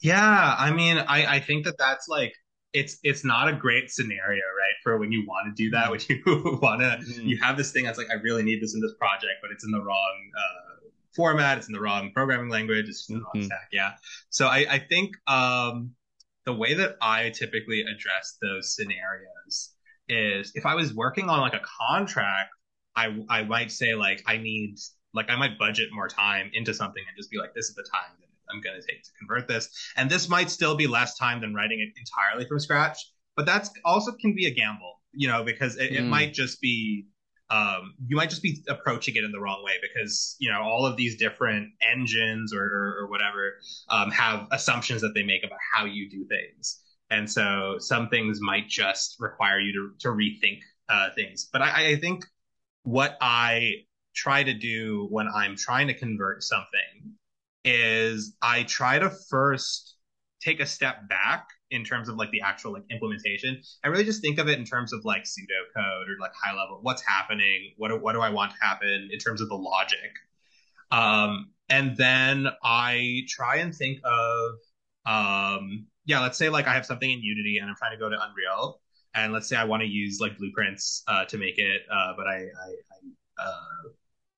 Yeah, 0.00 0.56
I 0.58 0.70
mean, 0.72 0.98
I 0.98 1.36
I 1.36 1.40
think 1.40 1.64
that 1.64 1.76
that's 1.78 2.08
like 2.08 2.32
it's 2.72 2.98
it's 3.02 3.24
not 3.24 3.48
a 3.48 3.52
great 3.52 3.90
scenario, 3.90 4.42
right? 4.42 4.74
For 4.82 4.98
when 4.98 5.12
you 5.12 5.26
want 5.26 5.54
to 5.54 5.62
do 5.62 5.70
that, 5.70 5.90
when 5.90 6.00
you 6.08 6.58
want 6.62 6.80
to, 6.80 6.98
mm-hmm. 6.98 7.26
you 7.26 7.38
have 7.38 7.56
this 7.56 7.72
thing 7.72 7.84
that's 7.84 7.98
like, 7.98 8.10
I 8.10 8.14
really 8.14 8.42
need 8.42 8.62
this 8.62 8.74
in 8.74 8.80
this 8.80 8.94
project, 8.98 9.34
but 9.42 9.50
it's 9.50 9.64
in 9.64 9.70
the 9.70 9.80
wrong 9.80 10.30
uh, 10.36 10.88
format, 11.14 11.58
it's 11.58 11.66
in 11.66 11.72
the 11.72 11.80
wrong 11.80 12.12
programming 12.14 12.48
language, 12.48 12.88
it's 12.88 13.08
in 13.08 13.16
the 13.16 13.20
mm-hmm. 13.20 13.38
wrong 13.38 13.46
stack. 13.46 13.68
Yeah. 13.72 13.92
So 14.30 14.46
I 14.46 14.66
I 14.70 14.78
think 14.78 15.16
um, 15.26 15.92
the 16.46 16.54
way 16.54 16.74
that 16.74 16.96
I 17.02 17.30
typically 17.30 17.82
address 17.82 18.36
those 18.40 18.74
scenarios 18.74 19.70
is 20.08 20.52
if 20.54 20.66
I 20.66 20.74
was 20.74 20.94
working 20.94 21.28
on 21.28 21.40
like 21.40 21.54
a 21.54 21.62
contract, 21.88 22.50
I 22.96 23.18
I 23.28 23.44
might 23.44 23.70
say 23.72 23.94
like 23.94 24.22
I 24.26 24.36
need 24.38 24.76
like 25.12 25.28
I 25.28 25.36
might 25.36 25.58
budget 25.58 25.88
more 25.92 26.08
time 26.08 26.50
into 26.54 26.72
something 26.72 27.02
and 27.06 27.16
just 27.16 27.30
be 27.30 27.38
like, 27.38 27.54
this 27.54 27.68
is 27.68 27.74
the 27.74 27.82
time 27.82 28.14
that 28.20 28.29
I'm 28.52 28.60
going 28.60 28.80
to 28.80 28.86
take 28.86 29.02
to 29.02 29.10
convert 29.18 29.48
this. 29.48 29.68
And 29.96 30.10
this 30.10 30.28
might 30.28 30.50
still 30.50 30.76
be 30.76 30.86
less 30.86 31.16
time 31.16 31.40
than 31.40 31.54
writing 31.54 31.80
it 31.80 31.98
entirely 31.98 32.46
from 32.46 32.58
scratch, 32.58 32.98
but 33.36 33.46
that's 33.46 33.70
also 33.84 34.12
can 34.12 34.34
be 34.34 34.46
a 34.46 34.54
gamble, 34.54 35.00
you 35.12 35.28
know, 35.28 35.44
because 35.44 35.76
it, 35.76 35.92
mm. 35.92 35.98
it 35.98 36.02
might 36.02 36.32
just 36.32 36.60
be 36.60 37.06
um, 37.50 37.94
you 38.06 38.16
might 38.16 38.30
just 38.30 38.42
be 38.42 38.62
approaching 38.68 39.16
it 39.16 39.24
in 39.24 39.32
the 39.32 39.40
wrong 39.40 39.62
way 39.64 39.72
because 39.82 40.36
you 40.38 40.50
know 40.50 40.62
all 40.62 40.86
of 40.86 40.96
these 40.96 41.16
different 41.16 41.70
engines 41.80 42.54
or, 42.54 42.62
or, 42.62 42.96
or 43.00 43.10
whatever 43.10 43.54
um, 43.88 44.10
have 44.12 44.46
assumptions 44.52 45.02
that 45.02 45.14
they 45.14 45.24
make 45.24 45.42
about 45.44 45.58
how 45.74 45.84
you 45.84 46.08
do 46.08 46.24
things, 46.26 46.80
and 47.10 47.28
so 47.28 47.76
some 47.78 48.08
things 48.08 48.38
might 48.40 48.68
just 48.68 49.16
require 49.18 49.58
you 49.58 49.72
to 49.72 50.08
to 50.08 50.14
rethink 50.14 50.60
uh, 50.88 51.08
things. 51.14 51.48
But 51.52 51.62
I, 51.62 51.88
I 51.88 51.96
think 51.96 52.24
what 52.84 53.18
I 53.20 53.72
try 54.14 54.42
to 54.42 54.54
do 54.54 55.08
when 55.10 55.26
I'm 55.28 55.56
trying 55.56 55.88
to 55.88 55.94
convert 55.94 56.42
something 56.42 57.14
is 57.64 58.36
I 58.42 58.64
try 58.64 58.98
to 58.98 59.10
first 59.10 59.96
take 60.40 60.60
a 60.60 60.66
step 60.66 61.08
back 61.08 61.48
in 61.70 61.84
terms 61.84 62.08
of 62.08 62.16
like 62.16 62.30
the 62.30 62.40
actual 62.40 62.72
like 62.72 62.84
implementation. 62.90 63.60
I 63.84 63.88
really 63.88 64.04
just 64.04 64.22
think 64.22 64.38
of 64.38 64.48
it 64.48 64.58
in 64.58 64.64
terms 64.64 64.92
of 64.92 65.04
like 65.04 65.24
pseudocode 65.24 66.08
or 66.08 66.18
like 66.20 66.32
high 66.34 66.54
level. 66.54 66.78
What's 66.82 67.02
happening? 67.02 67.72
What 67.76 67.88
do, 67.88 67.96
what 67.98 68.14
do 68.14 68.20
I 68.20 68.30
want 68.30 68.52
to 68.52 68.56
happen 68.60 69.08
in 69.12 69.18
terms 69.18 69.40
of 69.40 69.48
the 69.48 69.56
logic? 69.56 70.10
Um, 70.90 71.50
and 71.68 71.96
then 71.96 72.48
I 72.64 73.22
try 73.28 73.56
and 73.56 73.74
think 73.74 74.00
of 74.04 74.54
um, 75.06 75.86
yeah, 76.04 76.20
let's 76.20 76.38
say 76.38 76.48
like 76.48 76.66
I 76.66 76.74
have 76.74 76.86
something 76.86 77.10
in 77.10 77.22
Unity 77.22 77.58
and 77.58 77.68
I'm 77.68 77.76
trying 77.76 77.92
to 77.92 77.98
go 77.98 78.08
to 78.08 78.16
Unreal, 78.20 78.80
and 79.14 79.32
let's 79.32 79.48
say 79.48 79.56
I 79.56 79.64
want 79.64 79.82
to 79.82 79.88
use 79.88 80.18
like 80.20 80.36
blueprints 80.38 81.02
uh, 81.06 81.24
to 81.26 81.38
make 81.38 81.58
it, 81.58 81.82
uh, 81.90 82.12
but 82.16 82.26
I, 82.26 82.36
I, 82.36 82.68
I 83.38 83.42
uh, 83.42 83.88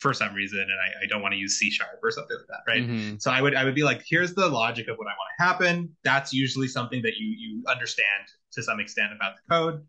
for 0.02 0.12
some 0.12 0.34
reason 0.34 0.58
and 0.58 0.68
I, 0.72 1.04
I 1.04 1.06
don't 1.08 1.22
want 1.22 1.32
to 1.32 1.38
use 1.38 1.58
C 1.58 1.70
sharp 1.70 2.00
or 2.02 2.10
something 2.10 2.36
like 2.36 2.46
that, 2.48 2.70
right? 2.70 2.82
Mm-hmm. 2.82 3.16
So 3.18 3.30
I 3.30 3.40
would 3.40 3.54
I 3.54 3.64
would 3.64 3.74
be 3.74 3.84
like, 3.84 4.02
here's 4.06 4.34
the 4.34 4.48
logic 4.48 4.88
of 4.88 4.98
what 4.98 5.06
I 5.06 5.10
want 5.10 5.30
to 5.38 5.44
happen. 5.44 5.96
That's 6.02 6.32
usually 6.32 6.66
something 6.68 7.00
that 7.02 7.16
you 7.16 7.34
you 7.38 7.62
understand 7.68 8.26
to 8.52 8.62
some 8.62 8.80
extent 8.80 9.12
about 9.14 9.34
the 9.36 9.54
code. 9.54 9.86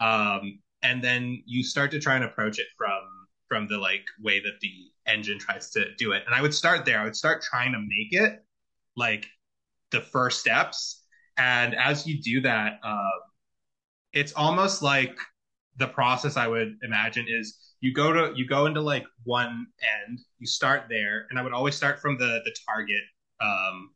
Um, 0.00 0.58
and 0.82 1.02
then 1.02 1.42
you 1.46 1.62
start 1.62 1.92
to 1.92 2.00
try 2.00 2.16
and 2.16 2.24
approach 2.24 2.58
it 2.58 2.66
from 2.76 3.00
from 3.48 3.68
the 3.68 3.78
like 3.78 4.04
way 4.20 4.40
that 4.40 4.54
the 4.60 4.72
engine 5.06 5.38
tries 5.38 5.70
to 5.70 5.94
do 5.96 6.12
it. 6.12 6.24
And 6.26 6.34
I 6.34 6.42
would 6.42 6.54
start 6.54 6.84
there. 6.84 6.98
I 6.98 7.04
would 7.04 7.16
start 7.16 7.42
trying 7.42 7.72
to 7.72 7.78
make 7.78 8.12
it 8.12 8.44
like 8.96 9.26
the 9.92 10.00
first 10.00 10.40
steps. 10.40 11.04
And 11.38 11.74
as 11.74 12.06
you 12.06 12.20
do 12.20 12.40
that, 12.42 12.80
um, 12.82 13.20
it's 14.12 14.32
almost 14.32 14.82
like 14.82 15.16
the 15.76 15.86
process 15.86 16.36
I 16.36 16.48
would 16.48 16.76
imagine 16.82 17.26
is 17.28 17.71
you 17.82 17.92
go 17.92 18.12
to 18.12 18.32
you 18.34 18.46
go 18.46 18.64
into 18.64 18.80
like 18.80 19.04
one 19.24 19.66
end 19.82 20.18
you 20.38 20.46
start 20.46 20.84
there 20.88 21.26
and 21.28 21.38
i 21.38 21.42
would 21.42 21.52
always 21.52 21.74
start 21.74 22.00
from 22.00 22.16
the 22.16 22.40
the 22.44 22.54
target 22.66 23.02
um, 23.40 23.90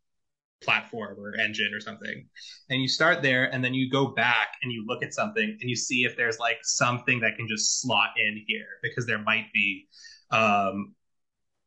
platform 0.63 1.17
or 1.19 1.39
engine 1.39 1.71
or 1.75 1.81
something. 1.81 2.27
And 2.71 2.83
you 2.83 2.89
start 2.89 3.23
there 3.23 3.53
and 3.53 3.65
then 3.65 3.75
you 3.75 3.91
go 3.91 4.09
back 4.09 4.49
and 4.63 4.73
you 4.73 4.85
look 4.87 5.03
at 5.03 5.15
something 5.15 5.57
and 5.61 5.71
you 5.71 5.77
see 5.77 6.05
if 6.05 6.17
there's 6.17 6.39
like 6.39 6.59
something 6.63 7.21
that 7.21 7.37
can 7.37 7.47
just 7.49 7.81
slot 7.81 8.11
in 8.17 8.43
here 8.47 8.67
because 8.83 9.07
there 9.07 9.19
might 9.19 9.47
be 9.53 9.87
um, 10.31 10.95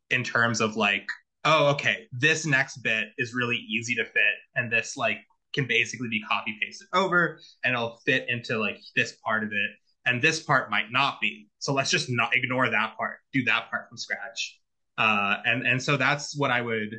in 0.09 0.23
terms 0.23 0.59
of 0.59 0.75
like 0.75 1.05
oh 1.45 1.67
okay 1.67 2.07
this 2.11 2.45
next 2.45 2.77
bit 2.77 3.09
is 3.17 3.33
really 3.33 3.55
easy 3.69 3.95
to 3.95 4.03
fit 4.03 4.35
and 4.55 4.71
this 4.71 4.97
like 4.97 5.17
can 5.53 5.65
basically 5.65 6.09
be 6.09 6.21
copy 6.23 6.57
pasted 6.61 6.87
over 6.93 7.39
and 7.63 7.73
it'll 7.73 7.97
fit 8.05 8.25
into 8.27 8.57
like 8.57 8.77
this 8.95 9.15
part 9.23 9.43
of 9.43 9.51
it 9.51 9.71
and 10.05 10.21
this 10.21 10.39
part 10.39 10.69
might 10.69 10.91
not 10.91 11.19
be. 11.21 11.47
So 11.59 11.73
let's 11.73 11.91
just 11.91 12.09
not 12.09 12.35
ignore 12.35 12.69
that 12.69 12.95
part, 12.97 13.17
do 13.33 13.43
that 13.45 13.69
part 13.69 13.89
from 13.89 13.97
scratch. 13.97 14.59
Uh, 14.97 15.37
and 15.45 15.65
and 15.65 15.81
so 15.81 15.97
that's 15.97 16.37
what 16.37 16.51
I 16.51 16.61
would 16.61 16.93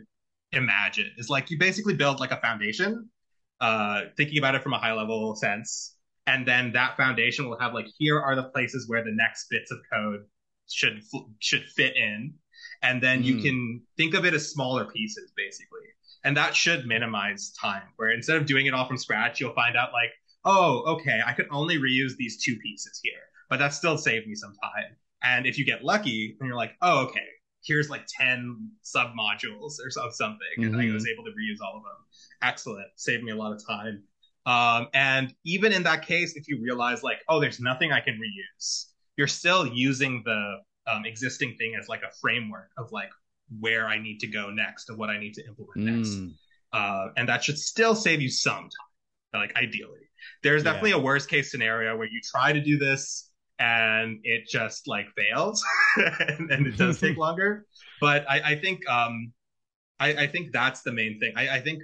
imagine 0.52 1.10
is 1.16 1.28
like 1.28 1.50
you 1.50 1.58
basically 1.58 1.94
build 1.94 2.20
like 2.20 2.30
a 2.30 2.40
foundation, 2.40 3.08
uh, 3.60 4.02
thinking 4.16 4.38
about 4.38 4.54
it 4.54 4.62
from 4.62 4.72
a 4.72 4.78
high 4.78 4.92
level 4.92 5.34
sense, 5.36 5.96
and 6.26 6.46
then 6.46 6.72
that 6.72 6.96
foundation 6.96 7.48
will 7.48 7.58
have 7.58 7.74
like 7.74 7.86
here 7.98 8.18
are 8.20 8.34
the 8.34 8.44
places 8.44 8.88
where 8.88 9.04
the 9.04 9.12
next 9.12 9.46
bits 9.50 9.70
of 9.70 9.78
code 9.92 10.20
should 10.68 11.02
should 11.40 11.64
fit 11.64 11.96
in, 11.96 12.34
and 12.82 13.02
then 13.02 13.22
mm. 13.22 13.26
you 13.26 13.34
hmm. 13.34 13.42
can 13.42 13.82
think 13.96 14.14
of 14.14 14.24
it 14.24 14.34
as 14.34 14.50
smaller 14.50 14.86
pieces 14.86 15.32
basically, 15.36 15.86
and 16.24 16.36
that 16.36 16.54
should 16.56 16.86
minimize 16.86 17.52
time. 17.60 17.82
Where 17.96 18.12
instead 18.12 18.36
of 18.36 18.46
doing 18.46 18.66
it 18.66 18.74
all 18.74 18.86
from 18.86 18.98
scratch, 18.98 19.40
you'll 19.40 19.54
find 19.54 19.76
out 19.76 19.92
like 19.92 20.12
oh, 20.44 20.83
okay, 20.94 21.20
I 21.24 21.33
could 21.33 21.48
only 21.50 21.79
reuse 21.79 22.16
these 22.16 22.42
two 22.42 22.57
pieces 22.57 23.00
here, 23.03 23.20
but 23.48 23.59
that 23.59 23.74
still 23.74 23.98
saved 23.98 24.26
me 24.26 24.35
some 24.35 24.55
time. 24.62 24.96
And 25.22 25.46
if 25.46 25.59
you 25.59 25.64
get 25.64 25.85
lucky, 25.85 26.37
and 26.40 26.46
you're 26.46 26.57
like, 26.57 26.72
oh, 26.81 27.07
okay, 27.07 27.26
here's 27.62 27.90
like 27.90 28.07
10 28.09 28.70
sub 28.83 29.11
modules 29.18 29.74
or 29.85 29.90
something, 30.11 30.38
mm-hmm. 30.59 30.74
and 30.74 30.76
I 30.76 30.92
was 30.92 31.07
able 31.07 31.24
to 31.24 31.31
reuse 31.31 31.62
all 31.62 31.76
of 31.76 31.83
them. 31.83 31.92
Excellent. 32.42 32.87
Saved 32.96 33.22
me 33.22 33.33
a 33.33 33.37
lot 33.37 33.53
of 33.53 33.64
time. 33.66 34.03
Um, 34.46 34.88
and 34.94 35.35
even 35.44 35.72
in 35.72 35.83
that 35.83 36.07
case, 36.07 36.35
if 36.37 36.48
you 36.48 36.61
realize 36.62 37.03
like, 37.03 37.18
oh, 37.29 37.40
there's 37.40 37.61
nothing 37.61 37.92
I 37.92 38.00
can 38.00 38.14
reuse, 38.14 38.87
you're 39.16 39.26
still 39.26 39.66
using 39.66 40.22
the 40.24 40.57
um, 40.87 41.05
existing 41.05 41.57
thing 41.59 41.74
as 41.79 41.88
like 41.88 42.03
a 42.03 42.11
framework 42.20 42.70
of 42.79 42.90
like 42.92 43.11
where 43.59 43.87
I 43.87 43.98
need 43.98 44.20
to 44.20 44.26
go 44.26 44.50
next 44.50 44.88
and 44.88 44.98
what 44.98 45.11
I 45.11 45.18
need 45.18 45.35
to 45.35 45.46
implement 45.46 45.88
mm. 45.88 45.96
next. 45.96 46.38
Uh, 46.72 47.09
and 47.16 47.29
that 47.29 47.44
should 47.44 47.59
still 47.59 47.94
save 47.94 48.22
you 48.22 48.31
some 48.31 48.68
time, 49.33 49.40
like 49.40 49.57
ideally. 49.57 50.09
There's 50.42 50.62
definitely 50.62 50.90
yeah. 50.90 50.96
a 50.96 51.00
worst 51.00 51.28
case 51.28 51.50
scenario 51.50 51.96
where 51.96 52.08
you 52.08 52.20
try 52.22 52.52
to 52.52 52.60
do 52.60 52.78
this 52.78 53.30
and 53.58 54.18
it 54.24 54.48
just 54.48 54.88
like 54.88 55.06
fails 55.16 55.62
and, 55.96 56.50
and, 56.50 56.66
it 56.66 56.76
does 56.78 56.98
take 56.98 57.16
longer. 57.18 57.66
But 58.00 58.24
I, 58.28 58.52
I 58.52 58.54
think 58.56 58.88
um, 58.88 59.32
I, 60.00 60.14
I, 60.14 60.26
think 60.26 60.52
that's 60.52 60.80
the 60.80 60.92
main 60.92 61.20
thing. 61.20 61.34
I, 61.36 61.56
I, 61.56 61.60
think 61.60 61.82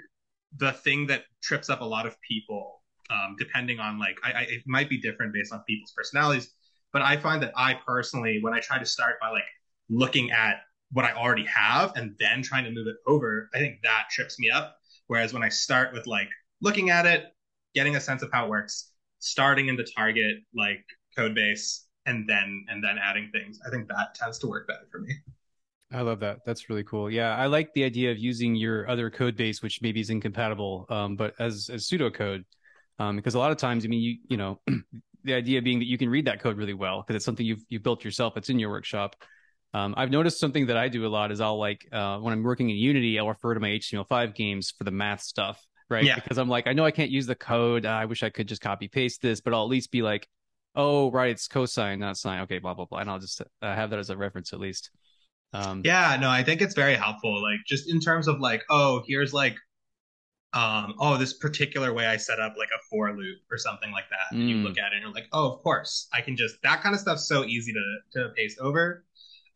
the 0.56 0.72
thing 0.72 1.06
that 1.09 1.24
trips 1.42 1.68
up 1.68 1.82
a 1.82 1.85
lot 1.85 2.06
of 2.06 2.16
people, 2.22 2.82
um, 3.11 3.37
depending 3.38 3.78
on 3.78 3.98
like 3.98 4.16
I, 4.24 4.46
it 4.48 4.62
might 4.66 4.88
be 4.88 4.98
different 4.98 5.35
based 5.35 5.52
on 5.52 5.62
people's 5.68 5.92
personalities, 5.94 6.50
but 6.92 7.02
I 7.02 7.18
find 7.18 7.42
that 7.42 7.52
I 7.54 7.78
personally, 7.87 8.38
when 8.40 8.54
I 8.54 8.61
try 8.61 8.78
to 8.78 8.87
start 8.87 9.16
by 9.20 9.28
like 9.28 9.44
looking 9.90 10.30
at 10.30 10.61
what 10.92 11.04
I 11.04 11.12
already 11.12 11.44
have 11.44 11.92
and 11.96 12.16
then 12.18 12.42
trying 12.42 12.64
to 12.64 12.70
move 12.70 12.87
it 12.87 12.96
over, 13.06 13.50
I 13.54 13.59
think 13.59 13.80
that 13.82 14.06
trips 14.11 14.38
me 14.38 14.50
up. 14.50 14.78
Whereas 15.09 15.35
when 15.35 15.42
I 15.42 15.50
start 15.50 15.92
with 15.92 16.06
like 16.06 16.30
looking 16.62 16.88
at 16.88 17.04
it, 17.04 17.24
getting 17.76 17.94
a 17.94 18.00
sense 18.00 18.22
of 18.22 18.32
how 18.32 18.46
it 18.46 18.50
works, 18.50 18.90
starting 19.20 19.68
in 19.68 19.76
the 19.76 19.86
target 19.96 20.38
like 20.52 20.84
code 21.14 21.36
base, 21.36 21.86
and 22.06 22.28
then 22.28 22.64
and 22.68 22.82
then 22.82 22.96
adding 23.00 23.30
things, 23.32 23.60
I 23.64 23.70
think 23.70 23.86
that 23.88 24.16
tends 24.16 24.38
to 24.40 24.48
work 24.48 24.66
better 24.66 24.88
for 24.90 24.98
me. 24.98 25.14
I 25.92 26.00
love 26.00 26.18
that. 26.20 26.38
That's 26.44 26.68
really 26.68 26.82
cool. 26.82 27.08
Yeah, 27.08 27.36
I 27.36 27.46
like 27.46 27.72
the 27.74 27.84
idea 27.84 28.10
of 28.10 28.18
using 28.18 28.56
your 28.56 28.90
other 28.90 29.08
code 29.08 29.36
base, 29.36 29.62
which 29.62 29.80
maybe 29.82 30.00
is 30.00 30.10
incompatible, 30.10 30.86
um, 30.88 31.14
but 31.14 31.34
as 31.38 31.70
as 31.72 31.86
pseudocode, 31.86 32.44
um, 32.98 33.14
because 33.14 33.34
a 33.34 33.38
lot 33.38 33.52
of 33.52 33.58
times, 33.58 33.84
I 33.84 33.88
mean, 33.88 34.00
you 34.00 34.16
you 34.28 34.36
know, 34.36 34.60
the 35.24 35.34
idea 35.34 35.62
being 35.62 35.78
that 35.78 35.86
you 35.86 35.98
can 35.98 36.08
read 36.08 36.26
that 36.26 36.40
code 36.40 36.56
really 36.56 36.74
well 36.74 37.02
because 37.02 37.16
it's 37.16 37.24
something 37.24 37.46
you've 37.46 37.64
you 37.68 37.78
built 37.78 38.04
yourself. 38.04 38.36
It's 38.36 38.48
in 38.48 38.58
your 38.58 38.70
workshop. 38.70 39.14
Um, 39.74 39.94
I've 39.96 40.10
noticed 40.10 40.40
something 40.40 40.66
that 40.66 40.76
I 40.76 40.88
do 40.88 41.06
a 41.06 41.08
lot 41.08 41.30
is 41.30 41.40
I'll 41.40 41.58
like 41.58 41.86
uh, 41.92 42.18
when 42.18 42.32
I'm 42.32 42.42
working 42.42 42.70
in 42.70 42.76
Unity, 42.76 43.18
I'll 43.18 43.28
refer 43.28 43.54
to 43.54 43.60
my 43.60 43.68
HTML5 43.68 44.34
games 44.34 44.72
for 44.76 44.84
the 44.84 44.90
math 44.90 45.20
stuff, 45.20 45.60
right? 45.90 46.05
Yeah. 46.05 46.16
Because 46.16 46.38
I'm 46.38 46.49
like, 46.49 46.66
I 46.66 46.72
know 46.72 46.85
I 46.85 46.90
can't 46.90 47.11
use 47.11 47.27
the 47.27 47.35
code. 47.35 47.87
I 47.87 48.05
wish 48.05 48.22
I 48.22 48.31
could 48.31 48.49
just 48.49 48.61
copy 48.62 48.88
paste 48.88 49.22
this, 49.22 49.40
but 49.40 49.55
I'll 49.55 49.62
at 49.62 49.68
least 49.68 49.90
be 49.90 50.03
like, 50.03 50.29
oh, 50.75 51.11
right, 51.11 51.31
it's 51.31 51.49
cosine, 51.49 51.99
not 51.99 52.16
sine. 52.16 52.40
Okay, 52.42 52.59
blah 52.59 52.75
blah 52.75 52.85
blah, 52.85 52.99
and 52.99 53.11
I'll 53.11 53.18
just 53.18 53.40
uh, 53.40 53.46
have 53.62 53.90
that 53.90 53.99
as 53.99 54.11
a 54.11 54.16
reference 54.16 54.53
at 54.53 54.61
least. 54.61 54.90
Um, 55.53 55.83
yeah, 55.85 56.16
no, 56.20 56.29
I 56.29 56.42
think 56.42 56.61
it's 56.61 56.75
very 56.75 56.94
helpful. 56.94 57.42
Like 57.42 57.61
just 57.66 57.90
in 57.90 58.01
terms 58.01 58.29
of 58.29 58.40
like, 58.40 58.62
oh, 58.68 59.03
here's 59.07 59.33
like, 59.33 59.57
um, 60.53 60.94
oh, 60.99 61.16
this 61.16 61.35
particular 61.35 61.92
way 61.92 62.07
I 62.07 62.16
set 62.16 62.40
up 62.40 62.55
like 62.59 62.68
a 62.68 62.81
for 62.90 63.16
loop 63.16 63.38
or 63.51 63.59
something 63.59 63.90
like 63.92 64.09
that. 64.11 64.37
Mm. 64.37 64.40
And 64.40 64.51
you 64.51 64.57
look 64.57 64.79
at 64.79 64.92
it 64.92 64.96
and 64.96 65.03
you're 65.03 65.12
like, 65.12 65.29
oh, 65.33 65.53
of 65.53 65.62
course, 65.62 66.09
I 66.12 66.20
can 66.20 66.37
just 66.37 66.57
that 66.62 66.83
kind 66.83 66.94
of 66.94 67.01
stuff's 67.01 67.29
so 67.29 67.44
easy 67.44 67.72
to 67.72 68.20
to 68.20 68.29
paste 68.31 68.59
over 68.61 69.05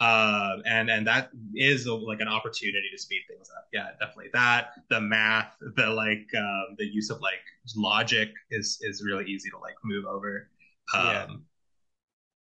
uh, 0.00 0.56
and 0.64 0.90
and 0.90 1.06
that 1.06 1.30
is 1.54 1.86
a, 1.86 1.94
like 1.94 2.20
an 2.20 2.28
opportunity 2.28 2.88
to 2.90 2.98
speed 2.98 3.22
things 3.28 3.50
up. 3.56 3.66
Yeah, 3.72 3.88
definitely 4.00 4.30
that. 4.32 4.70
The 4.88 5.00
math, 5.00 5.56
the 5.60 5.90
like, 5.90 6.26
um, 6.36 6.76
the 6.78 6.86
use 6.86 7.10
of 7.10 7.20
like 7.20 7.34
logic 7.76 8.30
is 8.50 8.78
is 8.80 9.04
really 9.04 9.26
easy 9.26 9.50
to 9.50 9.58
like 9.58 9.74
move 9.84 10.06
over. 10.06 10.48
Um, 10.94 11.06
yeah, 11.06 11.26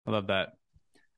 I 0.07 0.11
love 0.11 0.27
that. 0.27 0.53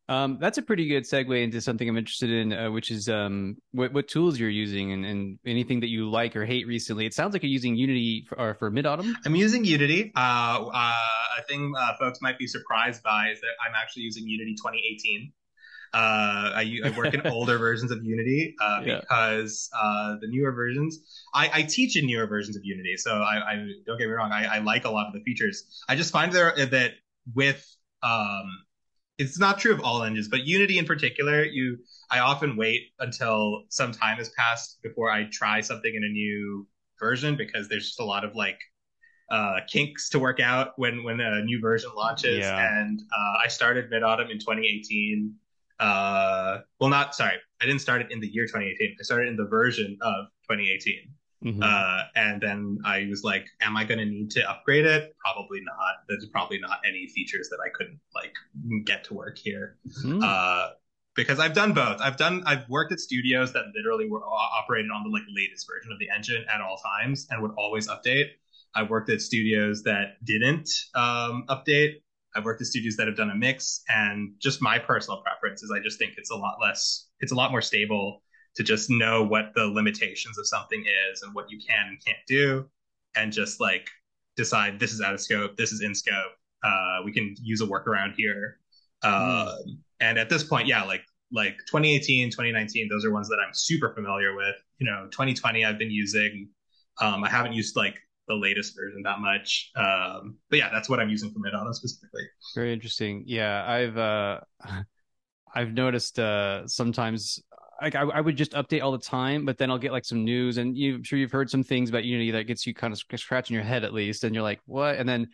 Um, 0.09 0.37
that's 0.39 0.57
a 0.57 0.61
pretty 0.61 0.87
good 0.87 1.03
segue 1.03 1.43
into 1.43 1.59
something 1.59 1.89
I'm 1.89 1.97
interested 1.97 2.29
in, 2.29 2.53
uh, 2.53 2.71
which 2.71 2.91
is 2.91 3.09
um, 3.09 3.57
what, 3.71 3.91
what 3.91 4.07
tools 4.07 4.39
you're 4.39 4.49
using 4.49 4.93
and, 4.93 5.05
and 5.05 5.39
anything 5.45 5.81
that 5.81 5.89
you 5.89 6.09
like 6.09 6.33
or 6.37 6.45
hate 6.45 6.65
recently. 6.65 7.05
It 7.05 7.13
sounds 7.13 7.33
like 7.33 7.43
you're 7.43 7.51
using 7.51 7.75
Unity 7.75 8.25
for, 8.29 8.53
for 8.53 8.71
Midautumn. 8.71 9.13
I'm 9.25 9.35
using 9.35 9.65
Unity. 9.65 10.13
Uh, 10.15 10.69
uh, 10.73 10.93
a 11.37 11.41
thing 11.49 11.73
uh, 11.77 11.97
folks 11.99 12.21
might 12.21 12.39
be 12.39 12.47
surprised 12.47 13.03
by 13.03 13.31
is 13.31 13.41
that 13.41 13.51
I'm 13.65 13.73
actually 13.75 14.03
using 14.03 14.25
Unity 14.25 14.55
2018. 14.55 15.33
Uh, 15.93 16.51
I, 16.55 16.79
I, 16.83 16.89
work 16.97 17.13
in 17.13 17.21
older 17.27 17.57
versions 17.57 17.91
of 17.91 18.03
Unity 18.03 18.55
uh, 18.61 18.81
yeah. 18.85 18.99
because 18.99 19.69
uh, 19.73 20.15
the 20.19 20.27
newer 20.27 20.51
versions, 20.51 20.99
I, 21.33 21.49
I, 21.53 21.61
teach 21.63 21.97
in 21.97 22.05
newer 22.05 22.27
versions 22.27 22.57
of 22.57 22.65
Unity. 22.65 22.97
So 22.97 23.11
I, 23.11 23.53
I 23.53 23.55
don't 23.85 23.97
get 23.97 24.07
me 24.07 24.13
wrong, 24.13 24.31
I, 24.31 24.59
like 24.59 24.85
a 24.85 24.89
lot 24.89 25.07
of 25.07 25.13
the 25.13 25.21
features. 25.21 25.83
I 25.87 25.95
just 25.95 26.11
find 26.11 26.31
there 26.33 26.53
that 26.65 26.91
with 27.33 27.65
um, 28.03 28.45
it's 29.17 29.39
not 29.39 29.59
true 29.59 29.73
of 29.73 29.81
all 29.81 30.03
engines, 30.03 30.27
but 30.27 30.45
Unity 30.45 30.77
in 30.77 30.85
particular, 30.85 31.43
you 31.43 31.77
I 32.09 32.19
often 32.19 32.55
wait 32.55 32.81
until 32.99 33.63
some 33.69 33.91
time 33.91 34.17
has 34.17 34.29
passed 34.29 34.79
before 34.83 35.09
I 35.09 35.27
try 35.31 35.61
something 35.61 35.93
in 35.93 36.03
a 36.03 36.09
new 36.09 36.67
version 36.99 37.35
because 37.35 37.67
there's 37.69 37.85
just 37.85 37.99
a 37.99 38.05
lot 38.05 38.23
of 38.23 38.35
like 38.35 38.59
uh, 39.29 39.59
kinks 39.67 40.09
to 40.09 40.19
work 40.19 40.39
out 40.39 40.73
when 40.77 41.03
when 41.03 41.19
a 41.19 41.43
new 41.43 41.59
version 41.59 41.91
launches. 41.95 42.39
Yeah. 42.39 42.79
And 42.79 43.01
uh, 43.11 43.43
I 43.43 43.47
started 43.47 43.91
Midautumn 43.91 44.31
in 44.31 44.39
2018 44.39 45.33
uh, 45.79 46.59
well, 46.79 46.89
not 46.89 47.15
sorry, 47.15 47.35
I 47.61 47.65
didn't 47.65 47.81
start 47.81 48.01
it 48.01 48.11
in 48.11 48.19
the 48.19 48.27
year 48.27 48.45
2018. 48.45 48.97
I 48.99 49.03
started 49.03 49.29
in 49.29 49.35
the 49.35 49.45
version 49.45 49.97
of 50.01 50.27
2018. 50.49 51.13
Mm-hmm. 51.45 51.61
Uh, 51.61 52.03
and 52.15 52.41
then 52.41 52.79
I 52.83 53.05
was 53.09 53.23
like, 53.23 53.45
am 53.61 53.77
I 53.77 53.83
going 53.83 53.99
to 53.99 54.05
need 54.05 54.31
to 54.31 54.49
upgrade 54.49 54.85
it? 54.85 55.15
Probably 55.23 55.59
not. 55.61 56.03
There's 56.09 56.25
probably 56.25 56.59
not 56.59 56.79
any 56.85 57.07
features 57.07 57.49
that 57.49 57.59
I 57.63 57.69
couldn't 57.69 57.99
like 58.15 58.33
get 58.85 59.03
to 59.05 59.13
work 59.13 59.37
here. 59.37 59.77
Mm-hmm. 59.87 60.21
Uh, 60.23 60.69
because 61.15 61.39
I've 61.39 61.53
done 61.53 61.73
both. 61.73 61.99
I've 61.99 62.17
done 62.17 62.43
I've 62.45 62.69
worked 62.69 62.91
at 62.91 62.99
studios 62.99 63.51
that 63.53 63.65
literally 63.75 64.07
were 64.07 64.23
operating 64.23 64.91
on 64.91 65.03
the 65.03 65.09
like 65.09 65.23
latest 65.35 65.67
version 65.67 65.91
of 65.91 65.99
the 65.99 66.09
engine 66.15 66.45
at 66.53 66.61
all 66.61 66.77
times 66.77 67.27
and 67.29 67.41
would 67.41 67.53
always 67.57 67.87
update. 67.87 68.27
I 68.75 68.83
worked 68.83 69.09
at 69.09 69.21
studios 69.21 69.83
that 69.83 70.23
didn't 70.23 70.69
um, 70.93 71.45
update 71.49 72.01
I've 72.37 72.45
worked 72.45 72.59
with 72.59 72.67
studios 72.67 72.95
that 72.97 73.07
have 73.07 73.17
done 73.17 73.31
a 73.31 73.35
mix, 73.35 73.81
and 73.89 74.33
just 74.39 74.61
my 74.61 74.77
personal 74.77 75.21
preference 75.21 75.63
is 75.63 75.71
I 75.75 75.79
just 75.79 75.97
think 75.97 76.13
it's 76.17 76.29
a 76.29 76.35
lot 76.35 76.57
less, 76.61 77.07
it's 77.19 77.31
a 77.31 77.35
lot 77.35 77.49
more 77.49 77.63
stable 77.63 78.21
to 78.55 78.63
just 78.63 78.89
know 78.89 79.23
what 79.23 79.51
the 79.55 79.65
limitations 79.65 80.37
of 80.37 80.47
something 80.47 80.83
is 81.11 81.23
and 81.23 81.33
what 81.33 81.49
you 81.49 81.59
can 81.59 81.87
and 81.87 81.97
can't 82.05 82.19
do, 82.27 82.69
and 83.15 83.33
just 83.33 83.59
like 83.59 83.89
decide 84.35 84.79
this 84.79 84.93
is 84.93 85.01
out 85.01 85.15
of 85.15 85.19
scope, 85.19 85.57
this 85.57 85.71
is 85.71 85.81
in 85.81 85.95
scope. 85.95 86.31
Uh, 86.63 86.99
we 87.03 87.11
can 87.11 87.35
use 87.41 87.61
a 87.61 87.65
workaround 87.65 88.13
here. 88.15 88.59
Mm. 89.03 89.77
and 89.99 90.17
at 90.17 90.29
this 90.29 90.43
point, 90.43 90.67
yeah, 90.67 90.83
like 90.83 91.03
like 91.31 91.57
2018, 91.67 92.29
2019, 92.29 92.87
those 92.89 93.03
are 93.03 93.11
ones 93.11 93.27
that 93.29 93.37
I'm 93.45 93.53
super 93.53 93.93
familiar 93.93 94.35
with. 94.35 94.55
You 94.77 94.85
know, 94.85 95.07
2020 95.11 95.65
I've 95.65 95.79
been 95.79 95.91
using. 95.91 96.49
Um, 97.01 97.23
I 97.23 97.29
haven't 97.29 97.53
used 97.53 97.75
like 97.75 97.99
the 98.27 98.35
latest 98.35 98.75
version 98.75 99.01
that 99.03 99.19
much. 99.19 99.71
Um, 99.75 100.37
but 100.49 100.59
yeah, 100.59 100.69
that's 100.71 100.89
what 100.89 100.99
I'm 100.99 101.09
using 101.09 101.31
for 101.31 101.39
Midautumn 101.39 101.73
specifically. 101.73 102.23
Very 102.55 102.73
interesting. 102.73 103.23
Yeah, 103.25 103.65
I've 103.67 103.97
uh, 103.97 104.39
I've 105.55 105.73
noticed 105.73 106.19
uh, 106.19 106.67
sometimes 106.67 107.41
like 107.81 107.95
I, 107.95 108.01
I, 108.01 108.21
would 108.21 108.35
just 108.35 108.53
update 108.53 108.81
all 108.81 108.91
the 108.91 108.97
time, 108.97 109.45
but 109.45 109.57
then 109.57 109.69
I'll 109.69 109.77
get 109.77 109.91
like 109.91 110.05
some 110.05 110.23
news, 110.23 110.57
and 110.57 110.77
you, 110.77 110.95
I'm 110.95 111.03
sure 111.03 111.19
you've 111.19 111.31
heard 111.31 111.49
some 111.49 111.63
things 111.63 111.89
about 111.89 112.03
Unity 112.03 112.31
that 112.31 112.45
gets 112.45 112.65
you 112.65 112.73
kind 112.73 112.93
of 112.93 112.99
scratching 113.19 113.53
your 113.53 113.63
head 113.63 113.83
at 113.83 113.93
least, 113.93 114.23
and 114.23 114.33
you're 114.33 114.43
like, 114.43 114.59
what? 114.65 114.95
And 114.95 115.07
then 115.07 115.29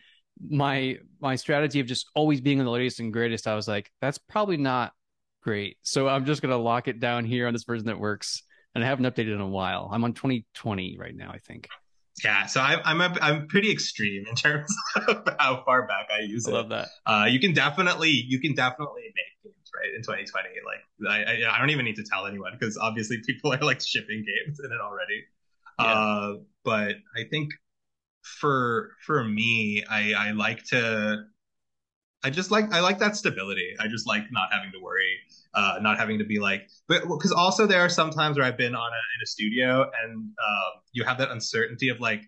my 0.48 0.98
my 1.20 1.36
strategy 1.36 1.80
of 1.80 1.86
just 1.86 2.10
always 2.14 2.40
being 2.40 2.58
on 2.58 2.66
the 2.66 2.70
latest 2.70 3.00
and 3.00 3.12
greatest, 3.12 3.46
I 3.46 3.54
was 3.54 3.68
like, 3.68 3.90
that's 4.00 4.18
probably 4.18 4.56
not 4.56 4.92
great. 5.42 5.78
So 5.82 6.08
I'm 6.08 6.24
just 6.26 6.42
gonna 6.42 6.58
lock 6.58 6.88
it 6.88 7.00
down 7.00 7.24
here 7.24 7.46
on 7.46 7.52
this 7.52 7.64
version 7.64 7.86
that 7.86 7.98
works, 7.98 8.42
and 8.74 8.84
I 8.84 8.86
haven't 8.86 9.06
updated 9.06 9.34
in 9.34 9.40
a 9.40 9.48
while. 9.48 9.88
I'm 9.90 10.04
on 10.04 10.12
2020 10.12 10.96
right 10.98 11.14
now, 11.14 11.30
I 11.32 11.38
think. 11.38 11.68
Yeah, 12.22 12.46
so 12.46 12.60
I, 12.60 12.80
I'm 12.84 13.00
a, 13.00 13.16
I'm 13.20 13.48
pretty 13.48 13.72
extreme 13.72 14.24
in 14.28 14.36
terms 14.36 14.72
of 15.08 15.24
how 15.38 15.64
far 15.64 15.86
back 15.86 16.08
I 16.16 16.22
use 16.22 16.46
I 16.46 16.50
it. 16.50 16.54
Love 16.54 16.68
that. 16.68 16.88
Uh, 17.06 17.26
you 17.28 17.40
can 17.40 17.52
definitely 17.52 18.10
you 18.10 18.40
can 18.40 18.54
definitely 18.54 19.02
make 19.02 19.42
games 19.52 19.70
right 19.74 19.94
in 19.94 20.02
2020. 20.02 20.48
Like 20.64 21.10
I, 21.10 21.44
I, 21.44 21.56
I 21.56 21.58
don't 21.58 21.70
even 21.70 21.84
need 21.84 21.96
to 21.96 22.04
tell 22.04 22.26
anyone 22.26 22.52
because 22.58 22.78
obviously 22.78 23.20
people 23.26 23.52
are 23.52 23.58
like 23.58 23.80
shipping 23.80 24.24
games 24.24 24.60
in 24.64 24.70
it 24.70 24.80
already. 24.80 25.24
Yeah. 25.80 25.86
Uh, 25.86 26.34
but 26.64 26.96
I 27.16 27.24
think 27.28 27.50
for 28.22 28.92
for 29.04 29.24
me, 29.24 29.84
I 29.90 30.12
I 30.12 30.30
like 30.32 30.64
to 30.66 31.24
I 32.22 32.30
just 32.30 32.50
like 32.50 32.72
I 32.72 32.80
like 32.80 32.98
that 33.00 33.16
stability. 33.16 33.74
I 33.78 33.88
just 33.88 34.06
like 34.06 34.24
not 34.30 34.52
having 34.52 34.72
to 34.72 34.78
worry 34.80 35.18
uh, 35.54 35.78
not 35.80 35.98
having 35.98 36.18
to 36.18 36.24
be 36.24 36.38
like, 36.38 36.68
but 36.88 37.02
because 37.02 37.32
also 37.32 37.66
there 37.66 37.80
are 37.80 37.88
some 37.88 38.10
times 38.10 38.36
where 38.36 38.46
I've 38.46 38.58
been 38.58 38.74
on 38.74 38.92
a, 38.92 39.02
in 39.16 39.22
a 39.22 39.26
studio 39.26 39.90
and 40.02 40.16
um, 40.16 40.80
you 40.92 41.04
have 41.04 41.18
that 41.18 41.30
uncertainty 41.30 41.88
of 41.88 42.00
like, 42.00 42.22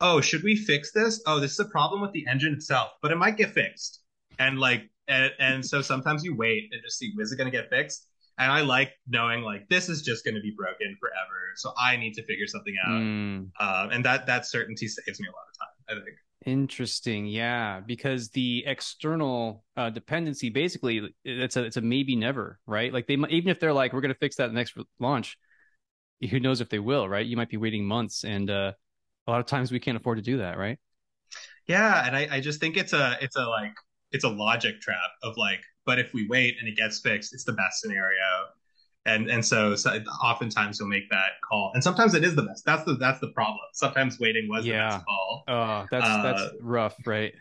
oh, 0.00 0.20
should 0.20 0.42
we 0.42 0.56
fix 0.56 0.92
this? 0.92 1.22
Oh, 1.26 1.40
this 1.40 1.52
is 1.52 1.60
a 1.60 1.66
problem 1.66 2.00
with 2.00 2.12
the 2.12 2.26
engine 2.28 2.52
itself, 2.52 2.92
but 3.00 3.10
it 3.10 3.16
might 3.16 3.36
get 3.36 3.50
fixed. 3.50 4.00
And 4.38 4.58
like, 4.58 4.90
and, 5.08 5.32
and 5.38 5.64
so 5.64 5.82
sometimes 5.82 6.24
you 6.24 6.34
wait 6.34 6.68
and 6.72 6.82
just 6.82 6.98
see, 6.98 7.12
is 7.18 7.32
it 7.32 7.36
going 7.36 7.50
to 7.50 7.56
get 7.56 7.70
fixed? 7.70 8.08
And 8.38 8.50
I 8.50 8.62
like 8.62 8.92
knowing 9.06 9.42
like 9.42 9.68
this 9.68 9.88
is 9.88 10.02
just 10.02 10.24
going 10.24 10.34
to 10.34 10.40
be 10.40 10.52
broken 10.56 10.96
forever, 10.98 11.52
so 11.54 11.72
I 11.78 11.96
need 11.96 12.14
to 12.14 12.24
figure 12.24 12.48
something 12.48 12.74
out. 12.84 13.00
Mm. 13.00 13.50
Um, 13.60 13.90
and 13.92 14.04
that 14.04 14.26
that 14.26 14.44
certainty 14.44 14.88
saves 14.88 15.20
me 15.20 15.28
a 15.28 15.30
lot 15.30 15.44
of 15.48 15.58
time. 15.58 16.02
I 16.02 16.04
think. 16.04 16.16
Interesting. 16.46 17.26
Yeah, 17.26 17.80
because 17.80 18.28
the 18.30 18.64
external 18.66 19.64
uh, 19.76 19.88
dependency 19.90 20.50
basically 20.50 21.14
it's 21.24 21.56
a 21.56 21.64
it's 21.64 21.78
a 21.78 21.80
maybe 21.80 22.16
never, 22.16 22.60
right? 22.66 22.92
Like 22.92 23.06
they 23.06 23.14
even 23.14 23.48
if 23.48 23.60
they're 23.60 23.72
like 23.72 23.92
we're 23.92 24.02
going 24.02 24.12
to 24.12 24.18
fix 24.18 24.36
that 24.36 24.52
next 24.52 24.76
launch, 25.00 25.38
who 26.30 26.40
knows 26.40 26.60
if 26.60 26.68
they 26.68 26.78
will, 26.78 27.08
right? 27.08 27.24
You 27.24 27.36
might 27.36 27.48
be 27.48 27.56
waiting 27.56 27.86
months, 27.86 28.24
and 28.24 28.50
uh, 28.50 28.72
a 29.26 29.30
lot 29.30 29.40
of 29.40 29.46
times 29.46 29.72
we 29.72 29.80
can't 29.80 29.96
afford 29.96 30.18
to 30.18 30.22
do 30.22 30.38
that, 30.38 30.58
right? 30.58 30.78
Yeah, 31.66 32.06
and 32.06 32.16
I, 32.16 32.28
I 32.30 32.40
just 32.40 32.60
think 32.60 32.76
it's 32.76 32.92
a 32.92 33.16
it's 33.22 33.36
a 33.36 33.44
like 33.44 33.72
it's 34.12 34.24
a 34.24 34.28
logic 34.28 34.80
trap 34.80 35.10
of 35.22 35.36
like 35.36 35.62
but 35.86 35.98
if 35.98 36.12
we 36.14 36.26
wait 36.28 36.56
and 36.60 36.68
it 36.68 36.76
gets 36.76 37.00
fixed, 37.00 37.34
it's 37.34 37.44
the 37.44 37.52
best 37.52 37.80
scenario. 37.80 38.18
And 39.06 39.28
and 39.30 39.44
so, 39.44 39.74
so 39.76 39.90
oftentimes 40.22 40.78
you'll 40.80 40.88
make 40.88 41.10
that 41.10 41.32
call, 41.46 41.72
and 41.74 41.82
sometimes 41.84 42.14
it 42.14 42.24
is 42.24 42.34
the 42.34 42.42
best. 42.42 42.64
That's 42.64 42.84
the 42.84 42.94
that's 42.94 43.20
the 43.20 43.28
problem. 43.28 43.60
Sometimes 43.74 44.18
waiting 44.18 44.48
was 44.48 44.64
Yeah. 44.64 44.72
the 44.88 44.96
best 44.96 45.04
call. 45.04 45.13
Oh, 45.46 45.86
that's 45.90 46.16
that's 46.18 46.48
Uh, 46.48 46.56
rough, 46.60 46.96
right? 47.06 47.34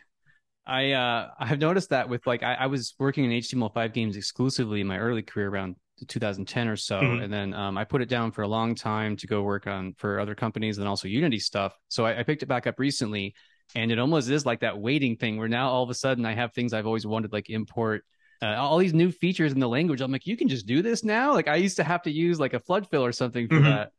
I 0.65 0.91
uh 0.93 1.29
I've 1.39 1.59
noticed 1.59 1.89
that 1.89 2.09
with 2.09 2.25
like 2.27 2.43
I, 2.43 2.53
I 2.55 2.67
was 2.67 2.95
working 2.99 3.25
in 3.25 3.31
HTML5 3.31 3.93
games 3.93 4.17
exclusively 4.17 4.81
in 4.81 4.87
my 4.87 4.97
early 4.97 5.21
career 5.21 5.49
around 5.49 5.75
2010 6.07 6.67
or 6.67 6.75
so, 6.77 7.01
Mhm. 7.01 7.17
and 7.17 7.31
then 7.33 7.53
um 7.53 7.77
I 7.77 7.83
put 7.85 8.01
it 8.01 8.09
down 8.09 8.31
for 8.31 8.43
a 8.43 8.47
long 8.47 8.75
time 8.75 9.17
to 9.17 9.27
go 9.27 9.43
work 9.43 9.67
on 9.67 9.93
for 9.97 10.19
other 10.19 10.35
companies 10.35 10.77
and 10.77 10.87
also 10.87 11.07
Unity 11.07 11.39
stuff. 11.39 11.73
So 11.89 12.05
I, 12.05 12.19
I 12.19 12.23
picked 12.23 12.43
it 12.43 12.47
back 12.47 12.67
up 12.67 12.79
recently, 12.79 13.35
and 13.75 13.91
it 13.91 13.99
almost 13.99 14.29
is 14.29 14.45
like 14.45 14.61
that 14.61 14.77
waiting 14.79 15.17
thing 15.17 15.37
where 15.37 15.49
now 15.49 15.69
all 15.69 15.83
of 15.83 15.89
a 15.89 15.93
sudden 15.95 16.25
I 16.25 16.33
have 16.33 16.53
things 16.53 16.73
I've 16.73 16.87
always 16.87 17.05
wanted 17.07 17.33
like 17.33 17.49
import. 17.49 18.05
Uh, 18.41 18.55
all 18.55 18.77
these 18.77 18.93
new 18.93 19.11
features 19.11 19.53
in 19.53 19.59
the 19.59 19.69
language, 19.69 20.01
I'm 20.01 20.11
like, 20.11 20.27
you 20.27 20.35
can 20.35 20.49
just 20.49 20.65
do 20.65 20.81
this 20.81 21.03
now. 21.05 21.33
Like 21.33 21.47
I 21.47 21.55
used 21.55 21.77
to 21.77 21.83
have 21.85 22.01
to 22.03 22.11
use 22.11 22.39
like 22.39 22.53
a 22.53 22.59
flood 22.59 22.87
fill 22.89 23.05
or 23.05 23.13
something 23.13 23.47
for 23.49 23.61
Mhm. 23.61 23.63
that, 23.63 23.91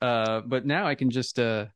uh, 0.00 0.40
but 0.40 0.66
now 0.66 0.86
I 0.86 0.94
can 0.96 1.10
just 1.10 1.38
uh, 1.38 1.66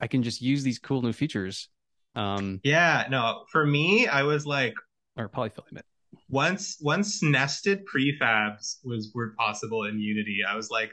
I 0.00 0.06
can 0.06 0.22
just 0.22 0.42
use 0.42 0.62
these 0.62 0.78
cool 0.78 1.02
new 1.02 1.12
features. 1.12 1.68
Um, 2.14 2.60
Yeah, 2.64 3.06
no, 3.10 3.44
for 3.50 3.66
me, 3.66 4.06
I 4.06 4.22
was 4.22 4.46
like, 4.46 4.74
or 5.16 5.28
polyfill, 5.28 5.64
I 5.76 5.80
once 6.28 6.78
once 6.80 7.22
nested 7.22 7.84
prefabs 7.86 8.76
was 8.84 9.12
were 9.14 9.34
possible 9.38 9.84
in 9.84 9.98
Unity, 9.98 10.40
I 10.48 10.56
was 10.56 10.70
like, 10.70 10.92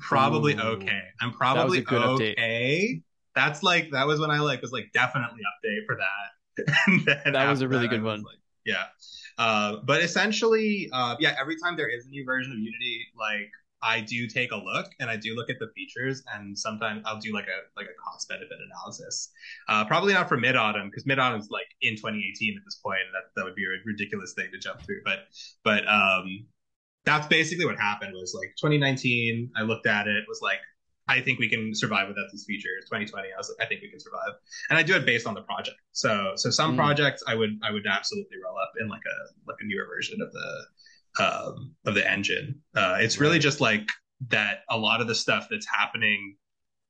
probably 0.00 0.54
Ooh. 0.54 0.60
okay. 0.60 1.02
I'm 1.20 1.32
probably 1.32 1.78
a 1.78 1.82
good 1.82 2.02
update. 2.02 2.32
okay. 2.32 3.02
That's 3.34 3.62
like 3.62 3.90
that 3.92 4.06
was 4.06 4.20
when 4.20 4.30
I 4.30 4.40
like 4.40 4.62
was 4.62 4.72
like 4.72 4.90
definitely 4.92 5.40
update 5.40 5.86
for 5.86 5.96
that. 5.96 6.74
and 6.86 7.04
then 7.04 7.32
That 7.32 7.48
was 7.48 7.60
a 7.60 7.68
really 7.68 7.86
that, 7.86 7.94
good 7.96 8.02
one. 8.02 8.22
Like, 8.22 8.38
yeah, 8.64 8.84
uh, 9.38 9.76
but 9.84 10.02
essentially, 10.02 10.90
uh, 10.92 11.16
yeah. 11.20 11.34
Every 11.40 11.56
time 11.56 11.76
there 11.76 11.88
is 11.88 12.06
a 12.06 12.08
new 12.08 12.24
version 12.24 12.52
of 12.52 12.58
Unity, 12.58 13.06
like 13.18 13.50
I 13.82 14.00
do 14.00 14.26
take 14.26 14.50
a 14.52 14.56
look 14.56 14.86
and 15.00 15.08
I 15.08 15.16
do 15.16 15.34
look 15.36 15.50
at 15.50 15.58
the 15.60 15.68
features, 15.74 16.22
and 16.34 16.58
sometimes 16.58 17.02
I'll 17.06 17.20
do 17.20 17.32
like 17.32 17.46
a 17.46 17.58
like 17.76 17.86
a 17.86 17.94
cost 18.02 18.28
benefit 18.28 18.58
analysis. 18.64 19.30
Uh, 19.68 19.84
probably 19.84 20.14
not 20.14 20.28
for 20.28 20.36
Midautumn 20.36 20.86
because 20.90 21.04
Midautumn 21.04 21.38
is 21.40 21.48
like 21.50 21.66
in 21.82 21.94
2018 21.96 22.56
at 22.58 22.64
this 22.64 22.76
point, 22.76 23.00
and 23.06 23.14
that 23.14 23.30
that 23.36 23.44
would 23.44 23.54
be 23.54 23.64
a 23.64 23.68
ridiculous 23.86 24.32
thing 24.34 24.48
to 24.52 24.58
jump 24.58 24.82
through. 24.82 25.02
But 25.04 25.20
but 25.64 25.86
um, 25.88 26.46
that's 27.04 27.26
basically 27.26 27.64
what 27.66 27.78
happened. 27.78 28.12
Was 28.14 28.34
like 28.38 28.54
2019. 28.60 29.50
I 29.56 29.62
looked 29.62 29.86
at 29.86 30.06
it, 30.08 30.24
was 30.28 30.40
like, 30.42 30.60
I 31.08 31.20
think 31.20 31.38
we 31.38 31.48
can 31.48 31.74
survive 31.74 32.08
without 32.08 32.26
these 32.32 32.44
features. 32.44 32.84
2020, 32.86 33.28
I 33.32 33.38
was 33.38 33.48
like, 33.56 33.66
I 33.66 33.68
think 33.68 33.80
we 33.82 33.88
can 33.90 34.00
survive, 34.00 34.34
and 34.70 34.78
I 34.78 34.82
do 34.82 34.94
it 34.96 35.06
based 35.06 35.26
on 35.26 35.34
the 35.34 35.42
project. 35.42 35.78
So 35.92 36.32
so 36.36 36.50
some 36.50 36.74
Mm. 36.74 36.76
projects 36.76 37.22
I 37.26 37.34
would 37.34 37.58
I 37.62 37.70
would 37.70 37.86
absolutely 37.86 38.36
roll 38.44 38.58
up 38.58 38.72
in 38.80 38.88
like 38.88 39.02
a 39.06 39.18
like 39.48 39.56
a 39.60 39.64
newer 39.66 39.86
version 39.86 40.20
of 40.20 40.32
the 40.32 40.66
um, 41.18 41.74
of 41.86 41.94
the 41.94 42.10
engine. 42.10 42.60
Uh, 42.74 42.98
it's 43.00 43.18
really 43.18 43.38
just 43.38 43.60
like 43.60 43.88
that. 44.28 44.60
A 44.70 44.76
lot 44.76 45.00
of 45.00 45.06
the 45.06 45.14
stuff 45.14 45.46
that's 45.50 45.66
happening 45.66 46.36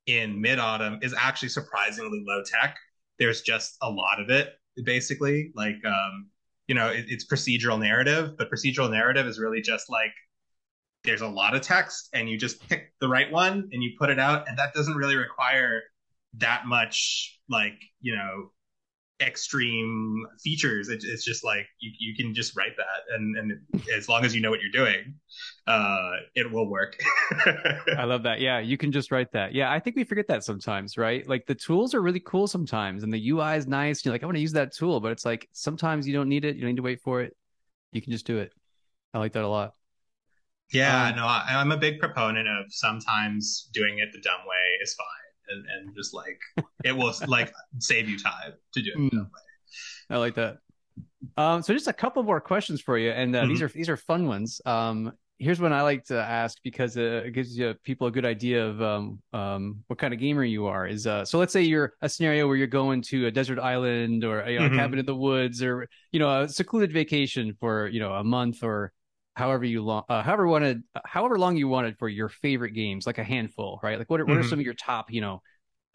in 0.07 0.43
Midautumn 0.43 1.03
is 1.05 1.15
actually 1.19 1.51
surprisingly 1.51 2.25
low 2.27 2.43
tech. 2.43 2.77
There's 3.19 3.43
just 3.43 3.77
a 3.83 3.91
lot 3.91 4.21
of 4.21 4.31
it, 4.31 4.55
basically. 4.85 5.53
Like, 5.55 5.77
um, 5.85 6.29
you 6.67 6.75
know, 6.75 6.89
it, 6.89 7.07
it's 7.09 7.27
procedural 7.27 7.79
narrative, 7.81 8.37
but 8.39 8.51
procedural 8.51 8.91
narrative 8.91 9.27
is 9.27 9.39
really 9.39 9.61
just 9.61 9.91
like 9.91 10.13
there's 11.05 11.21
a 11.21 11.29
lot 11.29 11.55
of 11.55 11.63
text 11.63 12.09
and 12.13 12.29
you 12.29 12.37
just 12.37 12.67
pick 12.69 12.93
the 13.01 13.09
right 13.09 13.31
one 13.31 13.69
and 13.73 13.83
you 13.83 13.93
put 13.99 14.11
it 14.11 14.19
out, 14.19 14.49
and 14.49 14.59
that 14.59 14.75
doesn't 14.75 14.97
really 14.97 15.17
require 15.17 15.83
that 16.35 16.67
much, 16.67 17.41
like, 17.49 17.81
you 18.01 18.15
know, 18.15 18.51
extreme 19.21 20.25
features. 20.43 20.89
It, 20.89 21.03
it's 21.05 21.25
just 21.25 21.45
like 21.45 21.67
you, 21.81 21.93
you 21.99 22.15
can 22.17 22.35
just 22.35 22.57
write 22.57 22.77
that, 22.77 23.15
and, 23.15 23.37
and 23.37 23.61
as 23.97 24.09
long 24.09 24.25
as 24.25 24.35
you 24.35 24.41
know 24.41 24.51
what 24.51 24.61
you're 24.61 24.71
doing, 24.71 25.15
uh, 25.67 26.13
it 26.35 26.51
will 26.51 26.69
work. 26.69 26.99
I 27.97 28.05
love 28.05 28.23
that. 28.25 28.41
Yeah, 28.41 28.61
you 28.61 28.77
can 28.79 28.93
just 28.93 29.11
write 29.11 29.33
that. 29.33 29.53
Yeah, 29.53 29.73
I 29.73 29.81
think 29.81 29.97
we 29.97 30.05
forget 30.05 30.29
that 30.29 30.45
sometimes, 30.45 30.97
right? 30.97 31.27
Like 31.29 31.47
the 31.47 31.55
tools 31.55 31.95
are 31.95 32.01
really 32.01 32.21
cool 32.21 32.47
sometimes, 32.47 33.03
and 33.03 33.13
the 33.13 33.19
UI 33.19 33.57
is 33.57 33.67
nice. 33.67 34.05
You're 34.05 34.13
like, 34.15 34.23
I 34.23 34.27
want 34.27 34.37
to 34.37 34.41
use 34.41 34.53
that 34.53 34.73
tool, 34.73 35.01
but 35.01 35.11
it's 35.11 35.25
like 35.25 35.49
sometimes 35.53 36.07
you 36.07 36.15
don't 36.15 36.29
need 36.29 36.45
it. 36.45 36.55
You 36.55 36.63
don't 36.63 36.71
need 36.71 36.77
to 36.77 36.83
wait 36.83 37.01
for 37.03 37.23
it. 37.23 37.37
You 37.93 38.01
can 38.03 38.13
just 38.13 38.27
do 38.27 38.39
it. 38.39 38.53
I 39.15 39.19
like 39.19 39.33
that 39.35 39.45
a 39.45 39.49
lot. 39.49 39.75
Yeah, 40.73 41.11
Um, 41.11 41.17
no, 41.17 41.25
I, 41.27 41.45
I'm 41.49 41.73
a 41.73 41.77
big 41.79 41.99
proponent 41.99 42.47
of 42.47 42.67
sometimes 42.73 43.69
doing 43.73 43.99
it 44.01 44.11
the 44.13 44.21
dumb 44.21 44.41
way 44.47 44.79
is 44.83 44.95
fine, 44.95 45.28
and, 45.51 45.65
and 45.75 45.95
just 45.97 46.15
like 46.15 46.39
it 46.85 46.97
will 46.97 47.13
like 47.27 47.53
save 47.79 48.09
you 48.09 48.19
time 48.19 48.53
to 48.75 48.83
do 48.83 48.91
it 48.95 49.15
Mm. 49.15 49.29
I 50.11 50.17
like 50.17 50.35
that. 50.37 50.59
Um, 51.37 51.63
so 51.63 51.73
just 51.75 51.89
a 51.89 51.93
couple 51.93 52.23
more 52.23 52.41
questions 52.41 52.81
for 52.81 52.97
you, 52.99 53.11
and 53.11 53.35
uh, 53.35 53.47
these 53.47 53.61
Mhm. 53.61 53.65
are 53.65 53.69
these 53.69 53.89
are 53.89 53.97
fun 53.97 54.27
ones. 54.27 54.61
Um, 54.65 55.13
here's 55.39 55.61
one 55.61 55.73
I 55.73 55.83
like 55.83 56.05
to 56.07 56.17
ask 56.21 56.59
because 56.65 56.97
uh, 56.97 57.23
it 57.27 57.33
gives 57.33 57.57
you 57.57 57.75
people 57.85 58.07
a 58.09 58.11
good 58.11 58.25
idea 58.25 58.67
of 58.67 58.83
um, 58.83 59.21
um, 59.33 59.85
what 59.87 59.99
kind 59.99 60.13
of 60.15 60.19
gamer 60.21 60.43
you 60.45 60.67
are. 60.67 60.87
Is 60.87 61.07
uh, 61.07 61.25
so 61.25 61.39
let's 61.39 61.53
say 61.53 61.63
you're 61.63 61.93
a 62.03 62.09
scenario 62.09 62.47
where 62.49 62.57
you're 62.57 62.67
going 62.67 63.03
to 63.03 63.27
a 63.27 63.31
desert 63.31 63.59
island 63.59 64.25
or 64.25 64.49
you 64.49 64.59
know, 64.59 64.65
a 64.67 64.71
Mhm. 64.71 64.75
cabin 64.77 64.99
in 64.99 65.07
the 65.07 65.15
woods 65.15 65.63
or 65.63 65.89
you 66.13 66.19
know 66.19 66.43
a 66.43 66.49
secluded 66.49 66.93
vacation 66.93 67.55
for 67.61 67.89
you 67.89 68.01
know 68.01 68.15
a 68.15 68.25
month 68.25 68.63
or 68.65 68.93
however 69.39 69.65
you 69.65 69.83
long 69.83 70.05
uh, 70.09 70.23
however 70.23 70.47
wanted 70.47 70.83
however 71.05 71.39
long 71.39 71.57
you 71.57 71.69
wanted 71.69 71.99
for 71.99 72.09
your 72.09 72.29
favorite 72.29 72.73
games 72.73 73.07
like 73.07 73.19
a 73.19 73.25
handful 73.25 73.81
right 73.83 73.99
like 73.99 74.11
what 74.11 74.21
are, 74.21 74.27
what 74.27 74.39
are 74.39 74.43
Mhm. 74.43 74.49
some 74.51 74.59
of 74.59 74.65
your 74.65 74.75
top 74.75 75.11
you 75.13 75.21
know 75.21 75.43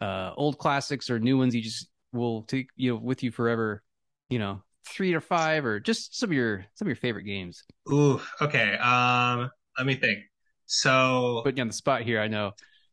uh 0.00 0.32
old 0.36 0.58
classics 0.58 1.10
or 1.10 1.18
new 1.20 1.38
ones 1.38 1.54
you 1.54 1.62
just 1.62 1.88
will 2.12 2.42
take 2.44 2.68
you 2.76 2.92
know 2.92 3.00
with 3.00 3.22
you 3.22 3.30
forever 3.30 3.82
you 4.30 4.38
know 4.38 4.62
three 4.86 5.14
or 5.14 5.20
five 5.20 5.64
or 5.64 5.80
just 5.80 6.18
some 6.18 6.30
of 6.30 6.34
your 6.34 6.64
some 6.74 6.86
of 6.86 6.90
your 6.90 6.96
favorite 6.96 7.24
games 7.24 7.64
Ooh, 7.90 8.20
okay. 8.40 8.76
Um, 8.78 9.50
let 9.76 9.86
me 9.86 9.94
think. 9.96 10.20
So, 10.66 11.42
putting 11.44 11.58
you 11.58 11.60
on 11.62 11.68
the 11.68 11.74
spot 11.74 12.02
here 12.02 12.20
i 12.20 12.28
know 12.28 12.52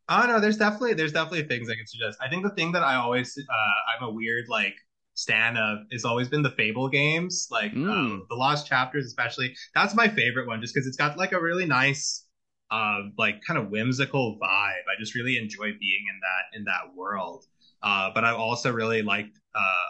oh 0.10 0.26
no, 0.28 0.39
there's 0.39 0.58
definitely 0.58 0.93
there's 0.93 1.14
definitely 1.14 1.43
things 1.43 1.70
I 1.70 1.76
can 1.76 1.88
suggest. 1.88 2.18
I 2.22 2.30
think 2.30 2.43
the 2.43 2.49
thing 2.52 2.72
that 2.74 2.84
I 2.84 2.95
always 2.95 3.38
uh, 3.38 3.95
I'm 3.95 4.04
a 4.08 4.12
weird 4.12 4.45
like 4.49 4.76
stan 5.22 5.57
of 5.57 5.80
has 5.91 6.05
always 6.05 6.28
been 6.30 6.41
the 6.41 6.51
Fable 6.51 6.89
games, 6.89 7.47
like 7.51 7.74
Mm. 7.74 8.22
uh, 8.22 8.26
the 8.30 8.36
Lost 8.36 8.67
Chapters, 8.67 9.05
especially. 9.05 9.55
That's 9.76 9.93
my 9.95 10.07
favorite 10.07 10.47
one, 10.47 10.61
just 10.61 10.74
because 10.74 10.88
it's 10.88 10.97
got 10.97 11.17
like 11.17 11.32
a 11.34 11.41
really 11.41 11.65
nice, 11.65 12.26
uh, 12.72 12.99
like 13.17 13.41
kind 13.45 13.59
of 13.59 13.69
whimsical 13.69 14.38
vibe. 14.41 14.86
I 14.91 14.99
just 14.99 15.15
really 15.15 15.38
enjoy 15.38 15.72
being 15.80 16.03
in 16.11 16.17
that 16.28 16.57
in 16.57 16.63
that 16.65 16.95
world. 16.95 17.45
Uh, 17.84 18.11
but 18.13 18.24
I've 18.24 18.38
also 18.38 18.72
really 18.72 19.01
liked 19.01 19.38
uh, 19.55 19.89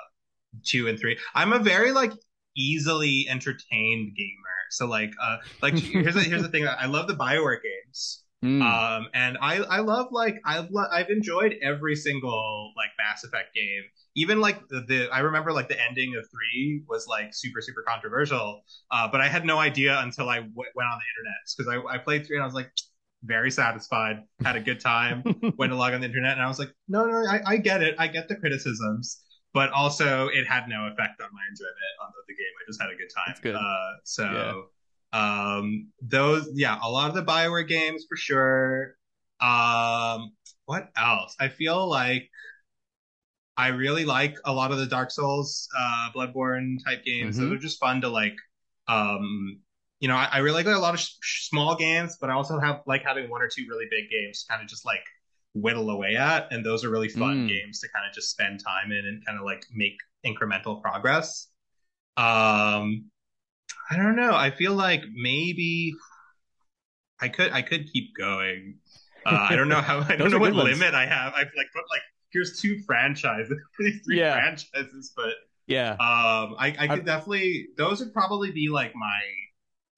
two 0.66 0.88
and 0.88 1.00
three. 1.00 1.18
I'm 1.36 1.54
a 1.54 1.60
very 1.60 1.92
like 1.92 2.12
easily 2.58 3.26
entertained 3.30 4.16
gamer. 4.16 4.58
So 4.72 4.86
like 4.88 5.12
uh, 5.22 5.38
like 5.62 5.76
here's 5.94 6.16
the, 6.16 6.22
here's 6.22 6.42
the 6.42 6.50
thing. 6.50 6.68
I 6.68 6.86
love 6.86 7.08
the 7.08 7.16
Bioware 7.16 7.58
games. 7.62 8.24
Mm. 8.44 8.62
Um, 8.62 9.08
and 9.14 9.38
I 9.40 9.58
I 9.58 9.80
love 9.82 10.08
like 10.12 10.42
I've 10.46 10.72
lo- 10.72 10.88
I've 10.92 11.10
enjoyed 11.10 11.56
every 11.62 11.96
single 11.96 12.74
like 12.76 12.90
Mass 12.98 13.24
Effect 13.24 13.54
game. 13.54 13.84
Even 14.16 14.42
like 14.42 14.68
the, 14.68 14.82
the 14.88 15.10
I 15.12 15.20
remember 15.20 15.54
like 15.54 15.70
the 15.70 15.80
ending 15.80 16.16
of 16.18 16.26
three 16.32 16.84
was 16.90 17.06
like 17.08 17.34
super 17.34 17.62
super 17.62 17.84
controversial. 17.88 18.64
Uh, 18.90 19.08
but 19.12 19.22
I 19.22 19.28
had 19.28 19.46
no 19.46 19.60
idea 19.60 20.00
until 20.00 20.28
I 20.28 20.38
w- 20.38 20.56
went 20.56 20.90
on 20.90 21.00
the 21.00 21.06
internet 21.14 21.40
because 21.56 21.88
I 21.92 21.96
I 21.96 21.98
played 22.00 22.26
three 22.26 22.36
and 22.38 22.44
I 22.44 22.46
was 22.48 22.56
like 22.56 22.72
very 23.24 23.52
satisfied, 23.52 24.24
had 24.44 24.56
a 24.56 24.60
good 24.62 24.80
time, 24.80 25.24
went 25.58 25.72
to 25.72 25.76
log 25.76 25.94
on 25.94 26.02
the 26.02 26.08
internet 26.08 26.34
and 26.34 26.42
I 26.42 26.48
was 26.48 26.58
like 26.58 26.74
no 26.88 27.06
no 27.06 27.24
I, 27.30 27.42
I 27.46 27.58
get 27.58 27.84
it 27.84 27.96
I 28.00 28.08
get 28.08 28.28
the 28.28 28.36
criticisms. 28.36 29.22
But 29.54 29.70
also, 29.72 30.30
it 30.30 30.48
had 30.48 30.70
no 30.70 30.88
effect 30.88 31.20
on 31.22 31.28
my 31.34 31.42
enjoyment 31.50 31.94
on 32.02 32.10
the, 32.16 32.24
the 32.26 32.34
game. 32.36 32.54
I 32.56 32.64
just 32.66 32.82
had 32.82 32.90
a 32.90 32.96
good 32.96 33.12
time. 33.14 33.36
Good. 33.44 33.56
Uh, 33.56 34.00
so, 34.06 34.70
um, 35.14 35.90
those, 36.02 36.50
yeah, 36.54 36.80
a 36.82 36.90
lot 36.90 37.10
of 37.10 37.16
the 37.16 37.24
Bioware 37.24 37.68
games 37.68 38.06
for 38.08 38.16
sure. 38.18 38.96
Um, 39.40 40.34
what 40.66 40.90
else? 40.96 41.36
I 41.40 41.50
feel 41.50 41.88
like 41.90 42.30
I 43.58 43.68
really 43.68 44.06
like 44.06 44.38
a 44.46 44.54
lot 44.54 44.72
of 44.72 44.78
the 44.78 44.86
Dark 44.86 45.12
Souls, 45.12 45.68
uh, 45.78 46.10
Bloodborne 46.16 46.84
type 46.84 47.04
games. 47.04 47.38
Mhm. 47.38 47.42
Those 47.42 47.52
are 47.54 47.58
just 47.60 47.80
fun 47.80 48.02
to 48.02 48.10
like. 48.10 48.36
Um, 48.88 49.60
you 50.00 50.08
know, 50.08 50.16
I, 50.16 50.30
I 50.32 50.38
really 50.40 50.64
like 50.64 50.76
a 50.76 50.80
lot 50.80 50.96
of 50.96 51.00
sh- 51.00 51.48
small 51.48 51.76
games, 51.76 52.18
but 52.20 52.30
I 52.30 52.34
also 52.34 52.60
have 52.60 52.82
like 52.88 53.04
having 53.04 53.30
one 53.30 53.42
or 53.42 53.48
two 53.48 53.66
really 53.70 53.86
big 53.90 54.10
games, 54.10 54.46
kind 54.50 54.62
of 54.62 54.68
just 54.68 54.84
like 54.86 55.04
whittle 55.54 55.90
away 55.92 56.16
at, 56.16 56.52
and 56.52 56.66
those 56.66 56.84
are 56.84 56.90
really 56.90 57.10
fun 57.10 57.46
Mm. 57.46 57.48
games 57.48 57.80
to 57.82 57.88
kind 57.90 58.08
of 58.08 58.14
just 58.16 58.32
spend 58.32 58.62
time 58.64 58.92
in 58.92 59.06
and 59.06 59.24
kind 59.26 59.38
of 59.38 59.46
like 59.46 59.66
make 59.72 59.98
incremental 60.26 60.82
progress. 60.82 61.50
Um, 62.18 63.12
I 63.92 63.96
don't 63.98 64.16
know. 64.16 64.34
I 64.34 64.50
feel 64.52 64.74
like 64.74 65.04
maybe 65.14 65.94
I 67.20 67.30
could 67.30 67.52
I 67.52 67.62
could 67.62 67.92
keep 67.92 68.16
going. 68.18 68.80
Uh, 69.26 69.30
I 69.30 69.56
don't 69.56 69.70
know 69.70 69.82
how 69.82 70.00
I 70.10 70.16
don't 70.16 70.32
know 70.32 70.40
what 70.40 70.54
ones. 70.54 70.56
limit 70.56 70.94
I 70.94 71.06
have. 71.06 71.34
I've 71.34 71.48
like 71.58 71.68
put 71.74 71.84
like 71.92 72.02
here's 72.32 72.60
two 72.60 72.80
franchises, 72.86 73.54
these 73.80 74.02
three 74.06 74.18
Yeah. 74.18 74.30
franchises, 74.30 75.14
but 75.16 75.36
yeah 75.68 76.00
um, 76.04 76.56
I, 76.60 76.76
I 76.80 76.88
I- 76.88 76.90
could 76.90 77.06
definitely 77.06 77.70
those 77.78 78.00
would 78.02 78.14
probably 78.14 78.52
be 78.52 78.70
like 78.70 78.94
my 78.96 79.22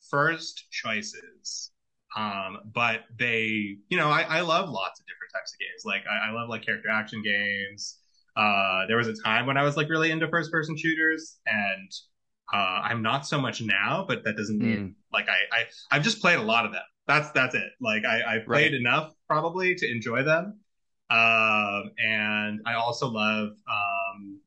first 0.09 0.65
choices. 0.71 1.71
Um, 2.17 2.59
but 2.73 3.01
they, 3.19 3.77
you 3.89 3.97
know, 3.97 4.09
I, 4.09 4.23
I 4.23 4.41
love 4.41 4.69
lots 4.69 4.99
of 4.99 5.05
different 5.07 5.33
types 5.33 5.53
of 5.53 5.59
games. 5.59 5.83
Like 5.85 6.03
I, 6.09 6.29
I 6.29 6.31
love 6.33 6.49
like 6.49 6.65
character 6.65 6.89
action 6.89 7.23
games. 7.23 7.97
Uh, 8.37 8.87
there 8.87 8.97
was 8.97 9.07
a 9.07 9.15
time 9.23 9.47
when 9.47 9.57
I 9.57 9.63
was 9.63 9.77
like 9.77 9.89
really 9.89 10.11
into 10.11 10.27
first 10.29 10.51
person 10.51 10.77
shooters, 10.77 11.37
and 11.47 11.91
Uh, 12.53 12.81
I'm 12.83 13.01
not 13.01 13.25
so 13.25 13.41
much 13.41 13.61
now, 13.61 14.05
but 14.07 14.23
that 14.25 14.37
doesn't 14.37 14.59
mean 14.59 14.77
mm. 14.77 14.93
like 15.11 15.27
I, 15.27 15.57
I 15.57 15.65
I've 15.91 16.03
just 16.03 16.21
played 16.21 16.37
a 16.37 16.43
lot 16.43 16.65
of 16.65 16.71
them. 16.71 16.83
That's 17.07 17.31
that's 17.31 17.55
it. 17.55 17.71
Like 17.81 18.05
I 18.05 18.35
I've 18.35 18.45
played 18.45 18.73
right. 18.73 18.79
enough 18.79 19.11
probably 19.27 19.73
to 19.73 19.91
enjoy 19.91 20.21
them. 20.21 20.59
Um, 21.09 21.91
and 21.97 22.61
I 22.65 22.75
also 22.75 23.07
love 23.07 23.49
um, 23.67 24.39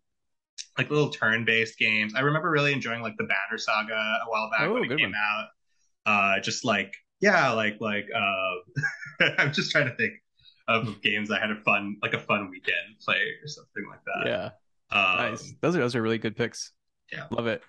like 0.79 0.89
little 0.89 1.11
turn-based 1.11 1.79
games. 1.79 2.15
I 2.15 2.21
remember 2.21 2.49
really 2.49 2.73
enjoying 2.73 3.03
like 3.03 3.17
the 3.19 3.25
Banner 3.25 3.59
Saga 3.59 3.93
a 3.93 4.31
while 4.31 4.51
back 4.51 4.63
oh, 4.63 4.75
when 4.75 4.85
it 4.85 4.97
came 4.97 5.11
one. 5.11 5.15
out. 5.15 5.47
Uh, 6.07 6.41
just 6.41 6.65
like 6.65 6.95
yeah, 7.21 7.51
like 7.51 7.79
like 7.81 8.07
uh, 8.15 9.25
I'm 9.39 9.53
just 9.53 9.73
trying 9.73 9.87
to 9.87 9.97
think 9.97 10.13
of 10.69 11.03
games 11.03 11.31
I 11.33 11.41
had 11.41 11.51
a 11.51 11.61
fun 11.63 11.97
like 12.03 12.15
a 12.15 12.21
fun 12.21 12.51
weekend 12.51 13.01
play 13.05 13.17
or 13.17 13.49
something 13.49 13.85
like 13.89 14.05
that. 14.05 14.27
Yeah, 14.27 14.97
um, 14.97 15.31
nice. 15.31 15.55
Those 15.61 15.75
are 15.75 15.81
those 15.81 15.97
are 15.97 16.03
really 16.03 16.19
good 16.19 16.37
picks. 16.37 16.73
Yeah, 17.13 17.27
love 17.31 17.49
it. 17.49 17.63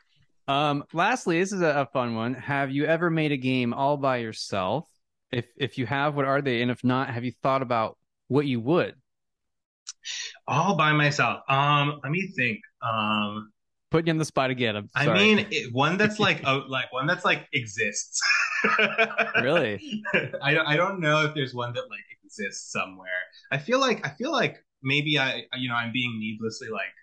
Um, 0.47 0.83
lastly, 0.93 1.39
this 1.39 1.51
is 1.51 1.61
a, 1.61 1.81
a 1.81 1.85
fun 1.87 2.15
one. 2.15 2.33
Have 2.33 2.71
you 2.71 2.85
ever 2.85 3.09
made 3.09 3.31
a 3.31 3.37
game 3.37 3.73
all 3.73 3.97
by 3.97 4.17
yourself? 4.17 4.89
If 5.31 5.45
if 5.57 5.77
you 5.77 5.85
have, 5.85 6.15
what 6.15 6.25
are 6.25 6.41
they? 6.41 6.61
And 6.61 6.71
if 6.71 6.83
not, 6.83 7.09
have 7.09 7.25
you 7.25 7.33
thought 7.43 7.61
about 7.61 7.97
what 8.27 8.45
you 8.45 8.61
would? 8.61 8.95
All 10.47 10.77
by 10.77 10.93
myself. 10.93 11.41
Um, 11.49 11.99
let 12.01 12.11
me 12.11 12.31
think. 12.35 12.59
Um, 12.81 13.51
putting 13.91 14.07
you 14.07 14.11
on 14.11 14.17
the 14.17 14.25
spot 14.25 14.49
again. 14.49 14.75
I'm 14.77 14.89
I 14.95 15.13
mean, 15.13 15.47
it, 15.51 15.73
one 15.73 15.97
that's 15.97 16.19
like 16.27 16.41
a, 16.43 16.55
like 16.67 16.91
one 16.93 17.07
that's 17.07 17.25
like 17.25 17.47
exists. 17.53 18.21
really? 19.41 20.03
I 20.41 20.57
I 20.59 20.75
don't 20.77 20.99
know 20.99 21.25
if 21.25 21.35
there's 21.35 21.53
one 21.53 21.73
that 21.73 21.89
like 21.89 22.05
exists 22.23 22.71
somewhere. 22.71 23.09
I 23.51 23.57
feel 23.57 23.79
like 23.79 24.05
I 24.05 24.11
feel 24.11 24.31
like 24.31 24.63
maybe 24.81 25.19
I 25.19 25.43
you 25.57 25.67
know 25.67 25.75
I'm 25.75 25.91
being 25.91 26.17
needlessly 26.19 26.69
like 26.69 26.93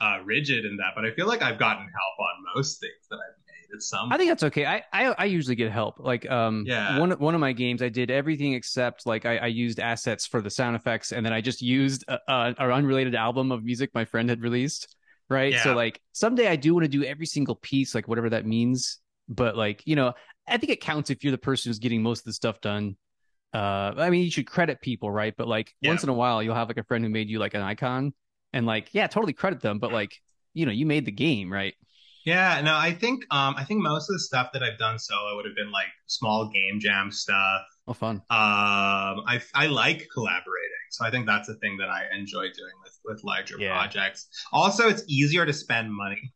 uh, 0.00 0.18
rigid 0.24 0.64
in 0.64 0.76
that, 0.78 0.92
but 0.94 1.04
I 1.04 1.12
feel 1.12 1.26
like 1.26 1.42
I've 1.42 1.58
gotten 1.58 1.82
help 1.82 2.18
on 2.18 2.44
most 2.56 2.80
things 2.80 2.92
that 3.10 3.16
I've 3.16 3.38
made. 3.38 3.44
At 3.74 3.82
some, 3.82 4.12
I 4.12 4.16
think 4.16 4.30
that's 4.30 4.44
okay. 4.44 4.66
I, 4.66 4.84
I, 4.92 5.14
I 5.18 5.24
usually 5.24 5.56
get 5.56 5.72
help. 5.72 5.98
Like 5.98 6.30
um, 6.30 6.64
yeah. 6.64 6.98
one 6.98 7.10
one 7.12 7.34
of 7.34 7.40
my 7.40 7.52
games, 7.52 7.82
I 7.82 7.88
did 7.88 8.08
everything 8.08 8.52
except 8.52 9.04
like 9.04 9.26
I, 9.26 9.38
I 9.38 9.46
used 9.46 9.80
assets 9.80 10.26
for 10.26 10.40
the 10.40 10.50
sound 10.50 10.76
effects, 10.76 11.10
and 11.10 11.26
then 11.26 11.32
I 11.32 11.40
just 11.40 11.60
used 11.60 12.04
a, 12.06 12.18
a, 12.28 12.54
an 12.58 12.70
unrelated 12.70 13.16
album 13.16 13.50
of 13.50 13.64
music 13.64 13.90
my 13.92 14.04
friend 14.04 14.28
had 14.28 14.42
released. 14.42 14.94
Right. 15.28 15.54
Yeah. 15.54 15.62
So 15.64 15.74
like 15.74 16.00
someday 16.12 16.46
I 16.46 16.56
do 16.56 16.74
want 16.74 16.84
to 16.84 16.88
do 16.88 17.02
every 17.02 17.26
single 17.26 17.56
piece, 17.56 17.94
like 17.94 18.06
whatever 18.06 18.30
that 18.30 18.46
means. 18.46 18.98
But 19.28 19.56
like 19.56 19.82
you 19.86 19.96
know, 19.96 20.12
I 20.46 20.58
think 20.58 20.70
it 20.70 20.80
counts 20.80 21.10
if 21.10 21.24
you're 21.24 21.32
the 21.32 21.38
person 21.38 21.70
who's 21.70 21.78
getting 21.78 22.02
most 22.02 22.20
of 22.20 22.24
the 22.26 22.32
stuff 22.34 22.60
done. 22.60 22.96
Uh, 23.52 23.94
I 23.96 24.10
mean, 24.10 24.24
you 24.24 24.30
should 24.30 24.46
credit 24.46 24.80
people, 24.82 25.10
right? 25.10 25.34
But 25.36 25.48
like 25.48 25.74
yeah. 25.80 25.90
once 25.90 26.02
in 26.02 26.08
a 26.10 26.14
while, 26.14 26.42
you'll 26.42 26.54
have 26.54 26.68
like 26.68 26.76
a 26.76 26.84
friend 26.84 27.04
who 27.04 27.10
made 27.10 27.28
you 27.28 27.38
like 27.38 27.54
an 27.54 27.62
icon, 27.62 28.12
and 28.54 28.64
like 28.64 28.88
yeah 28.92 29.06
totally 29.06 29.32
credit 29.32 29.60
them 29.60 29.78
but 29.78 29.92
like 29.92 30.22
you 30.54 30.64
know 30.64 30.72
you 30.72 30.86
made 30.86 31.04
the 31.04 31.12
game 31.12 31.52
right? 31.52 31.74
Yeah 32.24 32.62
no 32.62 32.74
i 32.74 32.90
think 32.90 33.24
um 33.30 33.54
i 33.58 33.64
think 33.64 33.82
most 33.82 34.08
of 34.08 34.14
the 34.14 34.20
stuff 34.20 34.48
that 34.54 34.62
i've 34.62 34.78
done 34.78 34.98
solo 34.98 35.36
would 35.36 35.44
have 35.44 35.56
been 35.56 35.70
like 35.70 35.88
small 36.06 36.48
game 36.48 36.80
jam 36.80 37.10
stuff. 37.10 37.62
Oh 37.86 37.92
fun. 37.92 38.16
Um 38.30 39.20
i 39.28 39.42
i 39.54 39.66
like 39.66 40.08
collaborating 40.14 40.84
so 40.90 41.04
i 41.04 41.10
think 41.10 41.26
that's 41.26 41.48
the 41.48 41.56
thing 41.56 41.76
that 41.78 41.90
i 41.90 42.04
enjoy 42.16 42.44
doing 42.44 42.76
with 42.82 42.98
with 43.04 43.22
larger 43.24 43.56
yeah. 43.58 43.72
projects. 43.72 44.28
Also 44.52 44.88
it's 44.88 45.04
easier 45.06 45.44
to 45.44 45.52
spend 45.52 45.92
money 45.92 46.32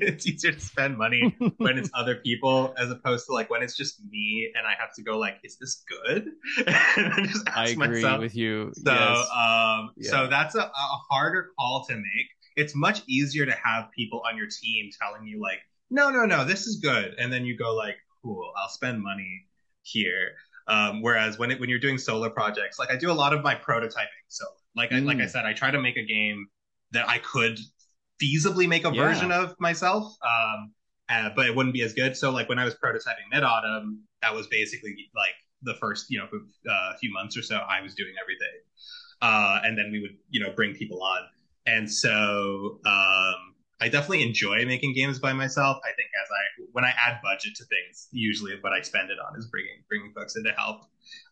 it's 0.00 0.26
easier 0.26 0.52
to 0.52 0.60
spend 0.60 0.96
money 0.96 1.36
when 1.58 1.78
it's 1.78 1.90
other 1.94 2.16
people 2.16 2.74
as 2.78 2.90
opposed 2.90 3.26
to 3.26 3.32
like 3.32 3.50
when 3.50 3.62
it's 3.62 3.76
just 3.76 4.02
me 4.10 4.50
and 4.56 4.66
I 4.66 4.72
have 4.78 4.92
to 4.94 5.02
go 5.02 5.18
like, 5.18 5.36
is 5.44 5.56
this 5.58 5.84
good? 5.88 6.30
I, 6.66 7.38
I 7.54 7.68
agree 7.68 8.02
myself. 8.02 8.20
with 8.20 8.36
you. 8.36 8.72
So, 8.74 8.92
yes. 8.92 9.28
um, 9.34 9.90
yeah. 9.96 10.10
so 10.10 10.26
that's 10.28 10.54
a, 10.54 10.60
a 10.60 10.98
harder 11.10 11.50
call 11.58 11.84
to 11.88 11.94
make. 11.94 12.28
It's 12.56 12.74
much 12.74 13.02
easier 13.06 13.44
to 13.46 13.52
have 13.52 13.90
people 13.92 14.22
on 14.28 14.36
your 14.36 14.46
team 14.46 14.90
telling 15.00 15.26
you 15.26 15.40
like, 15.40 15.60
no, 15.90 16.10
no, 16.10 16.24
no, 16.24 16.44
this 16.44 16.66
is 16.66 16.76
good, 16.76 17.14
and 17.18 17.32
then 17.32 17.44
you 17.44 17.56
go 17.56 17.74
like, 17.74 17.96
cool, 18.22 18.50
I'll 18.56 18.68
spend 18.68 19.02
money 19.02 19.46
here. 19.82 20.32
Um, 20.68 21.00
whereas 21.00 21.38
when 21.38 21.52
it, 21.52 21.60
when 21.60 21.68
you're 21.68 21.78
doing 21.78 21.96
solo 21.96 22.28
projects, 22.28 22.78
like 22.78 22.90
I 22.90 22.96
do 22.96 23.10
a 23.10 23.14
lot 23.14 23.32
of 23.32 23.42
my 23.44 23.54
prototyping. 23.54 24.24
So 24.28 24.44
like 24.74 24.90
mm. 24.90 24.96
I, 24.96 25.00
like 25.00 25.18
I 25.18 25.22
mm. 25.22 25.30
said, 25.30 25.44
I 25.44 25.52
try 25.52 25.70
to 25.70 25.80
make 25.80 25.96
a 25.96 26.04
game 26.04 26.48
that 26.92 27.08
I 27.08 27.18
could 27.18 27.58
feasibly 28.22 28.68
make 28.68 28.86
a 28.86 28.92
yeah. 28.92 29.02
version 29.02 29.32
of 29.32 29.54
myself. 29.58 30.14
Um, 30.22 30.72
uh, 31.08 31.30
but 31.36 31.46
it 31.46 31.54
wouldn't 31.54 31.74
be 31.74 31.82
as 31.82 31.92
good. 31.92 32.16
So 32.16 32.30
like 32.30 32.48
when 32.48 32.58
I 32.58 32.64
was 32.64 32.74
prototyping 32.74 33.32
Midautumn, 33.32 33.98
that 34.22 34.34
was 34.34 34.46
basically 34.48 34.96
like 35.14 35.34
the 35.62 35.74
first 35.74 36.06
you 36.10 36.18
know 36.18 36.26
uh, 36.70 36.96
few 37.00 37.12
months 37.12 37.36
or 37.36 37.42
so 37.42 37.56
I 37.56 37.80
was 37.80 37.94
doing 37.94 38.12
everything, 38.20 38.60
uh, 39.22 39.60
and 39.64 39.78
then 39.78 39.90
we 39.92 40.00
would 40.00 40.16
you 40.30 40.40
know 40.40 40.52
bring 40.52 40.74
people 40.74 41.02
on, 41.02 41.20
and 41.66 41.90
so 41.90 42.80
um, 42.84 43.54
I 43.80 43.88
definitely 43.88 44.22
enjoy 44.22 44.64
making 44.64 44.94
games 44.94 45.18
by 45.18 45.34
myself. 45.34 45.76
I 45.84 45.92
think 45.96 46.08
as 46.22 46.30
I 46.30 46.68
when 46.72 46.84
I 46.84 46.94
add 47.06 47.20
budget 47.22 47.54
to 47.56 47.64
things, 47.64 48.08
usually 48.10 48.54
what 48.62 48.72
I 48.72 48.80
spend 48.80 49.10
it 49.10 49.18
on 49.18 49.38
is 49.38 49.46
bringing 49.48 49.82
bringing 49.88 50.12
folks 50.14 50.36
in 50.36 50.44
to 50.44 50.52
help. 50.52 50.82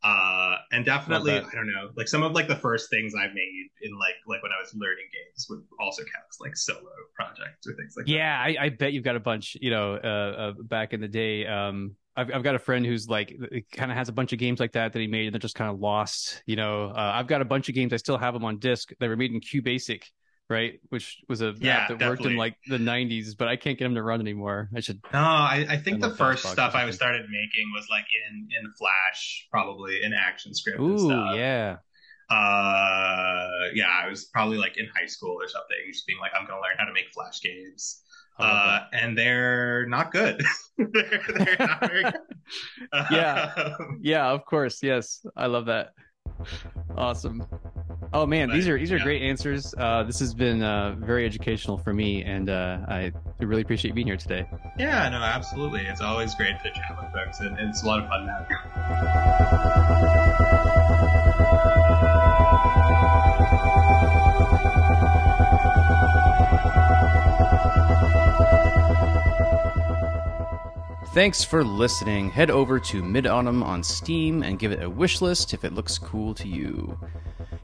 Uh, 0.02 0.56
and 0.70 0.84
definitely, 0.84 1.32
I 1.32 1.54
don't 1.54 1.66
know, 1.66 1.90
like 1.96 2.06
some 2.06 2.22
of 2.22 2.32
like 2.32 2.46
the 2.46 2.56
first 2.56 2.90
things 2.90 3.14
I 3.14 3.28
made 3.28 3.68
in 3.82 3.98
like 3.98 4.14
like 4.26 4.42
when 4.42 4.52
I 4.52 4.60
was 4.60 4.74
learning 4.74 5.06
games 5.12 5.46
would 5.48 5.62
also 5.80 6.02
count 6.02 6.24
as 6.30 6.36
like 6.40 6.56
solo 6.56 6.90
projects 7.16 7.66
or 7.66 7.74
things 7.74 7.94
like 7.96 8.06
yeah, 8.06 8.44
that. 8.44 8.52
Yeah, 8.52 8.60
I, 8.60 8.64
I, 8.66 8.68
bet 8.68 8.92
you've 8.92 9.04
got 9.04 9.16
a 9.16 9.20
bunch. 9.20 9.56
You 9.60 9.70
know, 9.70 9.94
uh, 9.94 10.06
uh, 10.06 10.52
back 10.62 10.92
in 10.92 11.00
the 11.00 11.08
day, 11.08 11.46
um, 11.46 11.96
I've 12.14 12.30
I've 12.32 12.42
got 12.42 12.54
a 12.54 12.58
friend 12.58 12.84
who's 12.84 13.08
like 13.08 13.34
kind 13.72 13.90
of 13.90 13.96
has 13.96 14.10
a 14.10 14.12
bunch 14.12 14.34
of 14.34 14.38
games 14.38 14.60
like 14.60 14.72
that 14.72 14.92
that 14.92 14.98
he 14.98 15.06
made 15.06 15.26
and 15.26 15.34
they're 15.34 15.40
just 15.40 15.56
kind 15.56 15.70
of 15.70 15.80
lost. 15.80 16.42
You 16.44 16.56
know, 16.56 16.90
uh, 16.90 17.12
I've 17.14 17.26
got 17.26 17.40
a 17.40 17.46
bunch 17.46 17.70
of 17.70 17.74
games 17.74 17.94
I 17.94 17.96
still 17.96 18.18
have 18.18 18.34
them 18.34 18.44
on 18.44 18.58
disc 18.58 18.92
that 19.00 19.08
were 19.08 19.16
made 19.16 19.32
in 19.32 19.40
QBasic 19.40 20.02
right? 20.48 20.80
Which 20.90 21.22
was 21.28 21.40
a 21.40 21.54
yeah, 21.58 21.88
that 21.88 21.98
definitely. 21.98 22.08
worked 22.08 22.24
in 22.26 22.36
like 22.36 22.56
the 22.66 22.78
90s, 22.78 23.36
but 23.36 23.48
I 23.48 23.56
can't 23.56 23.78
get 23.78 23.84
them 23.84 23.94
to 23.94 24.02
run 24.02 24.20
anymore. 24.20 24.68
I 24.74 24.80
should. 24.80 25.00
No, 25.12 25.18
I, 25.18 25.66
I 25.68 25.76
think 25.76 26.00
the 26.00 26.10
first 26.10 26.46
stuff 26.46 26.74
I 26.74 26.88
started 26.90 27.22
making 27.22 27.70
was 27.74 27.86
like 27.90 28.06
in 28.28 28.48
in 28.60 28.72
Flash, 28.78 29.48
probably 29.50 30.02
in 30.02 30.12
ActionScript. 30.12 30.80
Ooh, 30.80 31.36
yeah. 31.36 31.76
Uh, 32.30 33.68
yeah, 33.74 33.90
I 34.02 34.08
was 34.08 34.24
probably 34.26 34.56
like 34.56 34.78
in 34.78 34.86
high 34.98 35.06
school 35.06 35.36
or 35.40 35.48
something, 35.48 35.76
just 35.92 36.06
being 36.06 36.18
like, 36.20 36.32
I'm 36.38 36.46
gonna 36.46 36.60
learn 36.60 36.76
how 36.78 36.86
to 36.86 36.92
make 36.92 37.12
Flash 37.12 37.40
games. 37.40 38.00
Uh, 38.38 38.80
and 38.92 39.16
they're 39.16 39.86
not 39.86 40.10
good. 40.10 40.42
they're, 40.78 41.20
they're 41.28 41.56
not 41.58 41.80
very 41.80 42.02
good. 42.04 42.14
yeah, 43.10 43.76
yeah, 44.00 44.30
of 44.30 44.44
course, 44.44 44.82
yes, 44.82 45.24
I 45.36 45.46
love 45.46 45.66
that. 45.66 45.92
Awesome. 46.96 47.46
Oh 48.14 48.26
man, 48.26 48.48
but, 48.48 48.54
these 48.54 48.68
are 48.68 48.78
these 48.78 48.92
are 48.92 48.98
yeah. 48.98 49.02
great 49.02 49.22
answers. 49.22 49.74
Uh, 49.76 50.04
this 50.04 50.20
has 50.20 50.32
been 50.34 50.62
uh, 50.62 50.94
very 50.96 51.26
educational 51.26 51.76
for 51.76 51.92
me, 51.92 52.22
and 52.22 52.48
uh, 52.48 52.78
I 52.86 53.10
really 53.40 53.62
appreciate 53.62 53.92
being 53.96 54.06
here 54.06 54.16
today. 54.16 54.48
Yeah, 54.78 55.08
no, 55.08 55.16
absolutely. 55.16 55.80
It's 55.80 56.00
always 56.00 56.32
great 56.36 56.60
to 56.62 56.70
chat 56.70 56.96
with 56.96 57.12
folks, 57.12 57.40
and, 57.40 57.58
and 57.58 57.70
it's 57.70 57.82
a 57.82 57.86
lot 57.86 58.04
of 58.04 58.08
fun 58.08 58.24
now. 58.26 58.46
Thanks 71.14 71.42
for 71.42 71.64
listening. 71.64 72.30
Head 72.30 72.50
over 72.50 72.78
to 72.78 73.02
Midautumn 73.02 73.64
on 73.64 73.82
Steam 73.82 74.44
and 74.44 74.58
give 74.58 74.70
it 74.70 74.84
a 74.84 74.90
wish 74.90 75.20
list 75.20 75.52
if 75.52 75.64
it 75.64 75.72
looks 75.72 75.98
cool 75.98 76.32
to 76.34 76.46
you. 76.48 76.96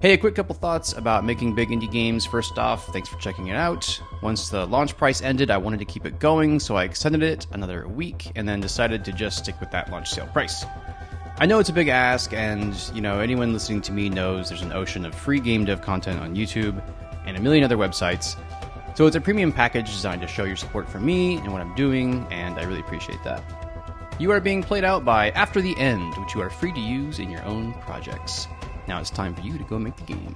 Hey, 0.01 0.15
a 0.15 0.17
quick 0.17 0.35
couple 0.35 0.55
thoughts 0.55 0.95
about 0.95 1.27
making 1.27 1.55
big 1.55 1.69
indie 1.69 1.91
games. 1.91 2.25
First 2.25 2.59
off, 2.59 2.87
thanks 2.87 3.07
for 3.07 3.19
checking 3.19 3.49
it 3.49 3.55
out. 3.55 4.01
Once 4.23 4.49
the 4.49 4.65
launch 4.65 4.97
price 4.97 5.21
ended, 5.21 5.51
I 5.51 5.59
wanted 5.59 5.79
to 5.81 5.85
keep 5.85 6.07
it 6.07 6.19
going, 6.19 6.59
so 6.59 6.75
I 6.75 6.85
extended 6.85 7.23
it 7.23 7.47
another 7.53 7.87
week 7.87 8.33
and 8.35 8.49
then 8.49 8.61
decided 8.61 9.05
to 9.05 9.13
just 9.13 9.37
stick 9.37 9.61
with 9.61 9.71
that 9.73 9.91
launch 9.91 10.09
sale 10.09 10.27
price. 10.29 10.65
I 11.37 11.45
know 11.45 11.59
it's 11.59 11.69
a 11.69 11.75
big 11.75 11.89
ask, 11.89 12.33
and 12.33 12.75
you 12.95 13.03
know 13.03 13.21
anyone 13.21 13.53
listening 13.53 13.83
to 13.83 13.93
me 13.93 14.09
knows 14.09 14.49
there's 14.49 14.63
an 14.63 14.73
ocean 14.73 15.05
of 15.05 15.15
free 15.15 15.39
game 15.39 15.67
dev 15.67 15.83
content 15.83 16.19
on 16.19 16.35
YouTube 16.35 16.83
and 17.27 17.37
a 17.37 17.41
million 17.41 17.63
other 17.63 17.77
websites. 17.77 18.37
So 18.97 19.07
it's 19.07 19.17
a 19.17 19.21
premium 19.21 19.53
package 19.53 19.93
designed 19.93 20.23
to 20.23 20.29
show 20.29 20.45
your 20.45 20.57
support 20.57 20.89
for 20.89 20.99
me 20.99 21.37
and 21.37 21.53
what 21.53 21.61
I'm 21.61 21.75
doing, 21.75 22.27
and 22.31 22.59
I 22.59 22.63
really 22.63 22.81
appreciate 22.81 23.23
that. 23.25 23.45
You 24.19 24.31
are 24.33 24.41
being 24.41 24.63
played 24.63 24.85
out 24.85 25.05
by 25.05 25.29
After 25.33 25.61
the 25.61 25.77
End, 25.77 26.15
which 26.17 26.35
you 26.35 26.41
are 26.41 26.49
free 26.49 26.73
to 26.73 26.81
use 26.81 27.19
in 27.19 27.31
your 27.31 27.45
own 27.45 27.75
projects. 27.83 28.49
Now 28.91 28.99
it's 28.99 29.09
time 29.09 29.37
for 29.37 29.43
you 29.43 29.57
to 29.57 29.63
go 29.63 29.79
make 29.79 29.95
the 29.95 30.03
game. 30.03 30.35